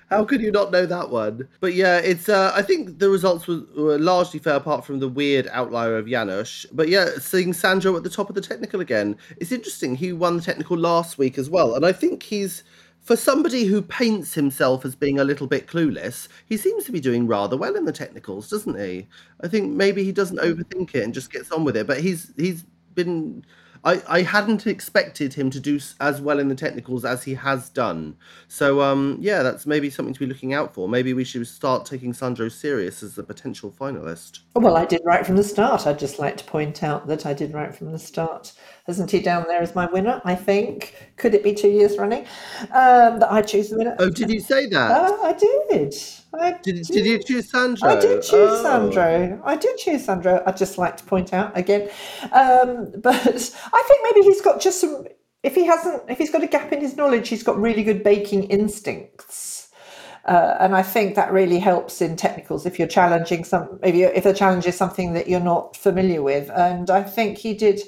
How 0.10 0.26
could 0.26 0.41
you 0.41 0.51
not 0.51 0.72
know 0.72 0.86
that 0.88 1.12
one? 1.12 1.47
But 1.60 1.76
yeah, 1.76 1.97
it's. 1.97 2.30
Uh, 2.30 2.51
I 2.55 2.62
think 2.64 2.97
the 2.99 3.10
results 3.10 3.47
were, 3.47 3.62
were, 3.78 3.99
largely 3.99 4.39
fair, 4.39 4.55
apart 4.55 4.84
from 4.86 4.99
the 4.99 5.07
weird 5.07 5.47
outlier 5.51 5.97
of 5.97 6.07
Janusz. 6.07 6.66
But 6.72 6.89
yeah, 6.89 7.10
seeing 7.20 7.53
Sandro 7.53 7.95
at 7.95 8.03
the 8.03 8.10
top 8.10 8.28
of 8.30 8.36
the 8.36 8.41
technical 8.41 8.82
again, 8.82 9.18
it's 9.38 9.51
interesting. 9.51 9.95
He 9.95 10.12
won 10.12 10.38
the 10.38 10.41
technical 10.41 10.78
last 10.78 11.18
week 11.18 11.38
as 11.38 11.49
well, 11.49 11.76
and 11.76 11.86
I 11.86 11.91
think 11.91 12.24
he's 12.24 12.64
for 13.01 13.16
somebody 13.16 13.66
who 13.66 13.82
paints 13.82 14.34
himself 14.34 14.84
as 14.86 14.95
being 14.95 15.20
a 15.20 15.24
little 15.24 15.47
bit 15.47 15.68
clueless, 15.68 16.28
he 16.45 16.57
seems 16.57 16.84
to 16.84 16.91
be 16.91 16.99
doing 16.99 17.28
rather 17.28 17.57
well 17.57 17.76
in 17.76 17.86
the 17.86 17.91
technicals, 17.91 18.49
doesn't 18.49 18.80
he? 18.80 19.07
I 19.41 19.47
think 19.47 19.74
maybe 19.74 20.03
he 20.03 20.12
doesn't 20.12 20.38
overthink 20.39 20.93
it 20.95 21.03
and 21.03 21.14
just 21.14 21.32
gets 21.32 21.51
on 21.51 21.64
with 21.64 21.78
it. 21.78 21.88
But 21.88 22.01
he's 22.01 22.32
he's 22.36 22.66
been 22.95 23.45
I, 23.84 24.02
I 24.08 24.22
hadn't 24.22 24.68
expected 24.68 25.34
him 25.34 25.50
to 25.52 25.60
do 25.60 25.80
as 26.00 26.22
well 26.22 26.40
in 26.40 26.48
the 26.48 26.56
technicals 26.56 27.06
as 27.06 27.24
he 27.24 27.34
has 27.36 27.70
done. 27.70 28.16
So 28.48 28.82
um, 28.82 29.18
yeah, 29.20 29.44
that's 29.44 29.66
maybe 29.66 29.90
something 29.90 30.14
to 30.14 30.20
be 30.20 30.26
looking 30.26 30.54
out 30.54 30.74
for. 30.74 30.88
Maybe 30.88 31.14
we 31.14 31.24
should 31.24 31.48
start 31.48 31.86
taking 31.86 32.14
Sandro 32.14 32.50
serious 32.50 33.04
as 33.04 33.18
a 33.18 33.24
potential 33.24 33.72
finalist. 33.72 34.40
Well, 34.56 34.76
I 34.76 34.86
did 34.86 35.02
right 35.06 35.26
from 35.26 35.36
the 35.36 35.44
start. 35.44 35.88
I'd 35.88 36.00
just 36.00 36.20
like 36.20 36.38
to 36.38 36.44
point 36.44 36.84
out 36.84 37.08
that 37.08 37.26
I 37.26 37.34
did 37.34 37.54
right 37.54 37.74
from 37.74 37.92
the 37.92 38.00
start. 38.00 38.54
Isn't 38.88 39.12
he 39.12 39.22
down 39.22 39.46
there 39.48 39.62
as 39.62 39.76
my 39.76 39.86
winner? 39.86 40.22
I 40.26 40.36
think. 40.36 40.96
Could 41.18 41.34
it 41.34 41.44
be 41.44 41.54
two 41.54 41.70
years 41.70 41.98
running 41.98 42.26
um, 42.72 43.20
that 43.20 43.32
I 43.32 43.42
choose 43.42 43.70
the 43.70 43.78
winner? 43.78 43.96
Oh, 44.00 44.10
did 44.10 44.30
you 44.30 44.40
say 44.40 44.68
that? 44.68 44.92
Uh, 44.92 45.18
I 45.22 45.34
did. 45.34 45.96
I 46.38 46.52
did, 46.62 46.86
did, 46.86 47.06
you 47.06 47.20
choose 47.20 47.50
Sandro? 47.50 47.90
I 47.90 48.00
did 48.00 48.22
choose 48.22 48.34
oh. 48.34 48.64
Sandro. 48.64 49.42
I 49.44 49.56
did 49.56 49.78
choose 49.78 50.06
Sandro. 50.06 50.44
I'd 50.46 50.58
just 50.58 50.78
like 50.78 50.98
to 50.98 51.04
point 51.04 51.34
out 51.34 51.58
again. 51.58 51.90
Um, 52.32 52.92
but 53.02 53.16
I 53.16 53.84
think 53.88 54.02
maybe 54.04 54.26
he's 54.26 54.42
got 54.42 54.62
just 54.62 54.82
some. 54.82 55.06
If 55.42 55.56
he 55.56 55.66
hasn't, 55.66 56.04
if 56.10 56.18
he's 56.18 56.30
got 56.30 56.44
a 56.44 56.48
gap 56.48 56.72
in 56.74 56.82
his 56.82 56.98
knowledge, 56.98 57.30
he's 57.30 57.44
got 57.44 57.58
really 57.58 57.84
good 57.84 58.04
baking 58.04 58.44
instincts. 58.46 59.70
Uh, 60.26 60.58
and 60.60 60.76
I 60.76 60.84
think 60.84 61.16
that 61.16 61.32
really 61.32 61.60
helps 61.60 62.02
in 62.02 62.16
technicals 62.16 62.66
if 62.66 62.78
you're 62.78 62.90
challenging 62.90 63.44
some, 63.46 63.80
maybe 63.82 64.04
if 64.04 64.26
the 64.26 64.34
challenge 64.34 64.68
is 64.68 64.76
something 64.76 65.14
that 65.14 65.28
you're 65.28 65.40
not 65.40 65.78
familiar 65.78 66.22
with. 66.22 66.52
And 66.52 66.90
I 66.90 67.04
think 67.04 67.38
he 67.38 67.54
did 67.54 67.82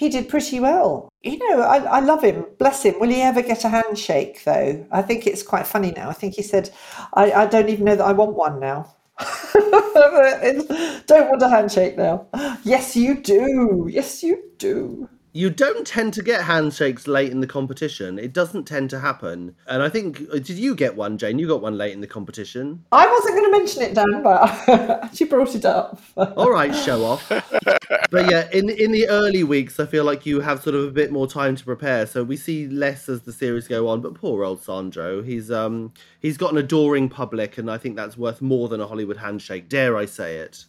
he 0.00 0.08
did 0.08 0.30
pretty 0.30 0.58
well. 0.60 1.12
You 1.22 1.36
know, 1.36 1.60
I, 1.60 1.76
I 1.76 2.00
love 2.00 2.24
him. 2.24 2.46
Bless 2.58 2.84
him. 2.84 2.98
Will 2.98 3.10
he 3.10 3.20
ever 3.20 3.42
get 3.42 3.64
a 3.64 3.68
handshake, 3.68 4.42
though? 4.44 4.86
I 4.90 5.02
think 5.02 5.26
it's 5.26 5.42
quite 5.42 5.66
funny 5.66 5.92
now. 5.94 6.08
I 6.08 6.14
think 6.14 6.36
he 6.36 6.42
said, 6.42 6.70
I, 7.12 7.30
I 7.32 7.44
don't 7.46 7.68
even 7.68 7.84
know 7.84 7.96
that 7.96 8.06
I 8.06 8.12
want 8.12 8.34
one 8.34 8.60
now. 8.60 8.94
don't 9.52 11.28
want 11.28 11.42
a 11.42 11.50
handshake 11.50 11.98
now. 11.98 12.26
Yes, 12.64 12.96
you 12.96 13.20
do. 13.20 13.88
Yes, 13.90 14.22
you 14.22 14.42
do 14.56 15.06
you 15.32 15.50
don't 15.50 15.86
tend 15.86 16.12
to 16.14 16.22
get 16.22 16.42
handshakes 16.42 17.06
late 17.06 17.30
in 17.30 17.40
the 17.40 17.46
competition. 17.46 18.18
It 18.18 18.32
doesn't 18.32 18.64
tend 18.64 18.90
to 18.90 19.00
happen. 19.00 19.54
And 19.66 19.82
I 19.82 19.88
think, 19.88 20.20
uh, 20.32 20.38
did 20.38 20.50
you 20.50 20.74
get 20.74 20.96
one, 20.96 21.18
Jane? 21.18 21.38
You 21.38 21.46
got 21.46 21.62
one 21.62 21.78
late 21.78 21.92
in 21.92 22.00
the 22.00 22.06
competition. 22.06 22.84
I 22.90 23.06
wasn't 23.06 23.36
going 23.36 23.44
to 23.44 23.58
mention 23.58 23.82
it, 23.82 23.94
Dan, 23.94 24.22
but 24.22 25.10
she 25.14 25.24
brought 25.24 25.54
it 25.54 25.64
up. 25.64 26.00
All 26.16 26.50
right, 26.50 26.74
show 26.74 27.04
off. 27.04 27.28
but 27.28 28.30
yeah, 28.30 28.48
in 28.52 28.68
in 28.70 28.92
the 28.92 29.08
early 29.08 29.44
weeks, 29.44 29.78
I 29.78 29.86
feel 29.86 30.04
like 30.04 30.26
you 30.26 30.40
have 30.40 30.62
sort 30.62 30.74
of 30.74 30.84
a 30.84 30.90
bit 30.90 31.12
more 31.12 31.26
time 31.26 31.56
to 31.56 31.64
prepare. 31.64 32.06
So 32.06 32.24
we 32.24 32.36
see 32.36 32.66
less 32.66 33.08
as 33.08 33.22
the 33.22 33.32
series 33.32 33.68
go 33.68 33.88
on. 33.88 34.00
But 34.00 34.14
poor 34.14 34.44
old 34.44 34.62
Sandro, 34.62 35.22
he's 35.22 35.50
um 35.50 35.92
he's 36.20 36.36
got 36.36 36.52
an 36.52 36.58
adoring 36.58 37.08
public, 37.08 37.58
and 37.58 37.70
I 37.70 37.78
think 37.78 37.96
that's 37.96 38.16
worth 38.16 38.42
more 38.42 38.68
than 38.68 38.80
a 38.80 38.86
Hollywood 38.86 39.18
handshake. 39.18 39.68
Dare 39.68 39.96
I 39.96 40.06
say 40.06 40.36
it? 40.36 40.64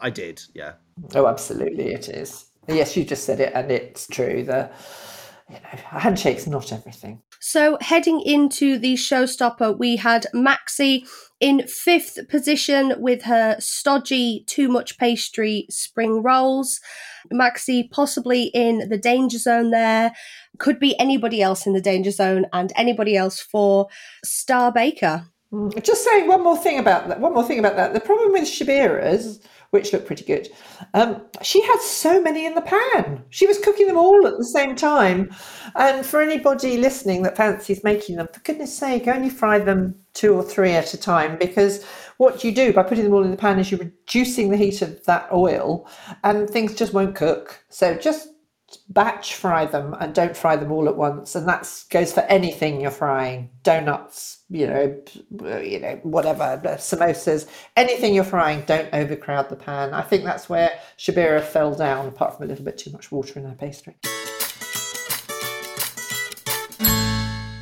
I 0.00 0.10
did, 0.10 0.42
yeah. 0.54 0.74
Oh, 1.14 1.26
absolutely, 1.26 1.92
it 1.92 2.08
is. 2.08 2.46
Yes, 2.68 2.96
you 2.96 3.04
just 3.04 3.24
said 3.24 3.40
it, 3.40 3.52
and 3.54 3.70
it's 3.70 4.06
true. 4.06 4.44
The 4.44 4.70
you 5.48 5.56
know, 5.56 5.82
handshake's 5.98 6.46
not 6.46 6.72
everything. 6.72 7.20
So, 7.40 7.76
heading 7.82 8.22
into 8.22 8.78
the 8.78 8.94
showstopper, 8.94 9.78
we 9.78 9.96
had 9.96 10.26
Maxi 10.34 11.06
in 11.40 11.66
fifth 11.66 12.18
position 12.28 12.94
with 12.98 13.22
her 13.24 13.56
stodgy, 13.58 14.44
too 14.46 14.68
much 14.68 14.96
pastry 14.96 15.66
spring 15.68 16.22
rolls. 16.22 16.80
Maxi 17.32 17.90
possibly 17.90 18.44
in 18.54 18.88
the 18.88 18.96
danger 18.96 19.38
zone 19.38 19.70
there. 19.70 20.12
Could 20.58 20.78
be 20.78 20.98
anybody 20.98 21.42
else 21.42 21.66
in 21.66 21.74
the 21.74 21.80
danger 21.82 22.10
zone 22.10 22.46
and 22.52 22.72
anybody 22.76 23.14
else 23.14 23.40
for 23.40 23.88
Star 24.24 24.72
Baker. 24.72 25.26
Mm, 25.52 25.82
just 25.82 26.04
saying 26.04 26.28
one 26.28 26.42
more 26.42 26.56
thing 26.56 26.78
about 26.78 27.08
that. 27.08 27.20
One 27.20 27.34
more 27.34 27.44
thing 27.44 27.58
about 27.58 27.76
that. 27.76 27.92
The 27.92 28.00
problem 28.00 28.32
with 28.32 28.44
Shabira's 28.44 29.40
which 29.74 29.92
looked 29.92 30.06
pretty 30.06 30.24
good. 30.24 30.48
Um, 30.94 31.20
she 31.42 31.60
had 31.60 31.80
so 31.80 32.22
many 32.22 32.46
in 32.46 32.54
the 32.54 32.62
pan. 32.62 33.24
She 33.30 33.44
was 33.44 33.58
cooking 33.58 33.88
them 33.88 33.98
all 33.98 34.24
at 34.24 34.38
the 34.38 34.44
same 34.44 34.76
time. 34.76 35.34
And 35.74 36.06
for 36.06 36.22
anybody 36.22 36.78
listening 36.78 37.22
that 37.22 37.36
fancies 37.36 37.82
making 37.82 38.14
them, 38.14 38.28
for 38.32 38.38
goodness 38.40 38.72
sake, 38.72 39.08
only 39.08 39.28
fry 39.28 39.58
them 39.58 39.96
two 40.12 40.32
or 40.32 40.44
three 40.44 40.74
at 40.74 40.94
a 40.94 40.96
time 40.96 41.36
because 41.38 41.84
what 42.18 42.44
you 42.44 42.54
do 42.54 42.72
by 42.72 42.84
putting 42.84 43.02
them 43.02 43.12
all 43.12 43.24
in 43.24 43.32
the 43.32 43.36
pan 43.36 43.58
is 43.58 43.72
you're 43.72 43.80
reducing 43.80 44.48
the 44.48 44.56
heat 44.56 44.80
of 44.80 45.04
that 45.06 45.28
oil 45.32 45.88
and 46.22 46.48
things 46.48 46.76
just 46.76 46.94
won't 46.94 47.16
cook. 47.16 47.64
So 47.68 47.96
just 47.96 48.28
batch 48.88 49.34
fry 49.34 49.66
them 49.66 49.94
and 50.00 50.14
don't 50.14 50.36
fry 50.36 50.56
them 50.56 50.72
all 50.72 50.88
at 50.88 50.96
once 50.96 51.34
and 51.34 51.48
that 51.48 51.68
goes 51.90 52.12
for 52.12 52.20
anything 52.22 52.80
you're 52.80 52.90
frying 52.90 53.50
donuts 53.62 54.42
you 54.50 54.66
know 54.66 55.02
uh, 55.42 55.58
you 55.58 55.78
know 55.78 55.98
whatever 56.02 56.60
samosas 56.76 57.46
anything 57.76 58.14
you're 58.14 58.24
frying 58.24 58.62
don't 58.66 58.92
overcrowd 58.92 59.48
the 59.48 59.56
pan 59.56 59.92
i 59.94 60.02
think 60.02 60.24
that's 60.24 60.48
where 60.48 60.78
shabira 60.98 61.42
fell 61.42 61.74
down 61.74 62.08
apart 62.08 62.36
from 62.36 62.44
a 62.44 62.48
little 62.48 62.64
bit 62.64 62.78
too 62.78 62.90
much 62.90 63.12
water 63.12 63.38
in 63.38 63.44
her 63.44 63.54
pastry 63.54 63.94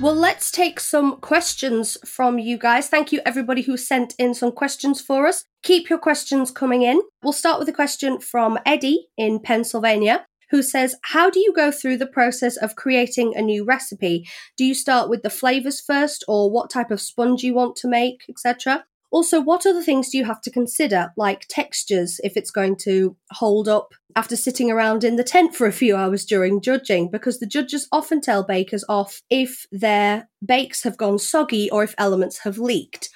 Well, 0.00 0.16
let's 0.16 0.50
take 0.50 0.80
some 0.80 1.20
questions 1.20 1.96
from 2.04 2.40
you 2.40 2.58
guys. 2.58 2.88
Thank 2.88 3.12
you, 3.12 3.20
everybody 3.24 3.62
who 3.62 3.76
sent 3.76 4.16
in 4.18 4.34
some 4.34 4.50
questions 4.50 5.00
for 5.00 5.28
us. 5.28 5.44
Keep 5.62 5.88
your 5.88 6.00
questions 6.00 6.50
coming 6.50 6.82
in. 6.82 7.00
We'll 7.22 7.32
start 7.32 7.60
with 7.60 7.68
a 7.68 7.72
question 7.72 8.18
from 8.18 8.58
Eddie 8.66 9.06
in 9.16 9.38
Pennsylvania 9.38 10.26
who 10.52 10.62
says, 10.62 10.94
How 11.02 11.30
do 11.30 11.40
you 11.40 11.52
go 11.52 11.72
through 11.72 11.96
the 11.96 12.06
process 12.06 12.56
of 12.58 12.76
creating 12.76 13.34
a 13.34 13.42
new 13.42 13.64
recipe? 13.64 14.28
Do 14.56 14.64
you 14.64 14.74
start 14.74 15.08
with 15.08 15.22
the 15.22 15.30
flavors 15.30 15.80
first, 15.80 16.22
or 16.28 16.50
what 16.50 16.70
type 16.70 16.92
of 16.92 17.00
sponge 17.00 17.42
you 17.42 17.54
want 17.54 17.74
to 17.76 17.88
make, 17.88 18.22
etc.? 18.28 18.84
Also, 19.10 19.40
what 19.40 19.66
other 19.66 19.82
things 19.82 20.10
do 20.10 20.18
you 20.18 20.24
have 20.24 20.42
to 20.42 20.50
consider, 20.50 21.12
like 21.16 21.46
textures, 21.48 22.20
if 22.22 22.36
it's 22.36 22.50
going 22.50 22.76
to 22.76 23.16
hold 23.32 23.66
up 23.66 23.94
after 24.14 24.36
sitting 24.36 24.70
around 24.70 25.04
in 25.04 25.16
the 25.16 25.24
tent 25.24 25.54
for 25.54 25.66
a 25.66 25.72
few 25.72 25.96
hours 25.96 26.24
during 26.24 26.60
judging? 26.60 27.10
Because 27.10 27.38
the 27.40 27.46
judges 27.46 27.88
often 27.90 28.20
tell 28.20 28.44
bakers 28.44 28.84
off 28.90 29.22
if 29.30 29.66
their 29.72 30.28
bakes 30.44 30.82
have 30.82 30.98
gone 30.98 31.18
soggy 31.18 31.70
or 31.70 31.82
if 31.82 31.94
elements 31.96 32.40
have 32.40 32.58
leaked. 32.58 33.08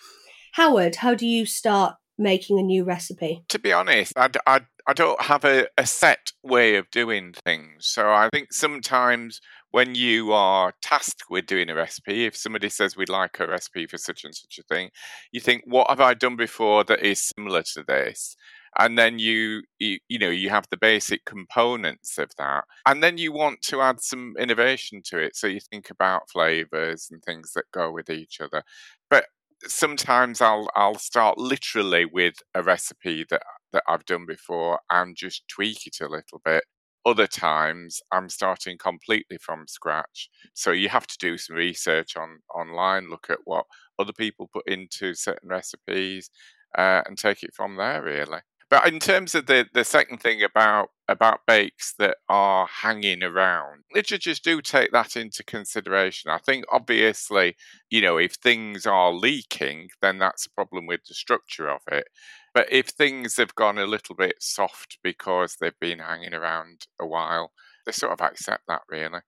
Howard, 0.53 0.97
how 0.97 1.15
do 1.15 1.27
you 1.27 1.45
start 1.45 1.97
making 2.19 2.59
a 2.59 2.63
new 2.63 2.85
recipe? 2.85 3.45
To 3.49 3.59
be 3.59 3.73
honest, 3.73 4.13
I, 4.17 4.31
I, 4.47 4.61
I 4.87 4.93
don't 4.93 5.21
have 5.21 5.45
a, 5.45 5.67
a 5.77 5.87
set 5.87 6.33
way 6.43 6.77
of 6.77 6.91
doing 6.91 7.35
things. 7.45 7.87
So 7.87 8.09
I 8.09 8.29
think 8.33 8.53
sometimes 8.53 9.41
when 9.71 9.95
you 9.95 10.33
are 10.33 10.73
tasked 10.83 11.25
with 11.29 11.47
doing 11.47 11.69
a 11.69 11.75
recipe, 11.75 12.25
if 12.25 12.37
somebody 12.37 12.69
says 12.69 12.97
we'd 12.97 13.09
like 13.09 13.39
a 13.41 13.47
recipe 13.47 13.87
for 13.87 13.99
such 13.99 14.25
and 14.25 14.35
such 14.35 14.59
a 14.59 14.63
thing, 14.63 14.91
you 15.33 15.41
think, 15.41 15.63
what 15.67 15.91
have 15.91 16.01
I 16.01 16.15
done 16.15 16.37
before 16.37 16.85
that 16.85 17.03
is 17.03 17.31
similar 17.37 17.63
to 17.75 17.85
this? 17.87 18.37
and 18.79 18.99
then 18.99 19.19
you, 19.19 19.63
you, 19.79 19.99
you 20.09 20.19
know 20.19 20.29
you 20.29 20.51
have 20.51 20.67
the 20.71 20.77
basic 20.77 21.25
components 21.25 22.19
of 22.19 22.31
that 22.39 22.65
and 22.85 23.03
then 23.03 23.19
you 23.19 23.33
want 23.33 23.63
to 23.63 23.81
add 23.81 24.01
some 24.01 24.35
innovation 24.39 25.03
to 25.05 25.19
it 25.19 25.37
so 25.37 25.47
you 25.47 25.61
think 25.61 25.91
about 25.91 26.31
flavors 26.31 27.09
and 27.11 27.23
things 27.23 27.53
that 27.55 27.65
go 27.73 27.91
with 27.91 28.11
each 28.11 28.41
other 28.41 28.63
but 29.09 29.27
sometimes 29.67 30.41
I'll 30.41 30.69
I'll 30.75 30.99
start 30.99 31.39
literally 31.39 32.05
with 32.05 32.35
a 32.55 32.63
recipe 32.63 33.25
that 33.31 33.43
that 33.73 33.83
I've 33.89 34.05
done 34.07 34.27
before 34.27 34.81
and 34.91 35.17
just 35.17 35.49
tweak 35.49 35.87
it 35.87 36.01
a 36.01 36.09
little 36.09 36.41
bit. 36.45 36.65
Other 37.05 37.27
times 37.27 38.01
I'm 38.13 38.29
starting 38.29 38.79
completely 38.79 39.39
from 39.41 39.67
scratch. 39.69 40.29
So 40.55 40.73
you 40.73 40.89
have 40.89 41.07
to 41.07 41.17
do 41.19 41.39
some 41.39 41.57
research 41.57 42.17
on 42.17 42.41
online, 42.55 43.09
look 43.11 43.27
at 43.31 43.39
what 43.45 43.65
other 43.99 44.13
people 44.13 44.49
put 44.53 44.67
into 44.69 45.15
certain 45.15 45.49
recipes, 45.49 46.31
uh, 46.77 47.03
and 47.07 47.17
take 47.19 47.43
it 47.43 47.55
from 47.55 47.77
there. 47.77 48.03
Really. 48.03 48.41
But 48.71 48.89
in 48.89 48.99
terms 48.99 49.35
of 49.35 49.47
the, 49.47 49.67
the 49.73 49.85
second 49.85 50.19
thing 50.21 50.43
about 50.43 50.89
about 51.09 51.41
bakes 51.47 51.95
that 51.99 52.17
are 52.29 52.67
hanging 52.67 53.23
around, 53.23 53.85
literature 53.95 54.35
do 54.43 54.61
take 54.61 54.93
that 54.93 55.17
into 55.17 55.45
consideration. 55.45 56.31
I 56.31 56.39
think 56.39 56.65
obviously, 56.71 57.57
you 57.91 58.01
know, 58.01 58.17
if 58.17 58.35
things 58.35 58.87
are 58.87 59.13
leaking, 59.13 59.89
then 60.03 60.19
that's 60.19 60.47
a 60.47 60.51
problem 60.51 60.87
with 60.87 61.01
the 61.09 61.15
structure 61.15 61.69
of 61.69 61.81
it. 61.91 62.09
But 62.55 62.73
if 62.73 62.87
things 62.89 63.37
have 63.37 63.55
gone 63.55 63.79
a 63.79 63.87
little 63.87 64.15
bit 64.15 64.37
soft 64.41 64.99
because 65.03 65.57
they've 65.61 65.79
been 65.81 65.99
hanging 65.99 66.35
around 66.35 66.87
a 67.01 67.07
while, 67.07 67.53
they 67.85 67.93
sort 67.93 68.13
of 68.13 68.21
accept 68.21 68.65
that 68.69 68.83
really. 68.89 69.21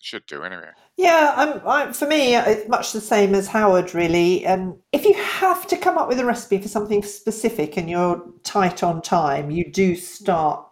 Should 0.00 0.26
do 0.26 0.44
anyway. 0.44 0.70
Yeah, 0.96 1.32
I'm, 1.34 1.60
I'm, 1.66 1.92
for 1.92 2.06
me, 2.06 2.36
uh, 2.36 2.48
it's 2.48 2.68
much 2.68 2.92
the 2.92 3.00
same 3.00 3.34
as 3.34 3.48
Howard, 3.48 3.94
really. 3.94 4.46
And 4.46 4.76
if 4.92 5.04
you 5.04 5.14
have 5.14 5.66
to 5.66 5.76
come 5.76 5.98
up 5.98 6.06
with 6.06 6.20
a 6.20 6.24
recipe 6.24 6.58
for 6.58 6.68
something 6.68 7.02
specific 7.02 7.76
and 7.76 7.90
you're 7.90 8.24
tight 8.44 8.84
on 8.84 9.02
time, 9.02 9.50
you 9.50 9.68
do 9.68 9.96
start 9.96 10.67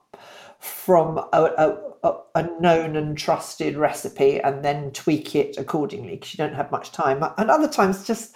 from 0.66 1.18
a, 1.32 1.76
a, 2.02 2.16
a 2.34 2.60
known 2.60 2.96
and 2.96 3.16
trusted 3.16 3.76
recipe 3.76 4.40
and 4.40 4.64
then 4.64 4.90
tweak 4.92 5.34
it 5.34 5.56
accordingly 5.56 6.16
because 6.16 6.34
you 6.34 6.38
don't 6.38 6.54
have 6.54 6.70
much 6.70 6.92
time. 6.92 7.24
And 7.38 7.50
other 7.50 7.68
times, 7.68 8.06
just 8.06 8.34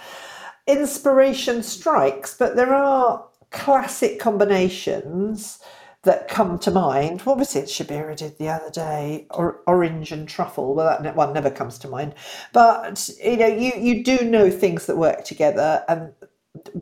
inspiration 0.66 1.62
strikes, 1.62 2.36
but 2.36 2.56
there 2.56 2.74
are 2.74 3.24
classic 3.50 4.18
combinations 4.18 5.58
that 6.02 6.28
come 6.28 6.58
to 6.60 6.70
mind. 6.70 7.20
What 7.22 7.36
was 7.36 7.54
it 7.54 7.66
Shabira 7.66 8.16
did 8.16 8.38
the 8.38 8.48
other 8.48 8.70
day? 8.70 9.26
Or, 9.30 9.60
orange 9.66 10.12
and 10.12 10.26
truffle. 10.26 10.74
Well, 10.74 10.98
that 11.02 11.16
one 11.16 11.34
never 11.34 11.50
comes 11.50 11.78
to 11.80 11.88
mind. 11.88 12.14
But 12.52 13.10
you 13.22 13.36
know, 13.36 13.46
you 13.46 13.72
you 13.76 14.02
do 14.02 14.24
know 14.24 14.50
things 14.50 14.86
that 14.86 14.96
work 14.96 15.24
together, 15.24 15.84
and 15.88 16.12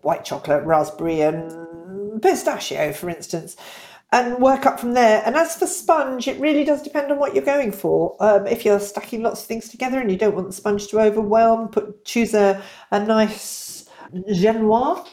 white 0.03 0.25
chocolate, 0.25 0.65
raspberry, 0.65 1.21
and 1.23 2.23
pistachio, 2.23 2.93
for 2.93 3.11
instance. 3.11 3.57
And 4.11 4.39
work 4.39 4.65
up 4.65 4.81
from 4.81 4.95
there. 4.95 5.23
And 5.27 5.37
as 5.37 5.55
for 5.57 5.67
sponge, 5.67 6.29
it 6.29 6.41
really 6.41 6.65
does 6.65 6.83
depend 6.83 7.13
on 7.13 7.19
what 7.19 7.35
you're 7.35 7.45
going 7.45 7.73
for. 7.73 8.17
Um, 8.21 8.47
if 8.47 8.65
you're 8.65 8.81
stacking 8.81 9.23
lots 9.23 9.43
of 9.43 9.47
things 9.47 9.69
together 9.69 10.01
and 10.01 10.11
you 10.11 10.17
don't 10.17 10.35
want 10.35 10.47
the 10.47 10.55
sponge 10.55 10.89
to 10.89 11.01
overwhelm, 11.01 11.69
put 11.69 12.07
choose 12.07 12.33
a, 12.33 12.63
a 12.91 13.05
nice 13.05 13.87
genoise. 14.31 15.07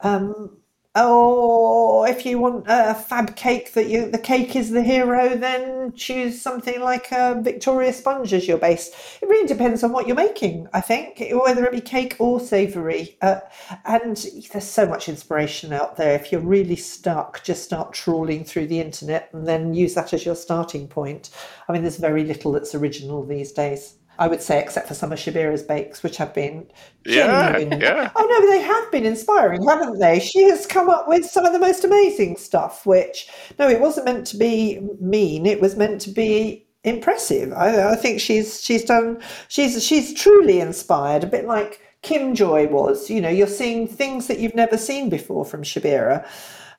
Um, 0.00 0.56
or 0.96 2.08
if 2.08 2.26
you 2.26 2.36
want 2.38 2.64
a 2.66 2.94
fab 2.94 3.36
cake 3.36 3.74
that 3.74 3.88
you 3.88 4.10
the 4.10 4.18
cake 4.18 4.56
is 4.56 4.70
the 4.70 4.82
hero 4.82 5.36
then 5.36 5.92
choose 5.92 6.42
something 6.42 6.80
like 6.80 7.12
a 7.12 7.40
victoria 7.42 7.92
sponge 7.92 8.32
as 8.32 8.48
your 8.48 8.58
base. 8.58 8.88
It 9.22 9.28
really 9.28 9.46
depends 9.46 9.84
on 9.84 9.92
what 9.92 10.08
you're 10.08 10.16
making 10.16 10.66
i 10.72 10.80
think 10.80 11.22
whether 11.32 11.64
it 11.64 11.72
be 11.72 11.80
cake 11.80 12.16
or 12.18 12.40
savory. 12.40 13.16
Uh, 13.22 13.40
and 13.84 14.16
there's 14.50 14.64
so 14.64 14.86
much 14.86 15.08
inspiration 15.08 15.72
out 15.72 15.96
there. 15.96 16.14
If 16.14 16.32
you're 16.32 16.40
really 16.40 16.76
stuck 16.76 17.44
just 17.44 17.62
start 17.62 17.92
trawling 17.92 18.44
through 18.44 18.66
the 18.66 18.80
internet 18.80 19.30
and 19.32 19.46
then 19.46 19.74
use 19.74 19.94
that 19.94 20.12
as 20.12 20.26
your 20.26 20.34
starting 20.34 20.88
point. 20.88 21.30
I 21.68 21.72
mean 21.72 21.82
there's 21.82 21.98
very 21.98 22.24
little 22.24 22.50
that's 22.50 22.74
original 22.74 23.24
these 23.24 23.52
days 23.52 23.94
I 24.20 24.28
would 24.28 24.42
say, 24.42 24.60
except 24.60 24.86
for 24.86 24.92
some 24.92 25.12
of 25.12 25.18
Shabira's 25.18 25.62
bakes, 25.62 26.02
which 26.02 26.18
have 26.18 26.34
been 26.34 26.70
genuine. 27.06 27.80
Yeah, 27.80 27.94
yeah. 27.94 28.10
Oh 28.14 28.26
no, 28.26 28.40
but 28.40 28.52
they 28.52 28.60
have 28.60 28.92
been 28.92 29.06
inspiring, 29.06 29.66
haven't 29.66 29.98
they? 29.98 30.20
She 30.20 30.42
has 30.42 30.66
come 30.66 30.90
up 30.90 31.08
with 31.08 31.24
some 31.24 31.46
of 31.46 31.54
the 31.54 31.58
most 31.58 31.84
amazing 31.84 32.36
stuff. 32.36 32.84
Which 32.84 33.28
no, 33.58 33.66
it 33.66 33.80
wasn't 33.80 34.04
meant 34.04 34.26
to 34.28 34.36
be 34.36 34.80
mean. 35.00 35.46
It 35.46 35.62
was 35.62 35.74
meant 35.74 36.02
to 36.02 36.10
be 36.10 36.66
impressive. 36.84 37.54
I, 37.54 37.92
I 37.92 37.96
think 37.96 38.20
she's 38.20 38.62
she's 38.62 38.84
done. 38.84 39.22
She's 39.48 39.82
she's 39.82 40.12
truly 40.12 40.60
inspired. 40.60 41.24
A 41.24 41.26
bit 41.26 41.46
like 41.46 41.80
Kim 42.02 42.34
Joy 42.34 42.66
was. 42.66 43.08
You 43.08 43.22
know, 43.22 43.30
you're 43.30 43.46
seeing 43.46 43.88
things 43.88 44.26
that 44.26 44.38
you've 44.38 44.54
never 44.54 44.76
seen 44.76 45.08
before 45.08 45.46
from 45.46 45.62
Shabira. 45.62 46.26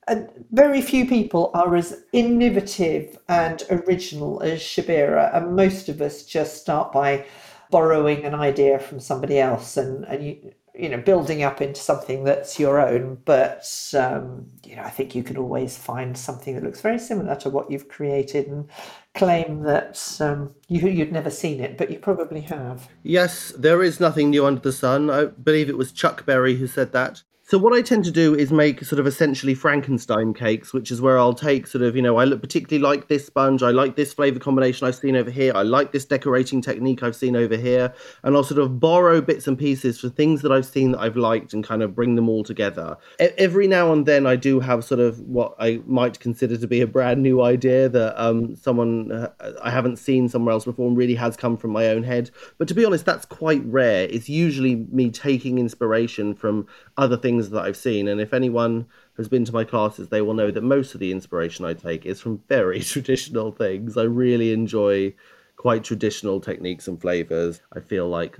And 0.08 0.30
very 0.52 0.82
few 0.82 1.08
people 1.08 1.52
are 1.54 1.76
as 1.76 2.04
innovative 2.12 3.18
and 3.30 3.64
original 3.70 4.41
as 4.41 4.60
Shabira, 4.60 5.36
and 5.36 5.56
most 5.56 5.89
of 5.89 6.02
us 6.02 6.24
just 6.24 6.62
start 6.62 6.91
by 6.91 7.26
borrowing 7.70 8.26
an 8.26 8.36
idea 8.36 8.80
from 8.80 8.99
somebody 8.99 9.39
else 9.39 9.78
and, 9.78 10.04
and 10.06 10.26
you, 10.26 10.54
you 10.76 10.89
know 10.89 10.97
building 10.97 11.43
up 11.43 11.62
into 11.62 11.80
something 11.80 12.24
that's 12.24 12.60
your 12.60 12.80
own. 12.80 13.18
But 13.26 13.68
um, 13.97 14.47
you 14.66 14.76
know 14.76 14.84
i 14.84 14.89
think 14.89 15.16
you 15.16 15.24
can 15.24 15.38
always 15.38 15.78
find 15.78 16.18
something 16.18 16.56
that 16.56 16.64
looks 16.64 16.82
very 16.82 16.99
similar 16.99 17.36
to 17.38 17.49
what 17.49 17.70
you've 17.70 17.89
created 17.89 18.47
and 18.47 18.70
claim 19.14 19.64
that 19.64 20.18
um, 20.22 20.56
you, 20.68 20.88
you'd 20.88 21.12
never 21.12 21.30
seen 21.30 21.60
it 21.60 21.78
but 21.78 21.91
you 21.91 21.99
probably 21.99 22.41
have. 22.41 22.89
Yes 23.04 23.54
there 23.58 23.84
is 23.84 23.99
nothing 23.99 24.30
new 24.30 24.45
under 24.45 24.62
the 24.62 24.72
sun. 24.72 25.10
I 25.10 25.26
believe 25.26 25.70
it 25.70 25.78
was 25.78 25.91
chuck 25.91 26.26
berry 26.26 26.56
who 26.56 26.68
said 26.68 26.91
that 26.93 27.24
so 27.52 27.58
what 27.58 27.74
I 27.74 27.82
tend 27.82 28.06
to 28.06 28.12
do 28.12 28.34
is 28.34 28.49
make 28.49 28.82
sort 28.86 29.02
of 29.02 29.06
essentially 29.06 29.54
Frankenstein 29.54 30.34
cakes, 30.34 30.72
which 30.72 30.89
is 30.89 31.02
where 31.02 31.20
I'll 31.20 31.34
take 31.34 31.68
sort 31.68 31.82
of, 31.82 31.97
you 31.97 32.02
know, 32.02 32.18
I 32.18 32.26
particularly 32.34 32.82
like 32.82 33.10
this 33.10 33.26
sponge, 33.26 33.62
I 33.62 33.72
like 33.72 33.97
this 33.97 34.14
flavor 34.14 34.39
combination 34.39 34.88
I've 34.88 34.95
seen 34.95 35.18
over 35.18 35.30
here, 35.30 35.52
I 35.54 35.64
like 35.64 35.91
this 35.91 36.06
decorating 36.06 36.62
technique 36.62 37.04
I've 37.04 37.14
seen 37.14 37.36
over 37.36 37.58
here, 37.58 37.93
and 38.24 38.38
I'll 38.38 38.45
sort 38.45 38.62
of 38.62 38.80
borrow 38.80 39.20
bits 39.20 39.47
and 39.47 39.60
pieces 39.60 39.99
for 39.99 40.08
things 40.08 40.43
that 40.43 40.54
I've 40.54 40.66
seen 40.66 40.93
that 40.93 41.02
I've 41.02 41.18
liked 41.18 41.54
and 41.54 41.62
kind 41.62 41.84
of 41.84 41.93
bring 41.93 42.16
them 42.16 42.30
all 42.30 42.45
together. 42.45 42.95
Every 43.20 43.68
now 43.68 43.91
and 43.91 44.06
then 44.06 44.26
I 44.26 44.38
do 44.38 44.62
have 44.62 44.86
sort 44.86 45.02
of 45.02 45.20
what 45.20 45.54
I 45.60 45.82
might 45.86 46.22
consider 46.22 46.56
to 46.56 46.68
be 46.68 46.80
a 46.80 46.88
brand 46.88 47.22
new 47.22 47.41
idea 47.41 47.89
that 47.89 48.18
um, 48.18 48.56
someone 48.56 49.12
uh, 49.12 49.28
I 49.62 49.72
haven't 49.72 49.97
seen 49.97 50.30
somewhere 50.30 50.54
else 50.54 50.64
before 50.64 50.88
and 50.88 50.95
really 50.95 51.16
has 51.16 51.36
come 51.36 51.58
from 51.58 51.72
my 51.72 51.89
own 51.89 52.04
head. 52.04 52.32
But 52.58 52.70
to 52.70 52.74
be 52.74 52.86
honest, 52.86 53.06
that's 53.06 53.26
quite 53.26 53.62
rare. 53.66 54.08
It's 54.10 54.30
usually 54.30 54.88
me 54.89 55.12
taking 55.12 55.60
inspiration 55.60 56.34
from 56.34 56.66
other 57.02 57.18
things 57.18 57.49
that 57.49 57.64
I've 57.64 57.76
seen. 57.76 58.08
And 58.08 58.22
if 58.22 58.32
anyone 58.32 58.86
has 59.18 59.28
been 59.28 59.43
to 59.45 59.52
my 59.52 59.64
classes, 59.64 60.10
they 60.10 60.22
will 60.22 60.36
know 60.36 60.52
that 60.52 60.62
most 60.62 60.93
of 60.93 60.99
the 60.99 61.12
inspiration 61.12 61.66
I 61.66 61.74
take 61.74 62.06
is 62.06 62.22
from 62.22 62.43
very 62.47 62.80
traditional 62.93 63.52
things. 63.52 63.97
I 63.97 64.04
really 64.04 64.54
enjoy 64.54 65.16
quite 65.58 65.84
traditional 65.84 66.39
techniques 66.39 66.88
and 66.88 67.02
flavors. 67.02 67.60
I 67.74 67.80
feel 67.80 68.08
like 68.08 68.38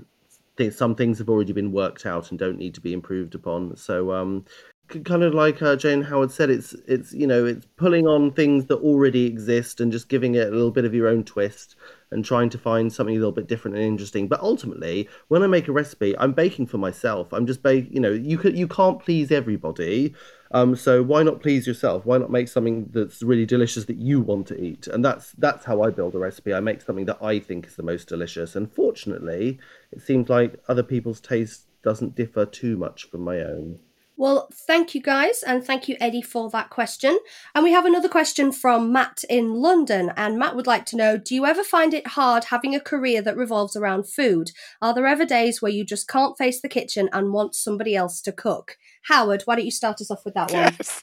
th- 0.56 0.72
some 0.74 0.94
things 0.94 1.18
have 1.18 1.28
already 1.28 1.52
been 1.52 1.72
worked 1.72 2.06
out 2.06 2.30
and 2.30 2.38
don't 2.38 2.56
need 2.56 2.74
to 2.74 2.80
be 2.80 2.92
improved 2.92 3.34
upon. 3.34 3.76
So, 3.76 4.12
um, 4.12 4.44
kind 4.86 5.24
of 5.24 5.34
like 5.34 5.60
uh, 5.60 5.74
Jane 5.74 6.02
Howard 6.02 6.30
said, 6.30 6.48
it's 6.48 6.72
it's 6.86 7.12
you 7.12 7.26
know 7.26 7.44
it's 7.44 7.66
pulling 7.76 8.06
on 8.06 8.30
things 8.30 8.66
that 8.66 8.78
already 8.78 9.26
exist 9.26 9.80
and 9.80 9.90
just 9.90 10.08
giving 10.08 10.36
it 10.36 10.48
a 10.48 10.50
little 10.52 10.70
bit 10.70 10.84
of 10.84 10.94
your 10.94 11.08
own 11.08 11.24
twist 11.24 11.74
and 12.12 12.24
trying 12.24 12.50
to 12.50 12.58
find 12.58 12.92
something 12.92 13.16
a 13.16 13.18
little 13.18 13.32
bit 13.32 13.46
different 13.46 13.76
and 13.76 13.84
interesting. 13.84 14.28
But 14.28 14.40
ultimately, 14.40 15.08
when 15.28 15.42
I 15.42 15.46
make 15.46 15.68
a 15.68 15.72
recipe, 15.72 16.16
I'm 16.18 16.32
baking 16.32 16.66
for 16.66 16.78
myself. 16.78 17.32
I'm 17.32 17.46
just 17.46 17.62
bake. 17.62 17.88
You 17.90 18.00
know, 18.00 18.12
you 18.12 18.38
could 18.38 18.56
you 18.56 18.68
can't 18.68 19.00
please 19.00 19.30
everybody. 19.30 20.14
Um, 20.52 20.76
so 20.76 21.02
why 21.02 21.22
not 21.22 21.40
please 21.40 21.66
yourself? 21.66 22.04
Why 22.04 22.18
not 22.18 22.30
make 22.30 22.46
something 22.46 22.90
that's 22.92 23.22
really 23.22 23.46
delicious 23.46 23.86
that 23.86 23.96
you 23.96 24.20
want 24.20 24.46
to 24.48 24.60
eat? 24.60 24.86
And 24.86 25.04
that's 25.04 25.32
that's 25.32 25.64
how 25.64 25.82
I 25.82 25.90
build 25.90 26.14
a 26.14 26.18
recipe. 26.18 26.52
I 26.52 26.60
make 26.60 26.82
something 26.82 27.06
that 27.06 27.22
I 27.22 27.38
think 27.38 27.66
is 27.66 27.76
the 27.76 27.82
most 27.82 28.08
delicious. 28.08 28.54
And 28.54 28.70
fortunately, 28.72 29.58
it 29.90 30.02
seems 30.02 30.28
like 30.28 30.60
other 30.68 30.82
people's 30.82 31.20
taste 31.20 31.66
doesn't 31.82 32.14
differ 32.14 32.46
too 32.46 32.76
much 32.76 33.08
from 33.08 33.22
my 33.22 33.38
own. 33.40 33.80
Well, 34.22 34.48
thank 34.54 34.94
you 34.94 35.02
guys, 35.02 35.42
and 35.42 35.64
thank 35.64 35.88
you, 35.88 35.96
Eddie, 35.98 36.22
for 36.22 36.48
that 36.50 36.70
question. 36.70 37.18
And 37.56 37.64
we 37.64 37.72
have 37.72 37.84
another 37.84 38.08
question 38.08 38.52
from 38.52 38.92
Matt 38.92 39.24
in 39.28 39.54
London. 39.54 40.12
And 40.16 40.38
Matt 40.38 40.54
would 40.54 40.68
like 40.68 40.86
to 40.86 40.96
know 40.96 41.16
Do 41.16 41.34
you 41.34 41.44
ever 41.44 41.64
find 41.64 41.92
it 41.92 42.06
hard 42.06 42.44
having 42.44 42.72
a 42.72 42.78
career 42.78 43.20
that 43.20 43.36
revolves 43.36 43.74
around 43.74 44.08
food? 44.08 44.52
Are 44.80 44.94
there 44.94 45.08
ever 45.08 45.24
days 45.24 45.60
where 45.60 45.72
you 45.72 45.84
just 45.84 46.06
can't 46.06 46.38
face 46.38 46.60
the 46.60 46.68
kitchen 46.68 47.08
and 47.12 47.32
want 47.32 47.56
somebody 47.56 47.96
else 47.96 48.20
to 48.20 48.30
cook? 48.30 48.76
Howard, 49.08 49.42
why 49.44 49.56
don't 49.56 49.64
you 49.64 49.72
start 49.72 50.00
us 50.00 50.08
off 50.08 50.24
with 50.24 50.34
that 50.34 50.52
one? 50.52 50.72
Yes. 50.78 51.02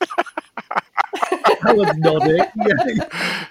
Howard's 1.62 1.98
nodding. 1.98 2.40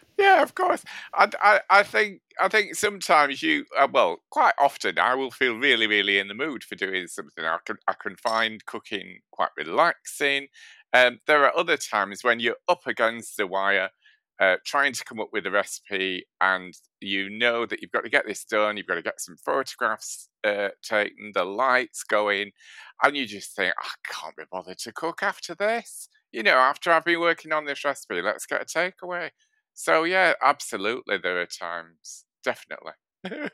Of 0.39 0.55
course. 0.55 0.85
I, 1.15 1.29
I, 1.43 1.61
I 1.69 1.83
think 1.83 2.21
I 2.41 2.49
think 2.49 2.77
sometimes 2.77 3.43
you, 3.43 3.65
uh, 3.77 3.89
well, 3.93 4.19
quite 4.31 4.55
often 4.61 4.99
I 4.99 5.15
will 5.17 5.33
feel 5.33 5.57
really, 5.57 5.89
really 5.89 6.19
in 6.19 6.29
the 6.29 6.35
mood 6.35 6.63
for 6.63 6.77
doing 6.77 7.09
something. 7.09 7.45
I 7.45 7.59
can 7.67 7.77
I 7.89 7.95
can 8.01 8.15
find 8.17 8.65
cooking 8.65 9.19
quite 9.33 9.51
relaxing. 9.57 10.47
Um, 10.95 11.19
there 11.27 11.45
are 11.45 11.57
other 11.57 11.77
times 11.77 12.23
when 12.23 12.41
you're 12.41 12.57
up 12.69 12.87
against 12.87 13.37
the 13.37 13.47
wire, 13.49 13.91
uh, 14.41 14.57
trying 14.65 14.93
to 14.93 15.05
come 15.05 15.19
up 15.21 15.31
with 15.33 15.47
a 15.47 15.51
recipe, 15.51 16.25
and 16.41 16.73
you 17.01 17.29
know 17.29 17.67
that 17.67 17.83
you've 17.83 17.91
got 17.93 18.05
to 18.05 18.11
get 18.11 18.27
this 18.27 18.45
done. 18.45 18.77
You've 18.77 18.87
got 18.87 18.95
to 18.95 19.03
get 19.03 19.21
some 19.21 19.37
photographs 19.45 20.29
uh, 20.45 20.69
taken, 20.83 21.33
the 21.35 21.45
lights 21.45 22.05
going, 22.05 22.53
and 23.03 23.17
you 23.17 23.27
just 23.27 23.57
think, 23.57 23.75
I 23.81 23.89
can't 24.13 24.37
be 24.37 24.45
bothered 24.51 24.79
to 24.79 24.93
cook 24.93 25.23
after 25.23 25.55
this. 25.57 26.09
You 26.33 26.43
know, 26.45 26.57
after 26.57 26.93
I've 26.93 27.05
been 27.05 27.21
working 27.21 27.53
on 27.53 27.65
this 27.65 27.85
recipe, 27.85 28.23
let's 28.23 28.47
get 28.47 28.63
a 28.63 28.65
takeaway. 28.65 29.31
So 29.79 30.03
yeah, 30.03 30.33
absolutely, 30.43 31.19
there 31.19 31.41
are 31.41 31.47
times, 31.47 32.25
definitely. 32.43 32.93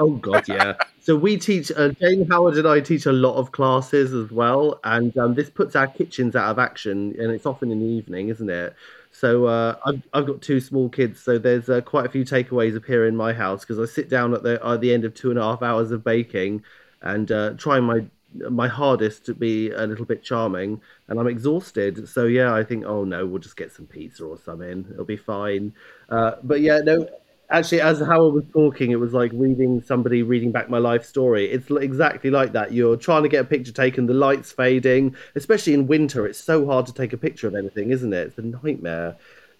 Oh 0.00 0.16
God, 0.16 0.48
yeah. 0.48 0.74
so 1.00 1.14
we 1.14 1.36
teach. 1.36 1.70
Uh, 1.70 1.90
Jane 1.90 2.26
Howard 2.28 2.56
and 2.56 2.66
I 2.66 2.80
teach 2.80 3.06
a 3.06 3.12
lot 3.12 3.36
of 3.36 3.52
classes 3.52 4.12
as 4.12 4.32
well, 4.32 4.80
and 4.82 5.16
um, 5.16 5.34
this 5.34 5.48
puts 5.48 5.76
our 5.76 5.86
kitchens 5.86 6.34
out 6.34 6.50
of 6.50 6.58
action, 6.58 7.14
and 7.20 7.30
it's 7.30 7.46
often 7.46 7.70
in 7.70 7.78
the 7.78 7.86
evening, 7.86 8.28
isn't 8.30 8.50
it? 8.50 8.74
So 9.12 9.44
uh, 9.46 9.76
I've, 9.86 10.02
I've 10.12 10.26
got 10.26 10.42
two 10.42 10.58
small 10.60 10.88
kids, 10.88 11.20
so 11.20 11.38
there's 11.38 11.68
uh, 11.68 11.82
quite 11.82 12.06
a 12.06 12.08
few 12.08 12.24
takeaways 12.24 12.74
appear 12.74 13.06
in 13.06 13.14
my 13.14 13.32
house 13.32 13.60
because 13.60 13.78
I 13.78 13.84
sit 13.84 14.08
down 14.08 14.34
at 14.34 14.42
the 14.42 14.58
at 14.66 14.80
the 14.80 14.92
end 14.92 15.04
of 15.04 15.14
two 15.14 15.30
and 15.30 15.38
a 15.38 15.42
half 15.42 15.62
hours 15.62 15.92
of 15.92 16.02
baking 16.02 16.64
and 17.02 17.30
uh, 17.30 17.50
trying 17.56 17.84
my 17.84 18.04
my 18.34 18.68
hardest 18.68 19.26
to 19.26 19.34
be 19.34 19.70
a 19.70 19.86
little 19.86 20.04
bit 20.04 20.22
charming, 20.22 20.80
and 21.08 21.18
I'm 21.18 21.26
exhausted. 21.26 22.08
So 22.08 22.26
yeah, 22.26 22.54
I 22.54 22.64
think 22.64 22.84
oh 22.86 23.04
no, 23.04 23.26
we'll 23.26 23.40
just 23.40 23.56
get 23.56 23.72
some 23.72 23.86
pizza 23.86 24.24
or 24.24 24.38
something. 24.38 24.86
It'll 24.90 25.04
be 25.04 25.16
fine. 25.16 25.74
Uh, 26.08 26.32
but 26.42 26.60
yeah, 26.60 26.78
no, 26.78 27.08
actually, 27.52 27.80
as 27.80 28.00
Howard 28.00 28.34
was 28.34 28.44
talking, 28.52 28.90
it 28.90 28.98
was 29.00 29.12
like 29.12 29.30
reading 29.34 29.82
somebody 29.82 30.22
reading 30.22 30.50
back 30.50 30.68
my 30.68 30.78
life 30.78 31.04
story. 31.04 31.50
It's 31.50 31.70
exactly 31.70 32.30
like 32.30 32.52
that. 32.52 32.72
You're 32.72 32.96
trying 32.96 33.22
to 33.22 33.28
get 33.28 33.40
a 33.40 33.44
picture 33.44 33.72
taken, 33.72 34.06
the 34.06 34.14
light's 34.14 34.50
fading, 34.50 35.14
especially 35.34 35.74
in 35.74 35.86
winter. 35.86 36.26
It's 36.26 36.42
so 36.42 36.66
hard 36.66 36.86
to 36.86 36.92
take 36.92 37.12
a 37.12 37.18
picture 37.18 37.46
of 37.46 37.54
anything, 37.54 37.90
isn't 37.90 38.12
it? 38.12 38.28
It's 38.28 38.38
a 38.38 38.42
nightmare. 38.42 39.16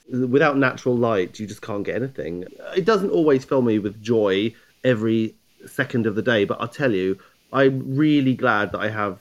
Without 0.08 0.58
natural 0.58 0.96
light, 0.96 1.38
you 1.38 1.46
just 1.46 1.62
can't 1.62 1.84
get 1.84 1.96
anything. 1.96 2.44
It 2.76 2.84
doesn't 2.84 3.10
always 3.10 3.44
fill 3.44 3.62
me 3.62 3.78
with 3.78 4.02
joy 4.02 4.54
every 4.82 5.34
second 5.66 6.06
of 6.06 6.16
the 6.16 6.22
day, 6.22 6.44
but 6.44 6.60
I'll 6.60 6.68
tell 6.68 6.92
you, 6.92 7.18
I'm 7.52 7.96
really 7.96 8.34
glad 8.34 8.72
that 8.72 8.80
I 8.80 8.88
have 8.88 9.20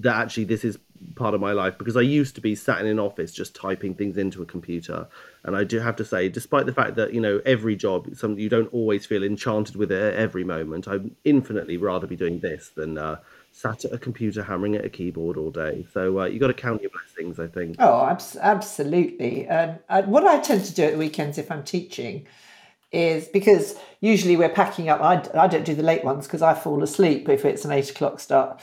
that 0.00 0.16
actually 0.16 0.44
this 0.44 0.64
is 0.64 0.78
part 1.14 1.34
of 1.34 1.40
my 1.40 1.52
life 1.52 1.76
because 1.78 1.96
I 1.96 2.00
used 2.00 2.34
to 2.34 2.40
be 2.40 2.54
sat 2.54 2.80
in 2.80 2.86
an 2.86 2.98
office 2.98 3.32
just 3.32 3.54
typing 3.54 3.94
things 3.94 4.16
into 4.16 4.42
a 4.42 4.46
computer. 4.46 5.06
And 5.44 5.56
I 5.56 5.64
do 5.64 5.78
have 5.78 5.96
to 5.96 6.04
say, 6.04 6.28
despite 6.28 6.66
the 6.66 6.72
fact 6.72 6.96
that, 6.96 7.12
you 7.12 7.20
know, 7.20 7.40
every 7.44 7.76
job, 7.76 8.16
some 8.16 8.38
you 8.38 8.48
don't 8.48 8.72
always 8.72 9.04
feel 9.06 9.22
enchanted 9.22 9.76
with 9.76 9.92
it 9.92 10.02
at 10.02 10.14
every 10.14 10.44
moment, 10.44 10.88
I'd 10.88 11.10
infinitely 11.24 11.76
rather 11.76 12.06
be 12.06 12.16
doing 12.16 12.40
this 12.40 12.70
than 12.70 12.96
uh, 12.96 13.18
sat 13.52 13.84
at 13.84 13.92
a 13.92 13.98
computer 13.98 14.42
hammering 14.42 14.76
at 14.76 14.84
a 14.84 14.88
keyboard 14.88 15.36
all 15.36 15.50
day. 15.50 15.86
So 15.92 16.20
uh, 16.20 16.24
you've 16.24 16.40
got 16.40 16.48
to 16.48 16.54
count 16.54 16.80
your 16.80 16.90
blessings, 16.90 17.38
I 17.38 17.46
think. 17.46 17.76
Oh, 17.78 18.06
abs- 18.06 18.36
absolutely. 18.36 19.44
What 20.06 20.26
I 20.26 20.40
tend 20.40 20.64
to 20.64 20.74
do 20.74 20.84
at 20.84 20.92
the 20.92 20.98
weekends 20.98 21.38
if 21.38 21.50
I'm 21.52 21.64
teaching 21.64 22.26
is 22.94 23.28
because 23.28 23.76
usually 24.00 24.36
we're 24.36 24.48
packing 24.48 24.88
up. 24.88 25.00
I, 25.00 25.22
I 25.34 25.46
don't 25.48 25.64
do 25.64 25.74
the 25.74 25.82
late 25.82 26.04
ones 26.04 26.26
because 26.26 26.42
I 26.42 26.54
fall 26.54 26.82
asleep 26.82 27.28
if 27.28 27.44
it's 27.44 27.64
an 27.64 27.72
eight 27.72 27.90
o'clock 27.90 28.20
start. 28.20 28.60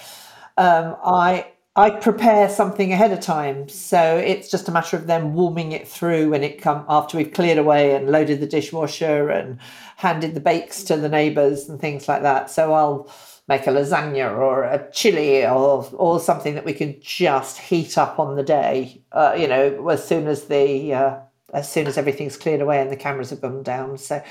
Um, 0.57 0.95
I 1.03 1.47
I 1.75 1.89
prepare 1.89 2.49
something 2.49 2.91
ahead 2.91 3.13
of 3.13 3.21
time, 3.21 3.69
so 3.69 4.17
it's 4.17 4.51
just 4.51 4.67
a 4.67 4.71
matter 4.71 4.97
of 4.97 5.07
them 5.07 5.33
warming 5.33 5.71
it 5.71 5.87
through 5.87 6.29
when 6.29 6.43
it 6.43 6.61
come 6.61 6.83
after 6.89 7.17
we've 7.17 7.31
cleared 7.31 7.57
away 7.57 7.95
and 7.95 8.09
loaded 8.09 8.41
the 8.41 8.45
dishwasher 8.45 9.29
and 9.29 9.57
handed 9.95 10.33
the 10.33 10.41
bakes 10.41 10.83
to 10.83 10.97
the 10.97 11.07
neighbours 11.07 11.69
and 11.69 11.79
things 11.79 12.09
like 12.09 12.23
that. 12.23 12.49
So 12.49 12.73
I'll 12.73 13.09
make 13.47 13.67
a 13.67 13.69
lasagna 13.69 14.37
or 14.37 14.63
a 14.63 14.91
chili 14.91 15.45
or 15.45 15.87
or 15.93 16.19
something 16.19 16.55
that 16.55 16.65
we 16.65 16.73
can 16.73 16.99
just 17.01 17.57
heat 17.57 17.97
up 17.97 18.19
on 18.19 18.35
the 18.35 18.43
day. 18.43 19.01
Uh, 19.13 19.35
you 19.37 19.47
know, 19.47 19.87
as 19.89 20.05
soon 20.05 20.27
as 20.27 20.45
the 20.45 20.93
uh, 20.93 21.19
as 21.53 21.71
soon 21.71 21.87
as 21.87 21.97
everything's 21.97 22.37
cleared 22.37 22.61
away 22.61 22.79
and 22.81 22.89
the 22.89 22.95
cameras 22.95 23.29
have 23.29 23.41
gone 23.41 23.63
down. 23.63 23.97
So, 23.97 24.23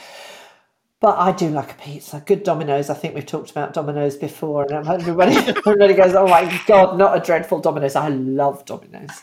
but 1.00 1.18
I 1.18 1.32
do 1.32 1.48
like 1.48 1.72
a 1.72 1.74
pizza. 1.74 2.22
Good 2.24 2.42
Domino's. 2.42 2.90
I 2.90 2.94
think 2.94 3.14
we've 3.14 3.24
talked 3.26 3.50
about 3.50 3.72
Domino's 3.72 4.16
before, 4.16 4.66
and 4.70 4.86
everybody, 4.86 5.34
everybody 5.66 5.94
goes, 5.94 6.14
"Oh 6.14 6.26
my 6.26 6.60
god, 6.66 6.98
not 6.98 7.16
a 7.16 7.20
dreadful 7.20 7.60
Domino's." 7.60 7.96
I 7.96 8.08
love 8.08 8.64
Domino's, 8.66 9.22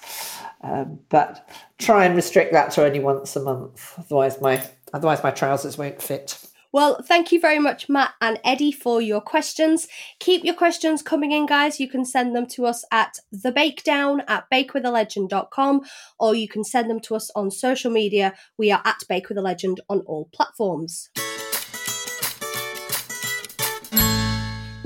um, 0.62 1.00
but 1.10 1.48
try 1.78 2.06
and 2.06 2.16
restrict 2.16 2.54
that 2.54 2.72
to 2.72 2.86
only 2.86 3.00
once 3.00 3.36
a 3.36 3.44
month. 3.44 3.94
Otherwise, 4.00 4.42
my 4.42 4.64
otherwise 4.94 5.22
my 5.24 5.32
trousers 5.32 5.78
won't 5.78 6.02
fit. 6.02 6.47
Well, 6.78 7.02
thank 7.02 7.32
you 7.32 7.40
very 7.40 7.58
much, 7.58 7.90
Matt 7.90 8.14
and 8.22 8.40
Eddie, 8.44 8.72
for 8.72 9.02
your 9.02 9.20
questions. 9.20 9.88
Keep 10.20 10.44
your 10.44 10.54
questions 10.54 11.02
coming 11.02 11.32
in, 11.32 11.48
guys. 11.48 11.80
You 11.80 11.90
can 11.90 12.06
send 12.06 12.36
them 12.36 12.46
to 12.50 12.68
us 12.68 12.86
at 12.92 13.18
thebakedown 13.34 14.20
at 14.28 14.44
bakewithalegend.com 14.54 15.82
or 16.20 16.36
you 16.36 16.48
can 16.48 16.64
send 16.64 16.88
them 16.88 17.00
to 17.00 17.16
us 17.16 17.32
on 17.36 17.50
social 17.50 17.90
media. 17.90 18.36
We 18.60 18.70
are 18.72 18.84
at 18.86 19.00
Bake 19.10 19.28
with 19.28 19.40
a 19.40 19.42
Legend 19.42 19.82
on 19.90 20.02
all 20.02 20.30
platforms. 20.32 21.10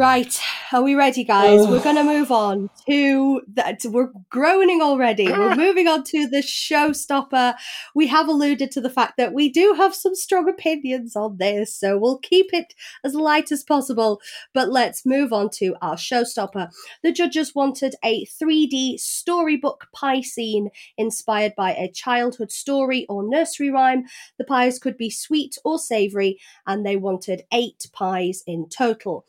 Right, 0.01 0.35
are 0.73 0.81
we 0.81 0.95
ready, 0.95 1.23
guys? 1.23 1.67
We're 1.67 1.83
going 1.83 1.95
to 1.95 2.03
move 2.03 2.31
on 2.31 2.71
to 2.87 3.41
that. 3.53 3.81
We're 3.85 4.09
groaning 4.31 4.81
already. 4.81 5.27
We're 5.31 5.51
ah. 5.51 5.55
moving 5.55 5.87
on 5.87 6.03
to 6.05 6.27
the 6.27 6.39
showstopper. 6.39 7.53
We 7.93 8.07
have 8.07 8.27
alluded 8.27 8.71
to 8.71 8.81
the 8.81 8.89
fact 8.89 9.17
that 9.17 9.31
we 9.31 9.47
do 9.47 9.75
have 9.77 9.93
some 9.93 10.15
strong 10.15 10.49
opinions 10.49 11.15
on 11.15 11.37
this, 11.37 11.75
so 11.75 11.99
we'll 11.99 12.17
keep 12.17 12.47
it 12.51 12.73
as 13.03 13.13
light 13.13 13.51
as 13.51 13.63
possible. 13.63 14.19
But 14.55 14.69
let's 14.69 15.05
move 15.05 15.31
on 15.31 15.51
to 15.57 15.75
our 15.83 15.97
showstopper. 15.97 16.71
The 17.03 17.11
judges 17.11 17.53
wanted 17.53 17.93
a 18.03 18.25
3D 18.25 18.99
storybook 18.99 19.85
pie 19.93 20.21
scene 20.21 20.69
inspired 20.97 21.53
by 21.55 21.75
a 21.75 21.91
childhood 21.91 22.51
story 22.51 23.05
or 23.07 23.21
nursery 23.21 23.69
rhyme. 23.69 24.05
The 24.39 24.45
pies 24.45 24.79
could 24.79 24.97
be 24.97 25.11
sweet 25.11 25.59
or 25.63 25.77
savory, 25.77 26.39
and 26.65 26.83
they 26.83 26.97
wanted 26.97 27.43
eight 27.51 27.85
pies 27.93 28.41
in 28.47 28.67
total. 28.67 29.27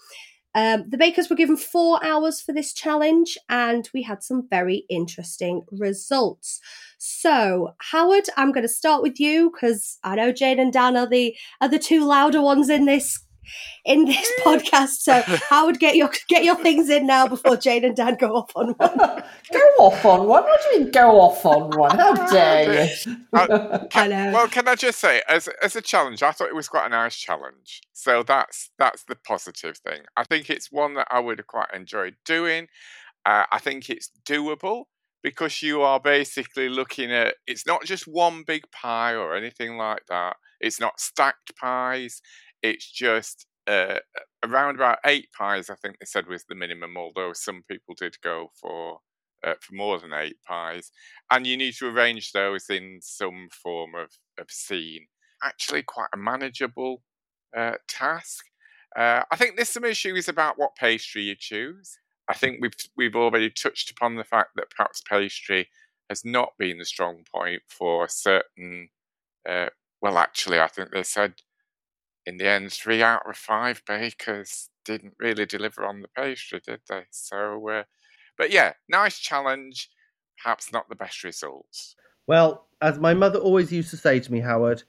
Um, 0.55 0.85
the 0.89 0.99
bakers 0.99 1.31
were 1.31 1.37
given 1.37 1.57
four 1.57 2.05
hours 2.05 2.41
for 2.41 2.53
this 2.53 2.73
challenge, 2.73 3.39
and 3.49 3.89
we 3.95 4.03
had 4.03 4.23
some 4.23 4.47
very 4.49 4.85
interesting 4.91 5.63
results. 5.71 6.61
So, 6.99 7.75
Howard, 7.79 8.25
I'm 8.37 8.53
going 8.53 8.63
to 8.63 8.69
start 8.69 9.03
with 9.03 9.19
you 9.19 9.51
because 9.51 9.99
I 10.05 10.17
know 10.17 10.33
Jane 10.33 10.61
and 10.61 10.73
Dan 10.73 10.97
are 10.97 11.09
the 11.09 11.35
are 11.61 11.69
the 11.69 11.79
two 11.79 12.05
louder 12.05 12.43
ones 12.43 12.69
in 12.69 12.85
this 12.85 13.19
in 13.85 14.05
this 14.05 14.31
podcast. 14.45 15.01
So 15.01 15.23
Howard, 15.51 15.79
get 15.79 15.97
your 15.97 16.11
get 16.29 16.45
your 16.45 16.57
things 16.57 16.89
in 16.89 17.07
now 17.07 17.27
before 17.27 17.57
Jane 17.57 17.85
and 17.85 17.97
Dan 17.97 18.17
go 18.17 18.37
off 18.37 18.53
on 18.55 18.69
one. 18.73 18.97
go 19.53 19.59
off 19.79 20.05
on 20.05 20.27
one? 20.27 20.45
What 20.45 20.61
do 20.63 20.69
you 20.77 20.85
mean 20.85 20.91
go 20.93 21.21
off 21.21 21.45
on 21.45 21.71
one? 21.71 21.97
How 21.99 22.15
dare 22.31 22.87
you? 23.07 23.17
uh, 23.33 23.87
can, 23.87 24.13
I 24.13 24.25
know. 24.27 24.33
Well, 24.33 24.49
can 24.49 24.69
I 24.69 24.75
just 24.75 24.99
say, 24.99 25.23
as 25.29 25.49
as 25.63 25.77
a 25.77 25.83
challenge, 25.83 26.23
I 26.23 26.33
thought 26.33 26.49
it 26.49 26.55
was 26.55 26.69
quite 26.69 26.87
a 26.87 26.91
nice 26.91 27.17
challenge. 27.17 27.81
So 27.93 28.23
that's 28.23 28.71
that's 28.79 29.05
the 29.05 29.17
positive 29.17 29.79
thing. 29.79 30.03
I 30.17 30.25
think 30.25 30.51
it's 30.51 30.71
one 30.71 30.95
that 30.95 31.09
I 31.11 31.21
would 31.21 31.39
have 31.39 31.47
quite 31.47 31.73
enjoyed 31.75 32.17
doing. 32.25 32.69
Uh, 33.25 33.45
I 33.53 33.59
think 33.59 33.89
it's 33.89 34.11
doable 34.25 34.85
because 35.23 35.63
you 35.63 35.83
are 35.83 36.01
basically 36.01 36.69
looking 36.69 37.13
at 37.13 37.37
it's 37.47 37.67
not 37.67 37.85
just 37.85 38.07
one 38.07 38.43
big 38.45 38.71
pie 38.73 39.15
or 39.15 39.35
anything 39.35 39.77
like 39.77 40.07
that. 40.09 40.37
It's 40.61 40.81
not 40.81 41.01
stacked 41.01 41.57
pies. 41.57 42.21
It's 42.63 42.91
just 42.91 43.47
uh, 43.67 43.99
around 44.45 44.77
about 44.77 44.99
eight 45.07 45.29
pies. 45.37 45.71
I 45.71 45.75
think 45.77 45.99
they 45.99 46.07
said 46.07 46.27
was 46.27 46.45
the 46.49 46.55
minimum, 46.55 46.97
although 46.97 47.33
some 47.33 47.63
people 47.71 47.95
did 47.99 48.17
go 48.23 48.49
for 48.61 49.01
uh, 49.45 49.55
for 49.61 49.75
more 49.75 49.99
than 49.99 50.13
eight 50.13 50.37
pies. 50.47 50.91
And 51.31 51.47
you 51.47 51.57
need 51.57 51.75
to 51.75 51.89
arrange 51.89 52.33
those 52.33 52.71
in 52.71 53.01
some 53.03 53.49
form 53.51 53.95
of 53.95 54.11
of 54.39 54.51
scene. 54.51 55.07
Actually, 55.43 55.83
quite 55.83 56.09
a 56.15 56.17
manageable 56.17 57.03
uh, 57.57 57.75
task. 57.89 58.45
Uh, 58.97 59.23
I 59.31 59.37
think 59.37 59.57
there's 59.57 59.69
some 59.69 59.85
issues 59.85 60.29
about 60.29 60.59
what 60.59 60.77
pastry 60.77 61.23
you 61.23 61.35
choose. 61.39 61.99
I 62.29 62.35
think 62.35 62.59
we've 62.61 62.75
we've 62.97 63.17
already 63.17 63.51
touched 63.51 63.91
upon 63.91 64.17
the 64.17 64.25
fact 64.25 64.51
that 64.57 64.71
perhaps 64.71 65.03
pastry 65.09 65.69
has 66.09 66.25
not 66.25 66.53
been 66.59 66.79
the 66.79 66.85
strong 66.85 67.25
point 67.35 67.63
for 67.69 68.07
certain. 68.09 68.89
Uh, 69.49 69.69
well, 70.01 70.19
actually, 70.19 70.61
I 70.61 70.69
think 70.69 70.91
they 70.91 71.03
said 71.03 71.35
in 72.27 72.37
the 72.37 72.49
end, 72.49 72.73
three 72.73 73.03
out 73.03 73.29
of 73.29 73.37
five 73.37 73.83
bakers 73.87 74.69
didn't 74.85 75.15
really 75.19 75.47
deliver 75.47 75.85
on 75.85 76.01
the 76.01 76.09
pastry, 76.09 76.61
did 76.65 76.81
they? 76.89 77.03
So, 77.11 77.69
uh, 77.69 77.83
but 78.37 78.51
yeah, 78.51 78.73
nice 78.89 79.19
challenge. 79.19 79.91
Perhaps 80.43 80.73
not 80.73 80.89
the 80.89 80.97
best 80.97 81.25
results. 81.25 81.95
Well, 82.27 82.67
as 82.81 82.99
my 82.99 83.15
mother 83.15 83.39
always 83.39 83.73
used 83.73 83.91
to 83.91 83.97
say 83.97 84.21
to 84.21 84.33
me, 84.33 84.41
Howard, 84.41 84.83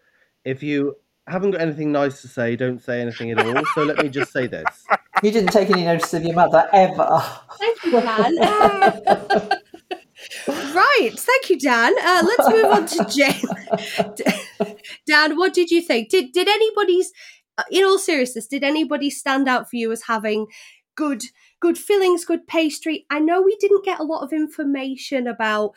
if 0.45 0.63
you 0.63 0.95
haven't 1.27 1.51
got 1.51 1.61
anything 1.61 1.91
nice 1.91 2.21
to 2.21 2.27
say, 2.27 2.55
don't 2.55 2.81
say 2.81 3.01
anything 3.01 3.31
at 3.31 3.39
all. 3.39 3.63
so 3.73 3.83
let 3.83 3.97
me 3.97 4.09
just 4.09 4.31
say 4.31 4.47
this. 4.47 4.85
You 5.21 5.31
didn't 5.31 5.51
take 5.51 5.69
any 5.69 5.85
notice 5.85 6.13
of 6.15 6.23
your 6.23 6.33
mother 6.33 6.67
ever. 6.73 7.23
Thank 7.57 7.85
you, 7.85 7.91
Dan. 7.91 9.49
right, 10.99 11.19
thank 11.19 11.49
you, 11.49 11.59
Dan. 11.59 11.93
Uh, 12.01 12.23
let's 12.25 12.49
move 12.49 12.65
on 12.65 12.85
to 12.87 13.05
Jane. 14.65 14.75
Dan, 15.07 15.37
what 15.37 15.53
did 15.53 15.71
you 15.71 15.81
think? 15.81 16.09
Did 16.09 16.31
did 16.31 16.47
anybody's, 16.47 17.11
uh, 17.57 17.63
in 17.71 17.83
all 17.83 17.97
seriousness, 17.97 18.47
did 18.47 18.63
anybody 18.63 19.09
stand 19.09 19.47
out 19.47 19.69
for 19.69 19.75
you 19.75 19.91
as 19.91 20.03
having 20.03 20.47
good 20.95 21.23
good 21.59 21.77
fillings, 21.77 22.25
good 22.25 22.47
pastry? 22.47 23.05
I 23.09 23.19
know 23.19 23.41
we 23.41 23.55
didn't 23.57 23.85
get 23.85 23.99
a 23.99 24.03
lot 24.03 24.23
of 24.23 24.33
information 24.33 25.27
about 25.27 25.71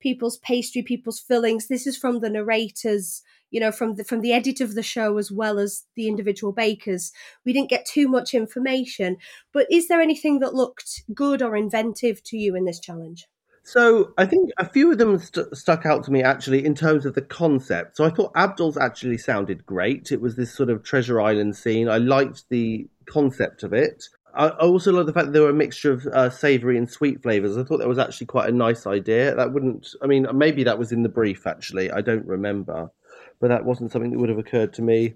people's 0.00 0.38
pastry, 0.38 0.82
people's 0.82 1.20
fillings. 1.20 1.68
This 1.68 1.86
is 1.86 1.96
from 1.96 2.20
the 2.20 2.30
narrators 2.30 3.22
you 3.50 3.60
know 3.60 3.72
from 3.72 3.94
the 3.94 4.04
from 4.04 4.20
the 4.20 4.32
edit 4.32 4.60
of 4.60 4.74
the 4.74 4.82
show 4.82 5.16
as 5.16 5.32
well 5.32 5.58
as 5.58 5.84
the 5.96 6.06
individual 6.06 6.52
bakers 6.52 7.12
we 7.46 7.52
didn't 7.54 7.70
get 7.70 7.86
too 7.86 8.06
much 8.06 8.34
information 8.34 9.16
but 9.54 9.66
is 9.70 9.88
there 9.88 10.02
anything 10.02 10.40
that 10.40 10.54
looked 10.54 11.02
good 11.14 11.40
or 11.40 11.56
inventive 11.56 12.22
to 12.22 12.36
you 12.36 12.54
in 12.54 12.66
this 12.66 12.78
challenge 12.78 13.26
so 13.68 14.14
I 14.16 14.24
think 14.24 14.50
a 14.56 14.66
few 14.66 14.90
of 14.90 14.96
them 14.96 15.18
st- 15.18 15.54
stuck 15.54 15.84
out 15.84 16.02
to 16.04 16.10
me 16.10 16.22
actually 16.22 16.64
in 16.64 16.74
terms 16.74 17.04
of 17.04 17.14
the 17.14 17.20
concept. 17.20 17.98
So 17.98 18.04
I 18.06 18.08
thought 18.08 18.32
Abdul's 18.34 18.78
actually 18.78 19.18
sounded 19.18 19.66
great. 19.66 20.10
It 20.10 20.22
was 20.22 20.36
this 20.36 20.54
sort 20.54 20.70
of 20.70 20.82
treasure 20.82 21.20
island 21.20 21.54
scene. 21.54 21.86
I 21.86 21.98
liked 21.98 22.48
the 22.48 22.88
concept 23.04 23.62
of 23.64 23.74
it. 23.74 24.04
I, 24.34 24.48
also 24.48 24.90
love 24.92 25.04
the 25.04 25.12
fact 25.12 25.26
that 25.26 25.32
there 25.32 25.42
were 25.42 25.50
a 25.50 25.54
mixture 25.54 25.92
of 25.92 26.06
uh, 26.06 26.30
savoury 26.30 26.78
and 26.78 26.90
sweet 26.90 27.22
flavours. 27.22 27.58
I 27.58 27.62
thought 27.62 27.76
that 27.80 27.88
was 27.88 27.98
actually 27.98 28.28
quite 28.28 28.48
a 28.48 28.52
nice 28.52 28.86
idea. 28.86 29.34
That 29.34 29.52
wouldn't, 29.52 29.88
I 30.00 30.06
mean, 30.06 30.26
maybe 30.32 30.64
that 30.64 30.78
was 30.78 30.90
in 30.90 31.02
the 31.02 31.10
brief 31.10 31.46
actually. 31.46 31.90
I 31.90 32.00
don't 32.00 32.24
remember, 32.24 32.90
but 33.38 33.48
that 33.48 33.66
wasn't 33.66 33.92
something 33.92 34.12
that 34.12 34.18
would 34.18 34.30
have 34.30 34.38
occurred 34.38 34.72
to 34.74 34.82
me. 34.82 35.12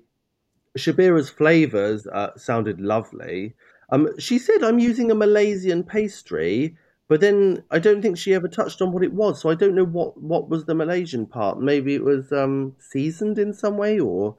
Shabira's 0.76 1.30
flavours 1.30 2.06
uh, 2.06 2.36
sounded 2.36 2.82
lovely. 2.82 3.54
Um, 3.90 4.10
she 4.18 4.38
said, 4.38 4.62
I'm 4.62 4.78
using 4.78 5.10
a 5.10 5.14
Malaysian 5.14 5.84
pastry, 5.84 6.76
but 7.12 7.20
then 7.20 7.62
I 7.70 7.78
don't 7.78 8.00
think 8.00 8.16
she 8.16 8.32
ever 8.32 8.48
touched 8.48 8.80
on 8.80 8.90
what 8.90 9.02
it 9.02 9.12
was. 9.12 9.38
So 9.38 9.50
I 9.50 9.54
don't 9.54 9.74
know 9.74 9.84
what, 9.84 10.16
what 10.16 10.48
was 10.48 10.64
the 10.64 10.74
Malaysian 10.74 11.26
part. 11.26 11.60
Maybe 11.60 11.94
it 11.94 12.02
was 12.02 12.32
um, 12.32 12.74
seasoned 12.78 13.38
in 13.38 13.52
some 13.52 13.76
way 13.76 14.00
or 14.00 14.36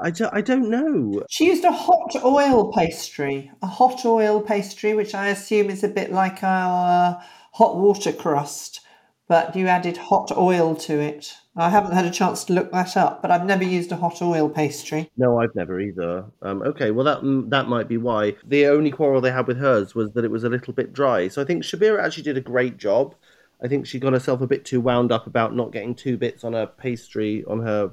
I, 0.00 0.12
do, 0.12 0.26
I 0.32 0.40
don't 0.40 0.70
know. 0.70 1.24
She 1.28 1.44
used 1.44 1.64
a 1.64 1.70
hot 1.70 2.16
oil 2.24 2.72
pastry, 2.72 3.50
a 3.60 3.66
hot 3.66 4.06
oil 4.06 4.40
pastry, 4.40 4.94
which 4.94 5.14
I 5.14 5.28
assume 5.28 5.68
is 5.68 5.84
a 5.84 5.88
bit 5.88 6.10
like 6.10 6.42
our 6.42 7.22
hot 7.52 7.76
water 7.76 8.14
crust, 8.14 8.80
but 9.28 9.56
you 9.56 9.66
added 9.66 9.96
hot 9.96 10.30
oil 10.36 10.74
to 10.76 10.98
it. 11.00 11.34
I 11.56 11.70
haven't 11.70 11.92
had 11.92 12.04
a 12.04 12.10
chance 12.10 12.44
to 12.44 12.52
look 12.52 12.70
that 12.72 12.96
up, 12.96 13.22
but 13.22 13.30
I've 13.30 13.44
never 13.44 13.64
used 13.64 13.90
a 13.90 13.96
hot 13.96 14.20
oil 14.20 14.48
pastry. 14.48 15.10
No, 15.16 15.40
I've 15.40 15.54
never 15.54 15.80
either. 15.80 16.24
Um, 16.42 16.62
okay, 16.62 16.90
well 16.90 17.04
that 17.04 17.22
mm, 17.22 17.48
that 17.50 17.68
might 17.68 17.88
be 17.88 17.96
why. 17.96 18.36
The 18.46 18.66
only 18.66 18.90
quarrel 18.90 19.20
they 19.20 19.32
had 19.32 19.46
with 19.46 19.58
hers 19.58 19.94
was 19.94 20.12
that 20.12 20.24
it 20.24 20.30
was 20.30 20.44
a 20.44 20.48
little 20.48 20.72
bit 20.72 20.92
dry. 20.92 21.28
So 21.28 21.42
I 21.42 21.44
think 21.44 21.62
Shabira 21.62 22.02
actually 22.02 22.24
did 22.24 22.36
a 22.36 22.42
great 22.42 22.76
job. 22.76 23.14
I 23.62 23.68
think 23.68 23.86
she 23.86 23.98
got 23.98 24.12
herself 24.12 24.42
a 24.42 24.46
bit 24.46 24.64
too 24.64 24.80
wound 24.80 25.10
up 25.10 25.26
about 25.26 25.54
not 25.54 25.72
getting 25.72 25.94
two 25.94 26.18
bits 26.18 26.44
on 26.44 26.52
her 26.52 26.66
pastry 26.66 27.42
on 27.46 27.60
her 27.60 27.90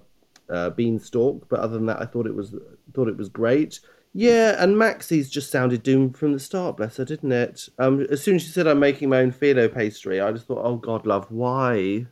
uh, 0.49 0.69
beanstalk. 0.71 1.47
But 1.47 1.61
other 1.61 1.75
than 1.75 1.85
that, 1.85 2.01
I 2.01 2.05
thought 2.05 2.27
it 2.27 2.35
was 2.35 2.53
thought 2.93 3.07
it 3.07 3.17
was 3.17 3.29
great. 3.29 3.79
Yeah, 4.15 4.61
and 4.63 4.77
Maxie's 4.77 5.27
just 5.29 5.49
sounded 5.49 5.81
doomed 5.81 6.17
from 6.17 6.33
the 6.33 6.39
start, 6.39 6.77
bless 6.77 6.97
her, 6.97 7.05
didn't 7.05 7.31
it? 7.31 7.67
Um, 7.79 8.01
as 8.11 8.23
soon 8.23 8.35
as 8.35 8.43
she 8.43 8.49
said 8.49 8.67
I'm 8.67 8.79
making 8.79 9.09
my 9.09 9.19
own 9.19 9.31
phyllo 9.31 9.73
pastry, 9.73 10.21
I 10.21 10.31
just 10.31 10.45
thought, 10.45 10.63
oh 10.63 10.75
God, 10.75 11.07
love, 11.07 11.25
why? 11.31 12.05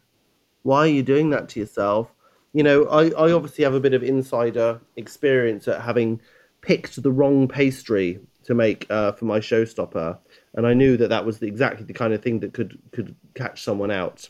Why 0.63 0.79
are 0.79 0.87
you 0.87 1.03
doing 1.03 1.29
that 1.29 1.49
to 1.49 1.59
yourself? 1.59 2.11
You 2.53 2.63
know, 2.63 2.85
I, 2.85 3.11
I 3.11 3.31
obviously 3.31 3.63
have 3.63 3.75
a 3.75 3.79
bit 3.79 3.93
of 3.93 4.01
insider 4.01 4.81
experience 4.95 5.67
at 5.67 5.81
having 5.81 6.21
picked 6.61 7.01
the 7.01 7.11
wrong 7.11 7.47
pastry 7.47 8.19
to 8.45 8.55
make 8.55 8.87
uh, 8.89 9.11
for 9.11 9.25
my 9.25 9.39
showstopper, 9.39 10.17
and 10.55 10.65
I 10.65 10.73
knew 10.73 10.97
that 10.97 11.09
that 11.09 11.25
was 11.25 11.37
the, 11.37 11.47
exactly 11.47 11.85
the 11.85 11.93
kind 11.93 12.13
of 12.13 12.23
thing 12.23 12.39
that 12.39 12.53
could 12.53 12.79
could 12.91 13.15
catch 13.35 13.63
someone 13.63 13.91
out. 13.91 14.27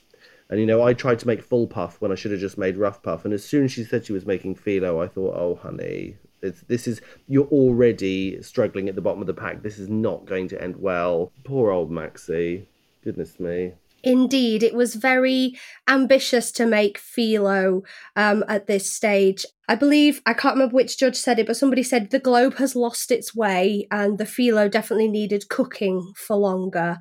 And 0.50 0.60
you 0.60 0.66
know, 0.66 0.84
I 0.84 0.94
tried 0.94 1.20
to 1.20 1.28
make 1.28 1.42
full 1.42 1.68
puff 1.68 2.02
when 2.02 2.12
I 2.12 2.16
should 2.16 2.32
have 2.32 2.42
just 2.42 2.58
made 2.58 2.76
rough 2.76 3.02
puff. 3.02 3.24
And 3.24 3.34
as 3.34 3.46
soon 3.46 3.64
as 3.64 3.72
she 3.72 3.86
said 3.86 4.06
she 4.06 4.14
was 4.14 4.26
making 4.26 4.56
phyllo, 4.56 5.02
I 5.02 5.08
thought, 5.08 5.36
oh 5.38 5.56
honey, 5.56 6.18
it's, 6.42 6.62
this 6.62 6.88
is 6.88 7.02
you're 7.28 7.48
already 7.48 8.42
struggling 8.42 8.90
at 8.90 8.96
the 8.96 9.02
bottom 9.02 9.22
of 9.22 9.28
the 9.28 9.34
pack. 9.34 9.64
This 9.64 9.80
is 9.80 9.90
not 9.90 10.26
going 10.26 10.48
to 10.50 10.62
end 10.62 10.76
well. 10.78 11.32
Poor 11.44 11.72
old 11.72 11.92
Maxie. 11.92 12.68
Goodness 13.04 13.40
me. 13.40 13.74
Indeed, 14.04 14.64
it 14.64 14.74
was 14.74 14.96
very 14.96 15.58
ambitious 15.88 16.52
to 16.54 16.66
make 16.66 17.00
phyllo 17.00 17.84
um, 18.16 18.44
at 18.48 18.66
this 18.66 18.92
stage. 18.92 19.46
I 19.68 19.76
believe, 19.76 20.22
I 20.26 20.34
can't 20.34 20.56
remember 20.56 20.76
which 20.76 20.98
judge 20.98 21.16
said 21.16 21.38
it, 21.38 21.46
but 21.46 21.56
somebody 21.56 21.84
said 21.84 22.10
the 22.10 22.20
globe 22.20 22.56
has 22.56 22.76
lost 22.76 23.12
its 23.12 23.36
way 23.36 23.88
and 23.92 24.18
the 24.18 24.24
phyllo 24.24 24.70
definitely 24.70 25.08
needed 25.08 25.50
cooking 25.50 26.14
for 26.16 26.36
longer 26.36 26.98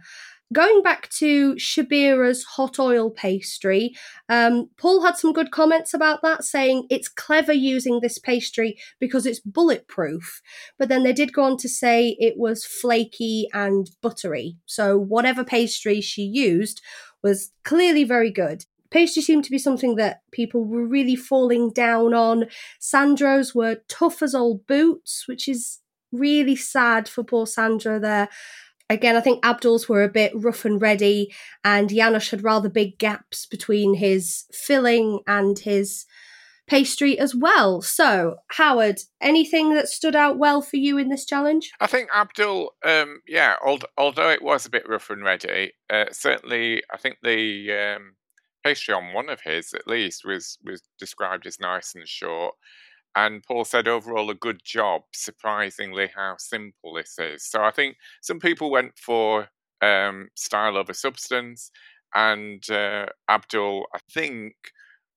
going 0.53 0.83
back 0.83 1.09
to 1.11 1.55
Shabira's 1.55 2.45
hot 2.45 2.79
oil 2.79 3.11
pastry, 3.11 3.95
um, 4.29 4.69
Paul 4.77 5.03
had 5.03 5.17
some 5.17 5.33
good 5.33 5.51
comments 5.51 5.95
about 5.95 6.23
that, 6.23 6.45
saying 6.45 6.87
it's 6.91 7.09
clever 7.09 7.53
using 7.53 8.01
this 8.01 8.19
pastry 8.19 8.77
because 8.99 9.27
it's 9.27 9.41
bulletproof. 9.41 10.43
But 10.79 10.89
then 10.89 11.03
they 11.03 11.13
did 11.13 11.33
go 11.33 11.45
on 11.45 11.57
to 11.59 11.69
say 11.69 12.17
it 12.19 12.35
was 12.37 12.65
flaky 12.65 13.49
and 13.53 13.91
buttery. 14.03 14.57
So 14.67 14.99
whatever 14.99 15.45
pastry 15.45 16.01
she 16.01 16.23
used 16.23 16.81
was 17.23 17.53
clearly 17.65 18.05
very 18.05 18.31
good. 18.31 18.65
Pastry 18.91 19.23
seemed 19.23 19.45
to 19.45 19.53
be 19.53 19.59
something 19.59 19.95
that 19.97 20.23
people 20.33 20.65
were 20.65 20.85
really 20.85 21.15
falling 21.15 21.71
down 21.71 22.13
on. 22.13 22.47
Sandro's 22.81 23.55
were 23.55 23.83
tough 23.89 24.21
as 24.21 24.35
old 24.35 24.67
boots, 24.67 25.29
which 25.29 25.47
is 25.49 25.79
really 26.11 26.57
sad 26.57 27.09
for 27.09 27.23
poor 27.23 27.47
Sandro 27.47 28.01
there. 28.01 28.29
Again, 28.91 29.17
I 29.17 29.21
think 29.21 29.39
Abdul's 29.45 29.89
were 29.89 30.03
a 30.03 30.09
bit 30.09 30.33
rough 30.35 30.65
and 30.65 30.83
ready, 30.83 31.33
and 31.65 31.89
Janusz 31.89 32.31
had 32.31 32.43
rather 32.43 32.69
big 32.69 32.99
gaps 32.99 33.47
between 33.47 33.95
his 33.95 34.47
filling 34.53 35.21
and 35.29 35.57
his 35.57 36.07
pastry 36.67 37.17
as 37.17 37.33
well. 37.33 37.83
So, 37.83 38.39
Howard, 38.57 38.99
anything 39.21 39.75
that 39.75 39.89
stood 39.89 40.17
out 40.17 40.39
well 40.39 40.61
for 40.61 40.77
you 40.77 40.99
in 40.99 41.09
this 41.09 41.25
challenge? 41.25 41.71
I 41.81 41.87
think 41.87 42.11
Abdul, 42.13 42.73
um, 42.85 43.21
yeah, 43.29 43.55
although 43.63 44.29
it 44.29 44.43
was 44.43 44.67
a 44.67 44.71
bit 44.71 44.89
rough 44.89 45.09
and 45.09 45.23
ready, 45.23 45.73
uh, 45.89 46.07
certainly 46.11 46.83
I 46.93 46.97
think 46.97 47.19
the 47.23 47.73
um, 47.97 48.15
pastry 48.65 48.93
on 48.93 49.13
one 49.13 49.29
of 49.29 49.41
his, 49.43 49.73
at 49.73 49.87
least, 49.87 50.25
was 50.25 50.59
was 50.65 50.83
described 50.99 51.47
as 51.47 51.61
nice 51.61 51.95
and 51.95 52.09
short. 52.09 52.57
And 53.17 53.43
Paul 53.43 53.65
said, 53.65 53.89
overall, 53.89 54.31
a 54.31 54.35
good 54.35 54.61
job. 54.65 55.03
Surprisingly, 55.13 56.11
how 56.15 56.37
simple 56.39 56.95
this 56.95 57.17
is. 57.19 57.45
So 57.45 57.63
I 57.63 57.71
think 57.71 57.97
some 58.23 58.39
people 58.39 58.71
went 58.71 58.99
for 58.99 59.49
um, 59.83 60.29
style 60.37 60.77
over 60.77 60.93
substance, 60.93 61.71
and 62.15 62.69
uh, 62.71 63.07
Abdul, 63.29 63.87
I 63.95 63.99
think, 64.13 64.55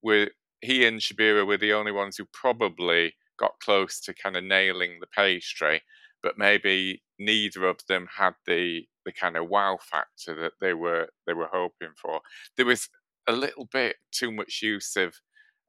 were 0.02 0.30
he 0.62 0.86
and 0.86 1.00
Shabira 1.00 1.46
were 1.46 1.58
the 1.58 1.74
only 1.74 1.92
ones 1.92 2.18
who 2.18 2.26
probably 2.32 3.14
got 3.38 3.60
close 3.62 4.00
to 4.02 4.14
kind 4.14 4.38
of 4.38 4.44
nailing 4.44 5.00
the 5.00 5.08
pastry, 5.08 5.82
but 6.22 6.38
maybe 6.38 7.04
neither 7.20 7.66
of 7.66 7.80
them 7.88 8.08
had 8.18 8.36
the 8.48 8.86
the 9.06 9.12
kind 9.12 9.36
of 9.36 9.50
wow 9.50 9.78
factor 9.82 10.34
that 10.36 10.54
they 10.62 10.74
were 10.74 11.10
they 11.28 11.34
were 11.34 11.50
hoping 11.52 11.94
for. 12.02 12.22
There 12.56 12.66
was 12.66 12.90
a 13.28 13.34
little 13.34 13.66
bit 13.72 13.98
too 14.12 14.32
much 14.32 14.62
use 14.62 14.96
of 14.96 15.16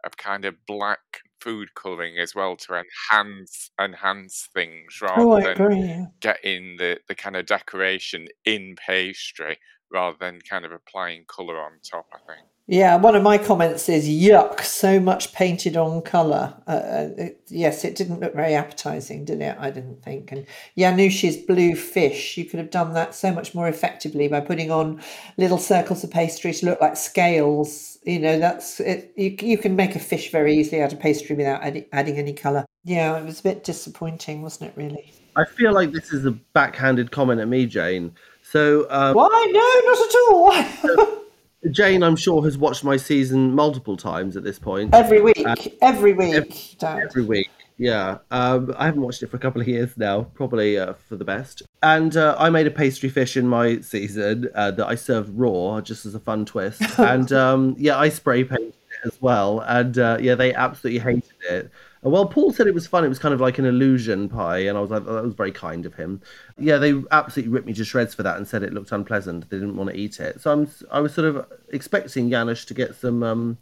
of 0.05 0.16
kind 0.16 0.45
of 0.45 0.55
black 0.66 1.20
food 1.41 1.74
colouring 1.74 2.18
as 2.18 2.35
well 2.35 2.57
to 2.57 2.82
enhance 3.11 3.70
enhance 3.80 4.49
things 4.55 5.01
oh, 5.16 5.32
rather 5.32 5.39
Oh, 5.39 5.43
than 5.43 5.64
agree. 5.64 6.07
getting 6.20 6.76
the, 6.78 7.01
the 7.09 7.14
kind 7.14 7.37
of 7.37 7.47
decoration 7.47 8.28
in 8.45 8.76
pastry 8.76 9.59
rather 9.91 10.16
than 10.18 10.41
kind 10.41 10.64
of 10.64 10.72
applying 10.72 11.24
colour 11.26 11.61
on 11.61 11.80
top, 11.82 12.07
I 12.14 12.18
think. 12.35 12.49
Yeah, 12.67 12.97
one 12.97 13.15
of 13.15 13.23
my 13.23 13.37
comments 13.37 13.91
is 13.91 14.09
yuck, 14.09 14.62
so 14.62 14.99
much 14.99 15.35
painted 15.35 15.77
on 15.77 16.01
colour. 16.01 16.55
Uh, 16.67 16.71
uh, 16.71 17.09
it, 17.19 17.41
yes, 17.49 17.85
it 17.85 17.95
didn't 17.95 18.21
look 18.21 18.35
very 18.35 18.55
appetising, 18.55 19.27
did 19.27 19.43
it? 19.43 19.55
I 19.61 19.71
didn't 19.71 20.03
think. 20.03 20.33
And 20.33 20.47
Janusz's 20.79 21.37
blue 21.37 21.77
fish, 21.77 22.39
you 22.39 22.47
could 22.47 22.59
have 22.59 22.71
done 22.71 22.95
that 22.95 23.15
so 23.15 23.35
much 23.35 23.55
more 23.55 23.69
effectively 23.69 24.29
by 24.29 24.41
putting 24.41 24.71
on 24.71 25.03
little 25.37 25.59
circles 25.59 26.05
of 26.05 26.11
pastry 26.11 26.55
to 26.55 26.65
look 26.65 26.81
like 26.81 26.97
scales. 26.97 27.99
You 28.05 28.19
know, 28.19 28.39
that's 28.39 28.81
it. 28.81 29.12
You, 29.15 29.37
you 29.43 29.59
can 29.59 29.77
make 29.77 29.95
a 29.95 30.01
fish 30.01 30.33
very 30.33 30.57
easily 30.57 30.81
out 30.81 30.95
of 30.95 31.01
pastry 31.01 31.37
without 31.37 31.62
add, 31.62 31.85
adding 31.93 32.17
any 32.17 32.33
colour. 32.33 32.65
Yeah, 32.83 33.19
it 33.19 33.27
was 33.27 33.41
a 33.41 33.43
bit 33.43 33.65
disappointing, 33.65 34.41
wasn't 34.41 34.71
it, 34.71 34.77
really? 34.77 35.12
I 35.37 35.45
feel 35.45 35.75
like 35.75 35.93
this 35.93 36.15
is 36.15 36.25
a 36.25 36.31
backhanded 36.31 37.11
comment 37.11 37.43
at 37.43 37.49
me, 37.49 37.67
Jane. 37.67 38.15
So, 38.43 38.87
um, 38.89 39.15
Why? 39.15 39.47
No, 39.53 39.93
not 39.93 40.95
at 40.97 40.99
all. 40.99 41.21
Jane, 41.71 42.03
I'm 42.03 42.17
sure, 42.17 42.45
has 42.45 42.59
watched 42.59 42.85
my 42.85 42.97
season 42.97 43.55
multiple 43.55 43.97
times 43.97 44.37
at 44.37 44.45
this 44.45 44.59
point. 44.59 44.95
every 44.95 45.21
week, 45.21 45.43
Uh, 45.47 45.55
every 45.83 46.12
week, 46.12 46.77
Dad. 46.79 47.05
Every 47.05 47.25
week. 47.25 47.51
Yeah. 47.77 48.19
Um, 48.31 48.73
I 48.79 48.87
haven't 48.87 49.01
watched 49.03 49.23
it 49.23 49.31
for 49.31 49.37
a 49.37 49.41
couple 49.41 49.61
of 49.61 49.67
years 49.67 49.97
now, 49.97 50.23
probably 50.35 50.79
uh, 50.79 50.95
for 51.09 51.17
the 51.17 51.25
best. 51.25 51.62
And 51.83 52.17
uh, 52.17 52.37
I 52.39 52.49
made 52.51 52.67
a 52.67 52.71
pastry 52.71 53.09
fish 53.09 53.37
in 53.37 53.49
my 53.49 53.81
season 53.81 54.49
uh, 54.55 54.71
that 54.73 54.87
I 54.87 54.95
served 54.95 55.37
raw, 55.37 55.81
just 55.81 56.07
as 56.07 56.15
a 56.15 56.21
fun 56.21 56.45
twist. 56.45 56.83
and 56.99 57.33
um, 57.33 57.75
yeah, 57.79 57.99
I 57.99 58.11
spray 58.11 58.45
painted 58.45 58.69
it 58.69 59.07
as 59.07 59.21
well. 59.21 59.61
And 59.61 59.99
uh, 59.99 60.19
yeah, 60.21 60.35
they 60.37 60.55
absolutely 60.55 61.01
hated 61.01 61.33
it. 61.51 61.71
Well, 62.05 62.27
Paul 62.27 62.53
said 62.53 62.67
it 62.67 62.75
was 62.75 62.87
fun. 62.87 63.03
It 63.03 63.09
was 63.09 63.19
kind 63.19 63.33
of 63.33 63.41
like 63.41 63.59
an 63.59 63.65
illusion 63.65 64.29
pie, 64.29 64.59
and 64.59 64.77
I 64.77 64.81
was 64.83 64.91
like, 64.91 65.05
oh, 65.07 65.15
that 65.15 65.25
was 65.25 65.33
very 65.33 65.53
kind 65.53 65.87
of 65.87 65.95
him. 65.95 66.21
Yeah, 66.59 66.77
they 66.77 67.03
absolutely 67.11 67.53
ripped 67.53 67.67
me 67.67 67.73
to 67.75 67.85
shreds 67.85 68.15
for 68.15 68.23
that 68.23 68.37
and 68.37 68.47
said 68.47 68.63
it 68.63 68.75
looked 68.75 68.93
unpleasant. 68.93 69.49
They 69.49 69.57
didn't 69.57 69.77
want 69.77 69.89
to 69.89 69.97
eat 69.97 70.21
it. 70.21 70.41
So 70.41 70.53
I'm, 70.53 70.69
I 70.91 71.01
was 71.01 71.15
sort 71.15 71.35
of 71.35 71.47
expecting 71.71 72.29
Janusz 72.29 72.67
to 72.67 72.75
get 72.75 72.95
some 72.95 73.23
um, 73.23 73.59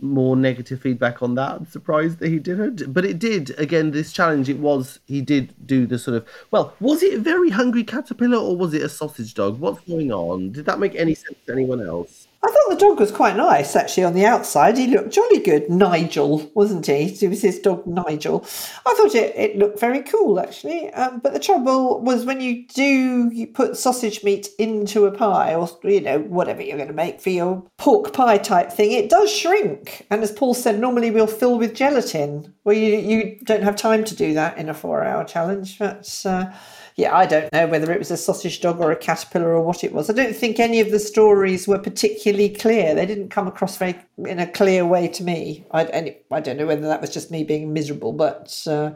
more 0.00 0.36
negative 0.36 0.80
feedback 0.80 1.22
on 1.22 1.34
that. 1.34 1.52
I'm 1.52 1.66
surprised 1.66 2.18
that 2.20 2.28
he 2.28 2.38
didn't. 2.38 2.94
But 2.94 3.04
it 3.04 3.18
did. 3.18 3.58
Again, 3.58 3.90
this 3.90 4.10
challenge, 4.10 4.48
it 4.48 4.58
was, 4.58 5.00
he 5.06 5.20
did 5.20 5.54
do 5.66 5.86
the 5.86 5.98
sort 5.98 6.16
of, 6.16 6.26
well, 6.50 6.74
was 6.80 7.02
it 7.02 7.14
a 7.14 7.18
very 7.18 7.50
hungry 7.50 7.84
caterpillar 7.84 8.38
or 8.38 8.56
was 8.56 8.72
it 8.72 8.82
a 8.82 8.88
sausage 8.88 9.34
dog? 9.34 9.58
What's 9.60 9.80
going 9.80 10.12
on? 10.12 10.52
Did 10.52 10.64
that 10.64 10.78
make 10.78 10.94
any 10.94 11.14
sense 11.14 11.36
to 11.46 11.52
anyone 11.52 11.86
else? 11.86 12.25
I 12.46 12.52
thought 12.52 12.78
the 12.78 12.86
dog 12.86 13.00
was 13.00 13.10
quite 13.10 13.34
nice, 13.34 13.74
actually, 13.74 14.04
on 14.04 14.14
the 14.14 14.24
outside. 14.24 14.78
He 14.78 14.86
looked 14.86 15.10
jolly 15.10 15.40
good. 15.40 15.68
Nigel, 15.68 16.48
wasn't 16.54 16.86
he? 16.86 17.16
It 17.20 17.28
was 17.28 17.42
his 17.42 17.58
dog, 17.58 17.84
Nigel. 17.88 18.46
I 18.86 18.94
thought 18.94 19.16
it, 19.16 19.34
it 19.34 19.58
looked 19.58 19.80
very 19.80 20.02
cool, 20.02 20.38
actually. 20.38 20.92
Um, 20.92 21.18
but 21.18 21.32
the 21.32 21.40
trouble 21.40 22.00
was 22.02 22.24
when 22.24 22.40
you 22.40 22.64
do 22.68 23.30
you 23.32 23.48
put 23.48 23.76
sausage 23.76 24.22
meat 24.22 24.48
into 24.60 25.06
a 25.06 25.10
pie 25.10 25.56
or, 25.56 25.68
you 25.82 26.00
know, 26.00 26.20
whatever 26.20 26.62
you're 26.62 26.76
going 26.76 26.86
to 26.86 26.94
make 26.94 27.20
for 27.20 27.30
your 27.30 27.68
pork 27.78 28.12
pie 28.12 28.38
type 28.38 28.70
thing, 28.70 28.92
it 28.92 29.10
does 29.10 29.34
shrink. 29.34 30.06
And 30.10 30.22
as 30.22 30.30
Paul 30.30 30.54
said, 30.54 30.78
normally 30.78 31.10
we'll 31.10 31.26
fill 31.26 31.58
with 31.58 31.74
gelatin. 31.74 32.54
Well, 32.62 32.76
you, 32.76 32.96
you 32.96 33.38
don't 33.42 33.64
have 33.64 33.74
time 33.74 34.04
to 34.04 34.14
do 34.14 34.34
that 34.34 34.56
in 34.56 34.68
a 34.68 34.74
four 34.74 35.02
hour 35.02 35.24
challenge. 35.24 35.80
But 35.80 36.22
uh, 36.24 36.52
yeah, 36.96 37.14
I 37.14 37.26
don't 37.26 37.52
know 37.52 37.66
whether 37.66 37.92
it 37.92 37.98
was 37.98 38.10
a 38.10 38.16
sausage 38.16 38.60
dog 38.62 38.80
or 38.80 38.90
a 38.90 38.96
caterpillar 38.96 39.50
or 39.50 39.60
what 39.60 39.84
it 39.84 39.92
was. 39.92 40.08
I 40.08 40.14
don't 40.14 40.34
think 40.34 40.58
any 40.58 40.80
of 40.80 40.90
the 40.90 40.98
stories 40.98 41.68
were 41.68 41.78
particularly 41.78 42.48
clear. 42.48 42.94
They 42.94 43.04
didn't 43.04 43.28
come 43.28 43.46
across 43.46 43.76
very 43.76 43.96
in 44.18 44.38
a 44.38 44.46
clear 44.46 44.86
way 44.86 45.06
to 45.08 45.22
me. 45.22 45.66
I, 45.72 46.16
I 46.30 46.40
don't 46.40 46.56
know 46.56 46.66
whether 46.66 46.86
that 46.86 47.02
was 47.02 47.10
just 47.10 47.30
me 47.30 47.44
being 47.44 47.72
miserable, 47.72 48.12
but. 48.12 48.66
Uh, 48.66 48.92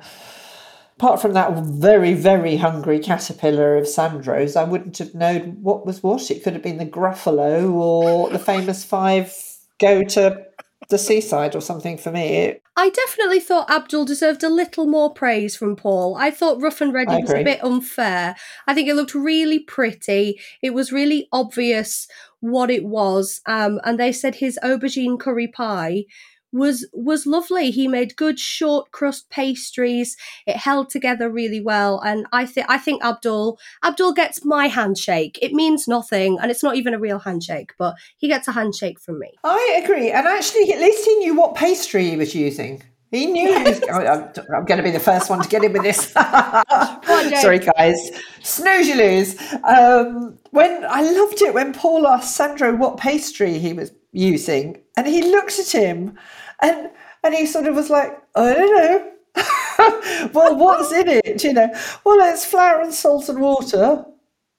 apart 0.97 1.19
from 1.19 1.33
that 1.33 1.55
very, 1.65 2.13
very 2.13 2.57
hungry 2.57 2.99
caterpillar 2.99 3.77
of 3.77 3.89
Sandro's, 3.89 4.55
I 4.55 4.65
wouldn't 4.65 4.99
have 4.99 5.15
known 5.15 5.57
what 5.63 5.87
was 5.87 6.03
what. 6.03 6.31
It 6.31 6.45
could 6.45 6.53
have 6.53 6.63
been 6.63 6.77
the 6.77 6.85
Gruffalo 6.85 7.73
or 7.73 8.29
the 8.29 8.39
famous 8.39 8.85
five 8.85 9.35
go 9.79 10.03
to 10.03 10.47
the 10.91 10.99
seaside 10.99 11.57
or 11.57 11.61
something 11.61 11.97
for 11.97 12.11
me. 12.11 12.57
I 12.77 12.91
definitely 12.91 13.41
thought 13.41 13.71
Abdul 13.71 14.05
deserved 14.05 14.43
a 14.43 14.49
little 14.49 14.87
more 14.87 15.13
praise 15.13 15.57
from 15.57 15.77
Paul. 15.77 16.17
I 16.17 16.31
thought 16.31 16.61
Rough 16.61 16.81
and 16.81 16.93
Ready 16.93 17.21
was 17.23 17.33
a 17.33 17.43
bit 17.43 17.63
unfair. 17.65 18.37
I 18.67 18.75
think 18.75 18.89
it 18.89 18.95
looked 18.95 19.15
really 19.15 19.59
pretty. 19.59 20.41
It 20.63 20.75
was 20.75 20.93
really 20.93 21.29
obvious 21.33 22.07
what 22.41 22.71
it 22.71 22.85
was. 22.85 23.41
Um, 23.47 23.81
and 23.85 23.99
they 23.99 24.13
said 24.13 24.37
his 24.37 24.59
aubergine 24.63 25.19
curry 25.19 25.49
pie 25.49 26.05
was 26.53 26.87
was 26.93 27.27
lovely. 27.27 27.71
He 27.71 27.89
made 27.89 28.17
good 28.17 28.39
short 28.39 28.91
crust 28.91 29.31
pastries. 29.31 30.17
It 30.47 30.57
held 30.57 30.91
together 30.91 31.31
really 31.31 31.61
well, 31.61 32.01
and 32.01 32.27
I 32.33 32.47
think 32.47 32.67
I 32.69 32.79
think 32.79 33.05
Abdul 33.05 33.59
Abdul 33.83 34.13
gets 34.13 34.45
my 34.45 34.67
handshake. 34.67 35.39
It 35.43 35.53
means 35.53 35.87
nothing, 35.87 36.39
and 36.41 36.51
it's 36.51 36.63
not 36.63 36.77
even 36.77 36.95
a 36.95 36.99
real 36.99 37.19
handshake, 37.19 37.73
but 37.79 37.95
he 38.17 38.29
gets 38.29 38.49
a 38.49 38.53
handshake 38.53 39.01
from 39.01 39.19
me. 39.19 39.33
I 39.45 39.81
agree, 39.83 40.11
and 40.11 40.27
actually, 40.27 40.73
at 40.73 40.81
least 40.81 41.05
he 41.05 41.15
knew 41.17 41.35
what 41.35 41.55
pastry 41.55 42.11
he 42.11 42.17
was 42.17 42.35
using. 42.35 42.83
He 43.11 43.27
knew. 43.27 43.49
Yes. 43.49 43.81
I'm, 43.93 44.31
I'm, 44.55 44.65
going 44.65 44.79
to 44.79 44.85
be 44.85 44.93
the 44.93 45.01
first 45.01 45.31
one 45.31 45.43
to 45.43 45.49
get 45.49 45.65
in 45.65 45.73
with 45.73 45.83
this. 45.83 46.13
Sorry, 47.41 47.59
guys. 47.59 48.11
Snooze 48.43 48.87
you 48.87 48.95
lose. 48.95 49.37
Um, 49.65 50.39
when 50.51 50.85
I 50.89 51.03
loved 51.03 51.43
it 51.43 51.53
when 51.53 51.73
Paul 51.73 52.07
asked 52.07 52.37
Sandro 52.37 52.77
what 52.77 52.99
pastry 52.99 53.59
he 53.59 53.73
was 53.73 53.91
using, 54.13 54.83
and 54.97 55.07
he 55.07 55.23
looked 55.23 55.59
at 55.59 55.71
him, 55.71 56.19
and 56.61 56.91
and 57.23 57.35
he 57.35 57.47
sort 57.47 57.67
of 57.67 57.75
was 57.75 57.91
like, 57.91 58.21
I 58.35 58.55
don't 58.55 58.77
know. 58.77 59.13
well, 60.33 60.57
what's 60.57 60.93
in 60.93 61.09
it? 61.09 61.45
You 61.45 61.53
know, 61.53 61.71
well, 62.05 62.33
it's 62.33 62.45
flour 62.45 62.81
and 62.81 62.93
salt 62.93 63.29
and 63.29 63.41
water. 63.41 64.05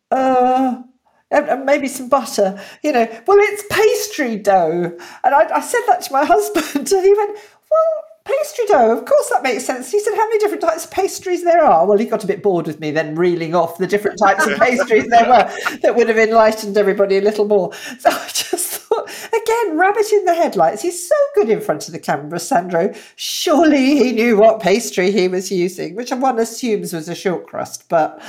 Uh, 0.10 0.82
and, 1.32 1.66
maybe 1.66 1.88
some 1.88 2.10
butter, 2.10 2.62
you 2.84 2.92
know. 2.92 3.08
Well, 3.26 3.38
it's 3.40 3.64
pastry 3.72 4.38
dough. 4.38 4.98
And 5.24 5.36
I, 5.36 5.56
I 5.56 5.62
said 5.62 5.82
that 5.88 6.02
to 6.04 6.14
my 6.14 6.26
husband, 6.34 6.92
and 6.92 7.06
he 7.06 7.14
went, 7.14 7.38
Well, 7.38 8.04
pastry 8.26 8.66
dough, 8.68 8.98
of 8.98 9.06
course 9.06 9.30
that 9.30 9.44
makes 9.44 9.66
sense. 9.66 9.92
He 9.92 10.00
said, 10.00 10.14
How 10.16 10.28
many 10.28 10.40
different 10.40 10.62
types 10.62 10.86
of 10.86 10.92
pastries 10.92 11.44
there 11.44 11.64
are? 11.64 11.88
Well, 11.88 11.98
he 11.98 12.06
got 12.06 12.24
a 12.24 12.28
bit 12.28 12.44
bored 12.44 12.68
with 12.68 12.80
me 12.80 12.92
then 12.92 13.16
reeling 13.16 13.56
off 13.56 13.78
the 13.78 13.88
different 13.88 14.20
types 14.20 14.46
of 14.46 14.58
pastries 14.60 15.08
there 15.08 15.28
were 15.28 15.78
that 15.82 15.96
would 15.96 16.10
have 16.10 16.18
enlightened 16.18 16.78
everybody 16.78 17.18
a 17.18 17.22
little 17.22 17.46
more. 17.46 17.74
So 18.00 18.10
I 18.10 18.28
just 18.34 18.81
thought, 18.92 19.10
again, 19.28 19.78
rabbit 19.78 20.12
in 20.12 20.26
the 20.26 20.34
headlights. 20.34 20.82
He's 20.82 21.08
so 21.08 21.16
good 21.36 21.50
in 21.50 21.62
front 21.62 21.88
of 21.88 21.94
the 21.94 22.00
camera, 22.00 22.40
Sandro. 22.40 22.94
Surely 23.16 23.96
he 23.96 24.12
knew 24.12 24.38
what 24.38 24.62
pastry 24.62 25.12
he 25.12 25.28
was 25.28 25.52
using, 25.52 25.96
which 25.96 26.12
one 26.12 26.40
assumes 26.40 26.94
was 26.94 27.08
a 27.08 27.16
short 27.16 27.48
crust, 27.48 27.88
but 27.90 28.20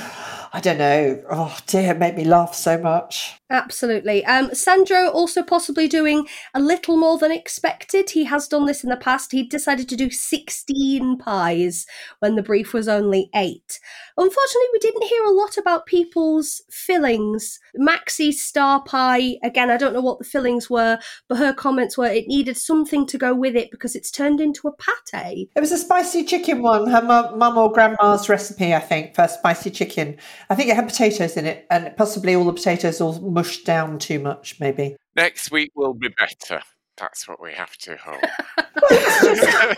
I 0.53 0.59
don't 0.61 0.77
know. 0.77 1.21
Oh 1.29 1.57
dear, 1.67 1.91
it 1.91 1.99
made 1.99 2.15
me 2.15 2.25
laugh 2.25 2.53
so 2.53 2.77
much. 2.77 3.39
Absolutely. 3.53 4.25
Um, 4.25 4.53
Sandro 4.55 5.09
also 5.09 5.43
possibly 5.43 5.87
doing 5.87 6.27
a 6.55 6.59
little 6.59 6.97
more 6.97 7.19
than 7.19 7.31
expected. 7.31 8.09
He 8.09 8.23
has 8.23 8.47
done 8.47 8.65
this 8.65 8.83
in 8.83 8.89
the 8.89 8.97
past. 8.97 9.31
He 9.31 9.43
decided 9.43 9.87
to 9.89 9.95
do 9.95 10.09
16 10.09 11.19
pies 11.19 11.85
when 12.17 12.35
the 12.35 12.41
brief 12.41 12.73
was 12.73 12.87
only 12.87 13.29
eight. 13.35 13.79
Unfortunately, 14.17 14.67
we 14.73 14.79
didn't 14.79 15.03
hear 15.03 15.23
a 15.23 15.31
lot 15.31 15.57
about 15.57 15.85
people's 15.85 16.63
fillings. 16.71 17.59
Maxie's 17.75 18.41
star 18.41 18.81
pie, 18.81 19.37
again, 19.43 19.69
I 19.69 19.77
don't 19.77 19.93
know 19.93 20.01
what 20.01 20.17
the 20.17 20.25
fillings 20.25 20.67
were, 20.67 20.97
but 21.29 21.37
her 21.37 21.53
comments 21.53 21.95
were 21.95 22.07
it 22.07 22.27
needed 22.27 22.57
something 22.57 23.05
to 23.05 23.19
go 23.19 23.35
with 23.35 23.55
it 23.55 23.69
because 23.69 23.95
it's 23.95 24.09
turned 24.09 24.41
into 24.41 24.67
a 24.67 24.71
pate. 24.71 25.51
It 25.55 25.59
was 25.59 25.71
a 25.71 25.77
spicy 25.77 26.23
chicken 26.23 26.63
one, 26.63 26.87
her 26.87 27.01
mum 27.01 27.57
or 27.57 27.71
grandma's 27.71 28.29
recipe, 28.29 28.73
I 28.73 28.79
think, 28.79 29.13
for 29.13 29.27
spicy 29.27 29.69
chicken. 29.69 30.17
I 30.49 30.55
think 30.55 30.69
it 30.69 30.75
had 30.75 30.87
potatoes 30.87 31.37
in 31.37 31.45
it, 31.45 31.67
and 31.69 31.95
possibly 31.97 32.35
all 32.35 32.45
the 32.45 32.53
potatoes 32.53 32.99
all 32.99 33.13
mushed 33.43 33.65
down 33.65 33.99
too 33.99 34.19
much, 34.19 34.57
maybe. 34.61 34.95
Next 35.17 35.51
week 35.51 35.71
will 35.75 35.93
be 35.93 36.07
better. 36.07 36.61
That's 36.95 37.27
what 37.27 37.41
we 37.41 37.51
have 37.51 37.75
to 37.79 37.97
hope. 37.97 38.23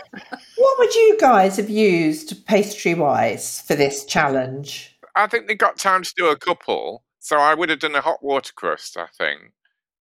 what 0.56 0.78
would 0.78 0.94
you 0.94 1.16
guys 1.20 1.56
have 1.56 1.68
used 1.68 2.46
pastry 2.46 2.94
wise 2.94 3.62
for 3.62 3.74
this 3.74 4.04
challenge? 4.04 4.96
I 5.16 5.26
think 5.26 5.48
they 5.48 5.56
got 5.56 5.78
time 5.78 6.04
to 6.04 6.12
do 6.16 6.28
a 6.28 6.36
couple. 6.36 7.02
So 7.18 7.38
I 7.38 7.54
would 7.54 7.70
have 7.70 7.80
done 7.80 7.96
a 7.96 8.00
hot 8.00 8.22
water 8.22 8.52
crust, 8.54 8.96
I 8.96 9.06
think, 9.18 9.52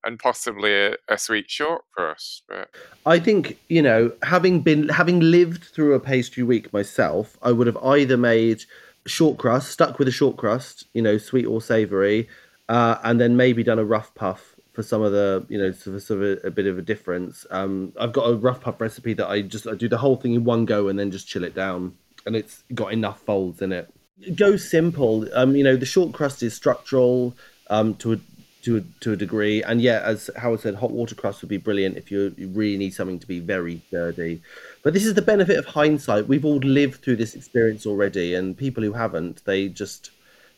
and 0.03 0.19
possibly 0.19 0.71
a, 0.71 0.95
a 1.09 1.17
sweet 1.17 1.49
short 1.49 1.85
crust. 1.91 2.43
But 2.47 2.69
I 3.07 3.17
think 3.17 3.57
you 3.67 3.81
know, 3.81 4.11
having 4.21 4.59
been 4.59 4.89
having 4.89 5.21
lived 5.21 5.63
through 5.63 5.95
a 5.95 5.99
pastry 5.99 6.43
week 6.43 6.71
myself, 6.71 7.35
I 7.41 7.51
would 7.51 7.65
have 7.65 7.77
either 7.77 8.15
made 8.15 8.63
short 9.07 9.39
crust, 9.39 9.71
stuck 9.71 9.97
with 9.97 10.07
a 10.07 10.11
short 10.11 10.37
crust, 10.37 10.85
you 10.93 11.01
know, 11.01 11.17
sweet 11.17 11.45
or 11.45 11.61
savoury, 11.61 12.29
uh, 12.69 12.97
and 13.03 13.19
then 13.19 13.35
maybe 13.37 13.63
done 13.63 13.79
a 13.79 13.85
rough 13.85 14.13
puff 14.15 14.55
for 14.73 14.83
some 14.83 15.01
of 15.01 15.11
the, 15.11 15.45
you 15.47 15.57
know, 15.57 15.71
sort 15.71 15.95
of, 15.95 16.03
sort 16.03 16.21
of 16.21 16.43
a, 16.43 16.47
a, 16.47 16.51
bit 16.51 16.67
of 16.67 16.77
a 16.77 16.81
difference. 16.81 17.45
Um, 17.49 17.93
I've 17.99 18.11
got 18.11 18.23
a 18.23 18.35
rough 18.35 18.61
puff 18.61 18.81
recipe 18.81 19.13
that 19.13 19.27
I 19.27 19.41
just 19.41 19.67
I 19.67 19.75
do 19.75 19.87
the 19.87 19.97
whole 19.97 20.17
thing 20.17 20.33
in 20.33 20.43
one 20.43 20.65
go 20.65 20.87
and 20.87 20.99
then 20.99 21.11
just 21.11 21.27
chill 21.27 21.43
it 21.43 21.55
down, 21.55 21.95
and 22.25 22.35
it's 22.35 22.63
got 22.73 22.91
enough 22.91 23.21
folds 23.21 23.61
in 23.61 23.71
it. 23.71 23.91
Go 24.35 24.57
simple. 24.57 25.27
Um, 25.33 25.55
you 25.55 25.63
know, 25.63 25.75
the 25.75 25.85
short 25.85 26.13
crust 26.13 26.43
is 26.43 26.53
structural 26.53 27.35
um, 27.69 27.95
to 27.95 28.13
a 28.13 28.17
to 28.65 28.77
a, 28.77 28.81
to 29.01 29.13
a 29.13 29.15
degree. 29.15 29.61
And 29.63 29.79
yeah, 29.79 30.01
as 30.03 30.29
Howard 30.37 30.59
said, 30.59 30.75
hot 30.75 30.91
water 30.91 31.15
crust 31.15 31.41
would 31.41 31.49
be 31.49 31.57
brilliant 31.57 31.97
if 31.97 32.11
you, 32.11 32.33
you 32.35 32.47
really 32.47 32.77
need 32.77 32.93
something 32.93 33.19
to 33.19 33.27
be 33.27 33.39
very 33.39 33.81
sturdy. 33.87 34.41
But 34.81 34.93
this 34.93 35.05
is 35.05 35.13
the 35.13 35.21
benefit 35.21 35.57
of 35.57 35.65
hindsight. 35.65 36.27
We've 36.27 36.43
all 36.43 36.57
lived 36.57 37.03
through 37.03 37.17
this 37.17 37.35
experience 37.35 37.85
already, 37.85 38.33
and 38.33 38.57
people 38.57 38.83
who 38.83 38.93
haven't, 38.93 39.45
they 39.45 39.67
just 39.67 40.09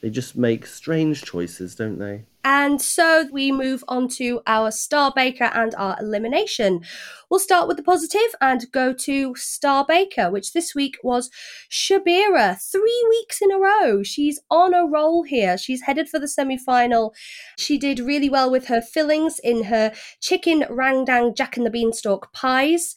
they 0.02 0.10
just 0.10 0.36
make 0.36 0.66
strange 0.66 1.24
choices, 1.24 1.76
don't 1.76 1.98
they? 1.98 2.26
And 2.44 2.82
so 2.82 3.26
we 3.32 3.52
move 3.52 3.84
on 3.90 4.08
to 4.10 4.42
our 4.48 4.72
Star 4.72 5.12
Baker 5.14 5.52
and 5.54 5.76
our 5.76 5.98
elimination. 6.00 6.82
We'll 7.30 7.42
start 7.42 7.68
with 7.68 7.76
the 7.76 7.84
positive 7.84 8.34
and 8.40 8.72
go 8.72 8.94
to 8.94 9.36
Star 9.36 9.86
Baker, 9.86 10.32
which 10.32 10.54
this 10.54 10.74
week 10.74 10.96
was 11.04 11.30
Shabira. 11.70 12.58
Three 12.62 13.06
weeks 13.10 13.42
in 13.42 13.52
a 13.52 13.60
row. 13.60 14.02
She's 14.02 14.40
on 14.50 14.74
a 14.74 14.86
roll 14.86 15.24
here. 15.24 15.58
She's 15.58 15.82
headed 15.82 16.08
for 16.08 16.20
the 16.20 16.28
semi 16.28 16.58
final. 16.58 17.14
She 17.58 17.78
did 17.78 18.00
really 18.00 18.30
well 18.30 18.50
with 18.50 18.68
her 18.68 18.82
fillings 18.82 19.40
in 19.44 19.66
her 19.66 19.92
chicken 20.22 20.64
rendang 20.70 21.36
Jack 21.36 21.58
and 21.58 21.66
the 21.66 21.72
Beanstalk 21.72 22.32
pies. 22.32 22.96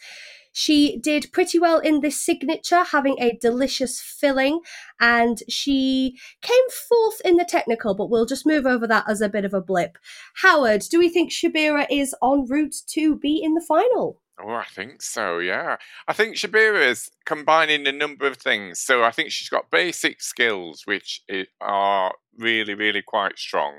She 0.53 0.99
did 0.99 1.33
pretty 1.33 1.59
well 1.59 1.79
in 1.79 2.01
this 2.01 2.21
signature, 2.21 2.83
having 2.83 3.17
a 3.21 3.39
delicious 3.41 4.01
filling, 4.01 4.61
and 5.01 5.43
she 5.49 6.19
came 6.43 6.71
fourth 6.89 7.21
in 7.25 7.37
the 7.37 7.45
technical, 7.45 7.95
but 7.95 8.11
we'll 8.11 8.27
just 8.27 8.47
move 8.47 8.67
over 8.67 8.87
that 8.87 9.05
as 9.09 9.21
a 9.21 9.29
bit 9.29 9.45
of 9.45 9.55
a 9.55 9.61
blip. 9.61 9.97
Howard, 10.43 10.83
do 10.91 10.99
we 10.99 11.09
think 11.09 11.31
Shabira 11.31 11.87
is 11.91 12.15
en 12.23 12.47
route 12.47 12.75
to 12.89 13.17
be 13.17 13.41
in 13.43 13.55
the 13.55 13.65
final? 13.67 14.21
Oh, 14.43 14.51
I 14.55 14.65
think 14.65 15.03
so, 15.03 15.39
yeah. 15.39 15.77
I 16.09 16.15
think 16.15 16.37
Shabira 16.37 16.87
is 16.87 17.11
combining 17.27 17.87
a 17.87 17.93
number 17.93 18.27
of 18.27 18.39
things. 18.39 18.81
So 18.81 19.05
I 19.05 19.11
think 19.11 19.31
she's 19.31 19.51
got 19.51 19.71
basic 19.71 20.23
skills, 20.23 20.83
which 20.87 21.23
are 21.61 22.15
really, 22.39 22.75
really 22.75 23.03
quite 23.03 23.39
strong 23.39 23.75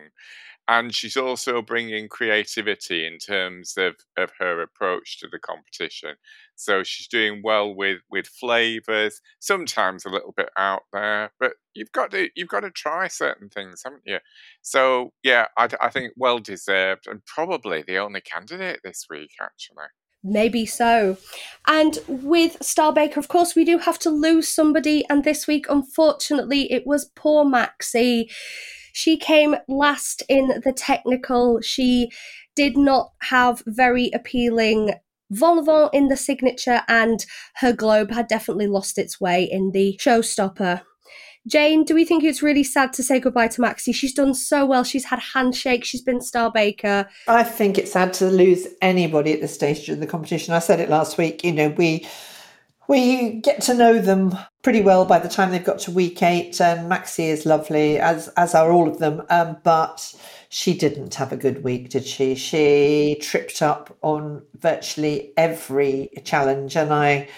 and 0.71 0.95
she's 0.95 1.17
also 1.17 1.61
bringing 1.61 2.07
creativity 2.07 3.05
in 3.05 3.17
terms 3.17 3.73
of, 3.75 3.95
of 4.17 4.31
her 4.39 4.61
approach 4.61 5.19
to 5.19 5.27
the 5.29 5.37
competition. 5.37 6.15
So 6.55 6.81
she's 6.81 7.09
doing 7.09 7.41
well 7.43 7.75
with 7.75 7.97
with 8.09 8.27
flavors, 8.27 9.19
sometimes 9.39 10.05
a 10.05 10.09
little 10.09 10.33
bit 10.35 10.49
out 10.57 10.83
there, 10.93 11.33
but 11.41 11.53
you've 11.73 11.91
got 11.91 12.11
to 12.11 12.29
you've 12.37 12.47
got 12.47 12.61
to 12.61 12.71
try 12.71 13.09
certain 13.09 13.49
things, 13.49 13.81
haven't 13.83 14.03
you? 14.05 14.19
So 14.61 15.11
yeah, 15.23 15.47
I, 15.57 15.67
I 15.81 15.89
think 15.89 16.13
well 16.15 16.39
deserved, 16.39 17.05
and 17.05 17.25
probably 17.25 17.83
the 17.85 17.97
only 17.97 18.21
candidate 18.21 18.79
this 18.81 19.07
week 19.09 19.31
actually. 19.41 19.87
Maybe 20.23 20.65
so. 20.65 21.17
And 21.67 21.99
with 22.07 22.63
Star 22.63 22.93
Baker, 22.93 23.19
of 23.19 23.27
course, 23.27 23.55
we 23.55 23.65
do 23.65 23.79
have 23.79 23.99
to 23.99 24.11
lose 24.11 24.47
somebody. 24.47 25.03
And 25.09 25.23
this 25.23 25.47
week, 25.47 25.65
unfortunately, 25.67 26.71
it 26.71 26.85
was 26.85 27.11
poor 27.15 27.43
Maxie. 27.43 28.29
She 28.93 29.17
came 29.17 29.55
last 29.67 30.23
in 30.27 30.61
the 30.63 30.73
technical. 30.73 31.61
She 31.61 32.11
did 32.55 32.77
not 32.77 33.11
have 33.21 33.63
very 33.65 34.11
appealing 34.13 34.93
vol 35.29 35.89
in 35.89 36.09
the 36.09 36.17
signature, 36.17 36.81
and 36.87 37.25
her 37.55 37.71
globe 37.73 38.11
had 38.11 38.27
definitely 38.27 38.67
lost 38.67 38.97
its 38.97 39.19
way 39.19 39.43
in 39.43 39.71
the 39.71 39.97
showstopper. 40.01 40.81
Jane, 41.47 41.83
do 41.83 41.95
we 41.95 42.05
think 42.05 42.23
it's 42.23 42.43
really 42.43 42.63
sad 42.63 42.93
to 42.93 43.01
say 43.01 43.19
goodbye 43.19 43.47
to 43.47 43.61
Maxie? 43.61 43.93
She's 43.93 44.13
done 44.13 44.35
so 44.35 44.63
well. 44.63 44.83
She's 44.83 45.05
had 45.05 45.19
handshakes. 45.19 45.87
She's 45.87 46.03
been 46.03 46.21
Star 46.21 46.51
Baker. 46.51 47.09
I 47.27 47.43
think 47.43 47.79
it's 47.79 47.93
sad 47.93 48.13
to 48.15 48.27
lose 48.27 48.67
anybody 48.81 49.33
at 49.33 49.41
this 49.41 49.53
stage 49.53 49.89
of 49.89 49.99
the 49.99 50.05
competition. 50.05 50.53
I 50.53 50.59
said 50.59 50.79
it 50.79 50.89
last 50.89 51.17
week. 51.17 51.43
You 51.43 51.51
know, 51.51 51.69
we 51.69 52.07
We 52.87 53.39
get 53.39 53.61
to 53.63 53.73
know 53.73 53.99
them 53.99 54.37
pretty 54.63 54.81
well 54.81 55.05
by 55.05 55.19
the 55.19 55.29
time 55.29 55.51
they've 55.51 55.63
got 55.63 55.79
to 55.79 55.91
week 55.91 56.21
eight, 56.21 56.59
and 56.59 56.89
Maxie 56.89 57.29
is 57.29 57.45
lovely, 57.45 57.99
as 57.99 58.27
as 58.29 58.53
are 58.53 58.71
all 58.71 58.87
of 58.89 58.99
them. 58.99 59.23
Um, 59.29 59.57
but 59.63 60.13
she 60.49 60.77
didn't 60.77 61.15
have 61.15 61.31
a 61.31 61.37
good 61.37 61.63
week, 61.63 61.89
did 61.89 62.05
she? 62.05 62.35
She 62.35 63.17
tripped 63.21 63.61
up 63.61 63.95
on 64.01 64.43
virtually 64.59 65.31
every 65.37 66.09
challenge, 66.25 66.75
and 66.75 66.93
I 66.93 67.29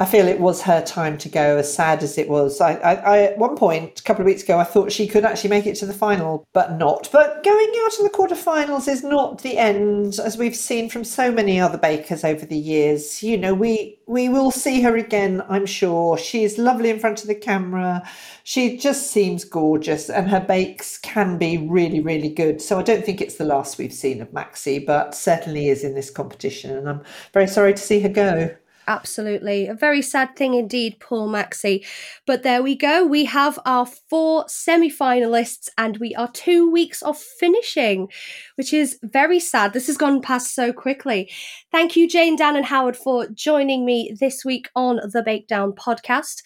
I 0.00 0.04
feel 0.04 0.28
it 0.28 0.38
was 0.38 0.62
her 0.62 0.80
time 0.80 1.18
to 1.18 1.28
go, 1.28 1.56
as 1.56 1.74
sad 1.74 2.04
as 2.04 2.18
it 2.18 2.28
was. 2.28 2.60
I, 2.60 2.74
I, 2.74 2.94
I, 2.94 3.18
at 3.22 3.38
one 3.38 3.56
point, 3.56 3.98
a 3.98 4.02
couple 4.04 4.22
of 4.22 4.26
weeks 4.26 4.44
ago, 4.44 4.56
I 4.56 4.62
thought 4.62 4.92
she 4.92 5.08
could 5.08 5.24
actually 5.24 5.50
make 5.50 5.66
it 5.66 5.74
to 5.76 5.86
the 5.86 5.92
final, 5.92 6.46
but 6.52 6.78
not. 6.78 7.08
But 7.10 7.42
going 7.42 7.72
out 7.84 7.98
in 7.98 8.04
the 8.04 8.10
quarterfinals 8.10 8.86
is 8.86 9.02
not 9.02 9.42
the 9.42 9.58
end, 9.58 10.20
as 10.20 10.38
we've 10.38 10.54
seen 10.54 10.88
from 10.88 11.02
so 11.02 11.32
many 11.32 11.58
other 11.58 11.78
bakers 11.78 12.22
over 12.22 12.46
the 12.46 12.56
years. 12.56 13.24
You 13.24 13.36
know, 13.36 13.54
we 13.54 13.98
we 14.06 14.28
will 14.28 14.52
see 14.52 14.82
her 14.82 14.96
again, 14.96 15.42
I'm 15.48 15.66
sure. 15.66 16.16
She's 16.16 16.58
lovely 16.58 16.90
in 16.90 17.00
front 17.00 17.22
of 17.22 17.26
the 17.26 17.34
camera. 17.34 18.08
She 18.44 18.76
just 18.76 19.10
seems 19.10 19.42
gorgeous, 19.42 20.08
and 20.08 20.30
her 20.30 20.40
bakes 20.40 20.96
can 20.98 21.38
be 21.38 21.58
really, 21.58 22.00
really 22.00 22.28
good. 22.28 22.62
So 22.62 22.78
I 22.78 22.84
don't 22.84 23.04
think 23.04 23.20
it's 23.20 23.36
the 23.36 23.44
last 23.44 23.78
we've 23.78 23.92
seen 23.92 24.22
of 24.22 24.32
Maxie, 24.32 24.78
but 24.78 25.16
certainly 25.16 25.68
is 25.68 25.82
in 25.82 25.94
this 25.94 26.08
competition, 26.08 26.76
and 26.76 26.88
I'm 26.88 27.02
very 27.32 27.48
sorry 27.48 27.74
to 27.74 27.82
see 27.82 27.98
her 27.98 28.08
go. 28.08 28.54
Absolutely. 28.88 29.66
A 29.68 29.74
very 29.74 30.00
sad 30.00 30.34
thing 30.34 30.54
indeed, 30.54 30.98
Paul 30.98 31.28
Maxi. 31.28 31.84
But 32.26 32.42
there 32.42 32.62
we 32.62 32.74
go. 32.74 33.04
We 33.04 33.26
have 33.26 33.58
our 33.66 33.84
four 33.84 34.46
semi 34.48 34.90
finalists 34.90 35.68
and 35.76 35.98
we 35.98 36.14
are 36.14 36.30
two 36.32 36.70
weeks 36.70 37.02
off 37.02 37.22
finishing, 37.38 38.08
which 38.54 38.72
is 38.72 38.98
very 39.02 39.40
sad. 39.40 39.74
This 39.74 39.88
has 39.88 39.98
gone 39.98 40.22
past 40.22 40.54
so 40.54 40.72
quickly. 40.72 41.30
Thank 41.70 41.96
you, 41.96 42.08
Jane, 42.08 42.34
Dan, 42.34 42.56
and 42.56 42.64
Howard, 42.64 42.96
for 42.96 43.28
joining 43.28 43.84
me 43.84 44.16
this 44.18 44.42
week 44.42 44.70
on 44.74 44.96
the 44.96 45.22
Bakedown 45.22 45.74
podcast. 45.74 46.42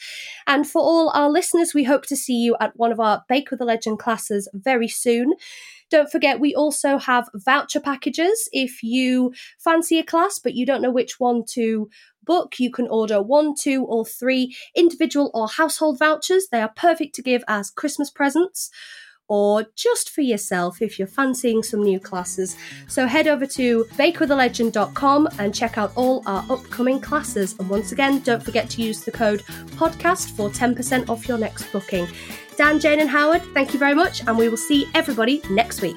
And 0.48 0.68
for 0.68 0.82
all 0.82 1.10
our 1.10 1.30
listeners, 1.30 1.74
we 1.74 1.84
hope 1.84 2.06
to 2.06 2.16
see 2.16 2.34
you 2.34 2.56
at 2.58 2.76
one 2.76 2.90
of 2.90 2.98
our 2.98 3.22
Bake 3.28 3.52
with 3.52 3.60
a 3.60 3.64
Legend 3.64 4.00
classes 4.00 4.50
very 4.52 4.88
soon. 4.88 5.34
Don't 5.92 6.10
forget, 6.10 6.40
we 6.40 6.54
also 6.54 6.96
have 6.96 7.28
voucher 7.34 7.78
packages. 7.78 8.48
If 8.50 8.82
you 8.82 9.34
fancy 9.58 9.98
a 9.98 10.02
class 10.02 10.38
but 10.38 10.54
you 10.54 10.64
don't 10.64 10.80
know 10.80 10.90
which 10.90 11.20
one 11.20 11.44
to 11.50 11.90
book, 12.24 12.58
you 12.58 12.70
can 12.70 12.88
order 12.88 13.20
one, 13.22 13.54
two, 13.54 13.84
or 13.84 14.04
three 14.04 14.56
individual 14.74 15.30
or 15.34 15.48
household 15.48 15.98
vouchers. 15.98 16.48
They 16.50 16.60
are 16.60 16.72
perfect 16.74 17.14
to 17.16 17.22
give 17.22 17.44
as 17.48 17.70
Christmas 17.70 18.10
presents 18.10 18.70
or 19.28 19.64
just 19.76 20.10
for 20.10 20.20
yourself 20.20 20.82
if 20.82 20.98
you're 20.98 21.08
fancying 21.08 21.62
some 21.62 21.82
new 21.82 21.98
classes. 21.98 22.54
So 22.86 23.06
head 23.06 23.26
over 23.26 23.46
to 23.46 23.84
bakewithalegend.com 23.96 25.28
and 25.38 25.54
check 25.54 25.78
out 25.78 25.92
all 25.96 26.22
our 26.26 26.44
upcoming 26.50 27.00
classes. 27.00 27.58
And 27.58 27.70
once 27.70 27.92
again, 27.92 28.20
don't 28.20 28.42
forget 28.42 28.68
to 28.70 28.82
use 28.82 29.04
the 29.04 29.12
code 29.12 29.40
podcast 29.76 30.36
for 30.36 30.50
10% 30.50 31.08
off 31.08 31.26
your 31.26 31.38
next 31.38 31.70
booking. 31.72 32.06
Dan, 32.56 32.78
Jane, 32.78 33.00
and 33.00 33.08
Howard, 33.08 33.42
thank 33.54 33.72
you 33.72 33.78
very 33.78 33.94
much, 33.94 34.20
and 34.26 34.36
we 34.36 34.50
will 34.50 34.58
see 34.58 34.86
everybody 34.94 35.40
next 35.48 35.80
week. 35.80 35.96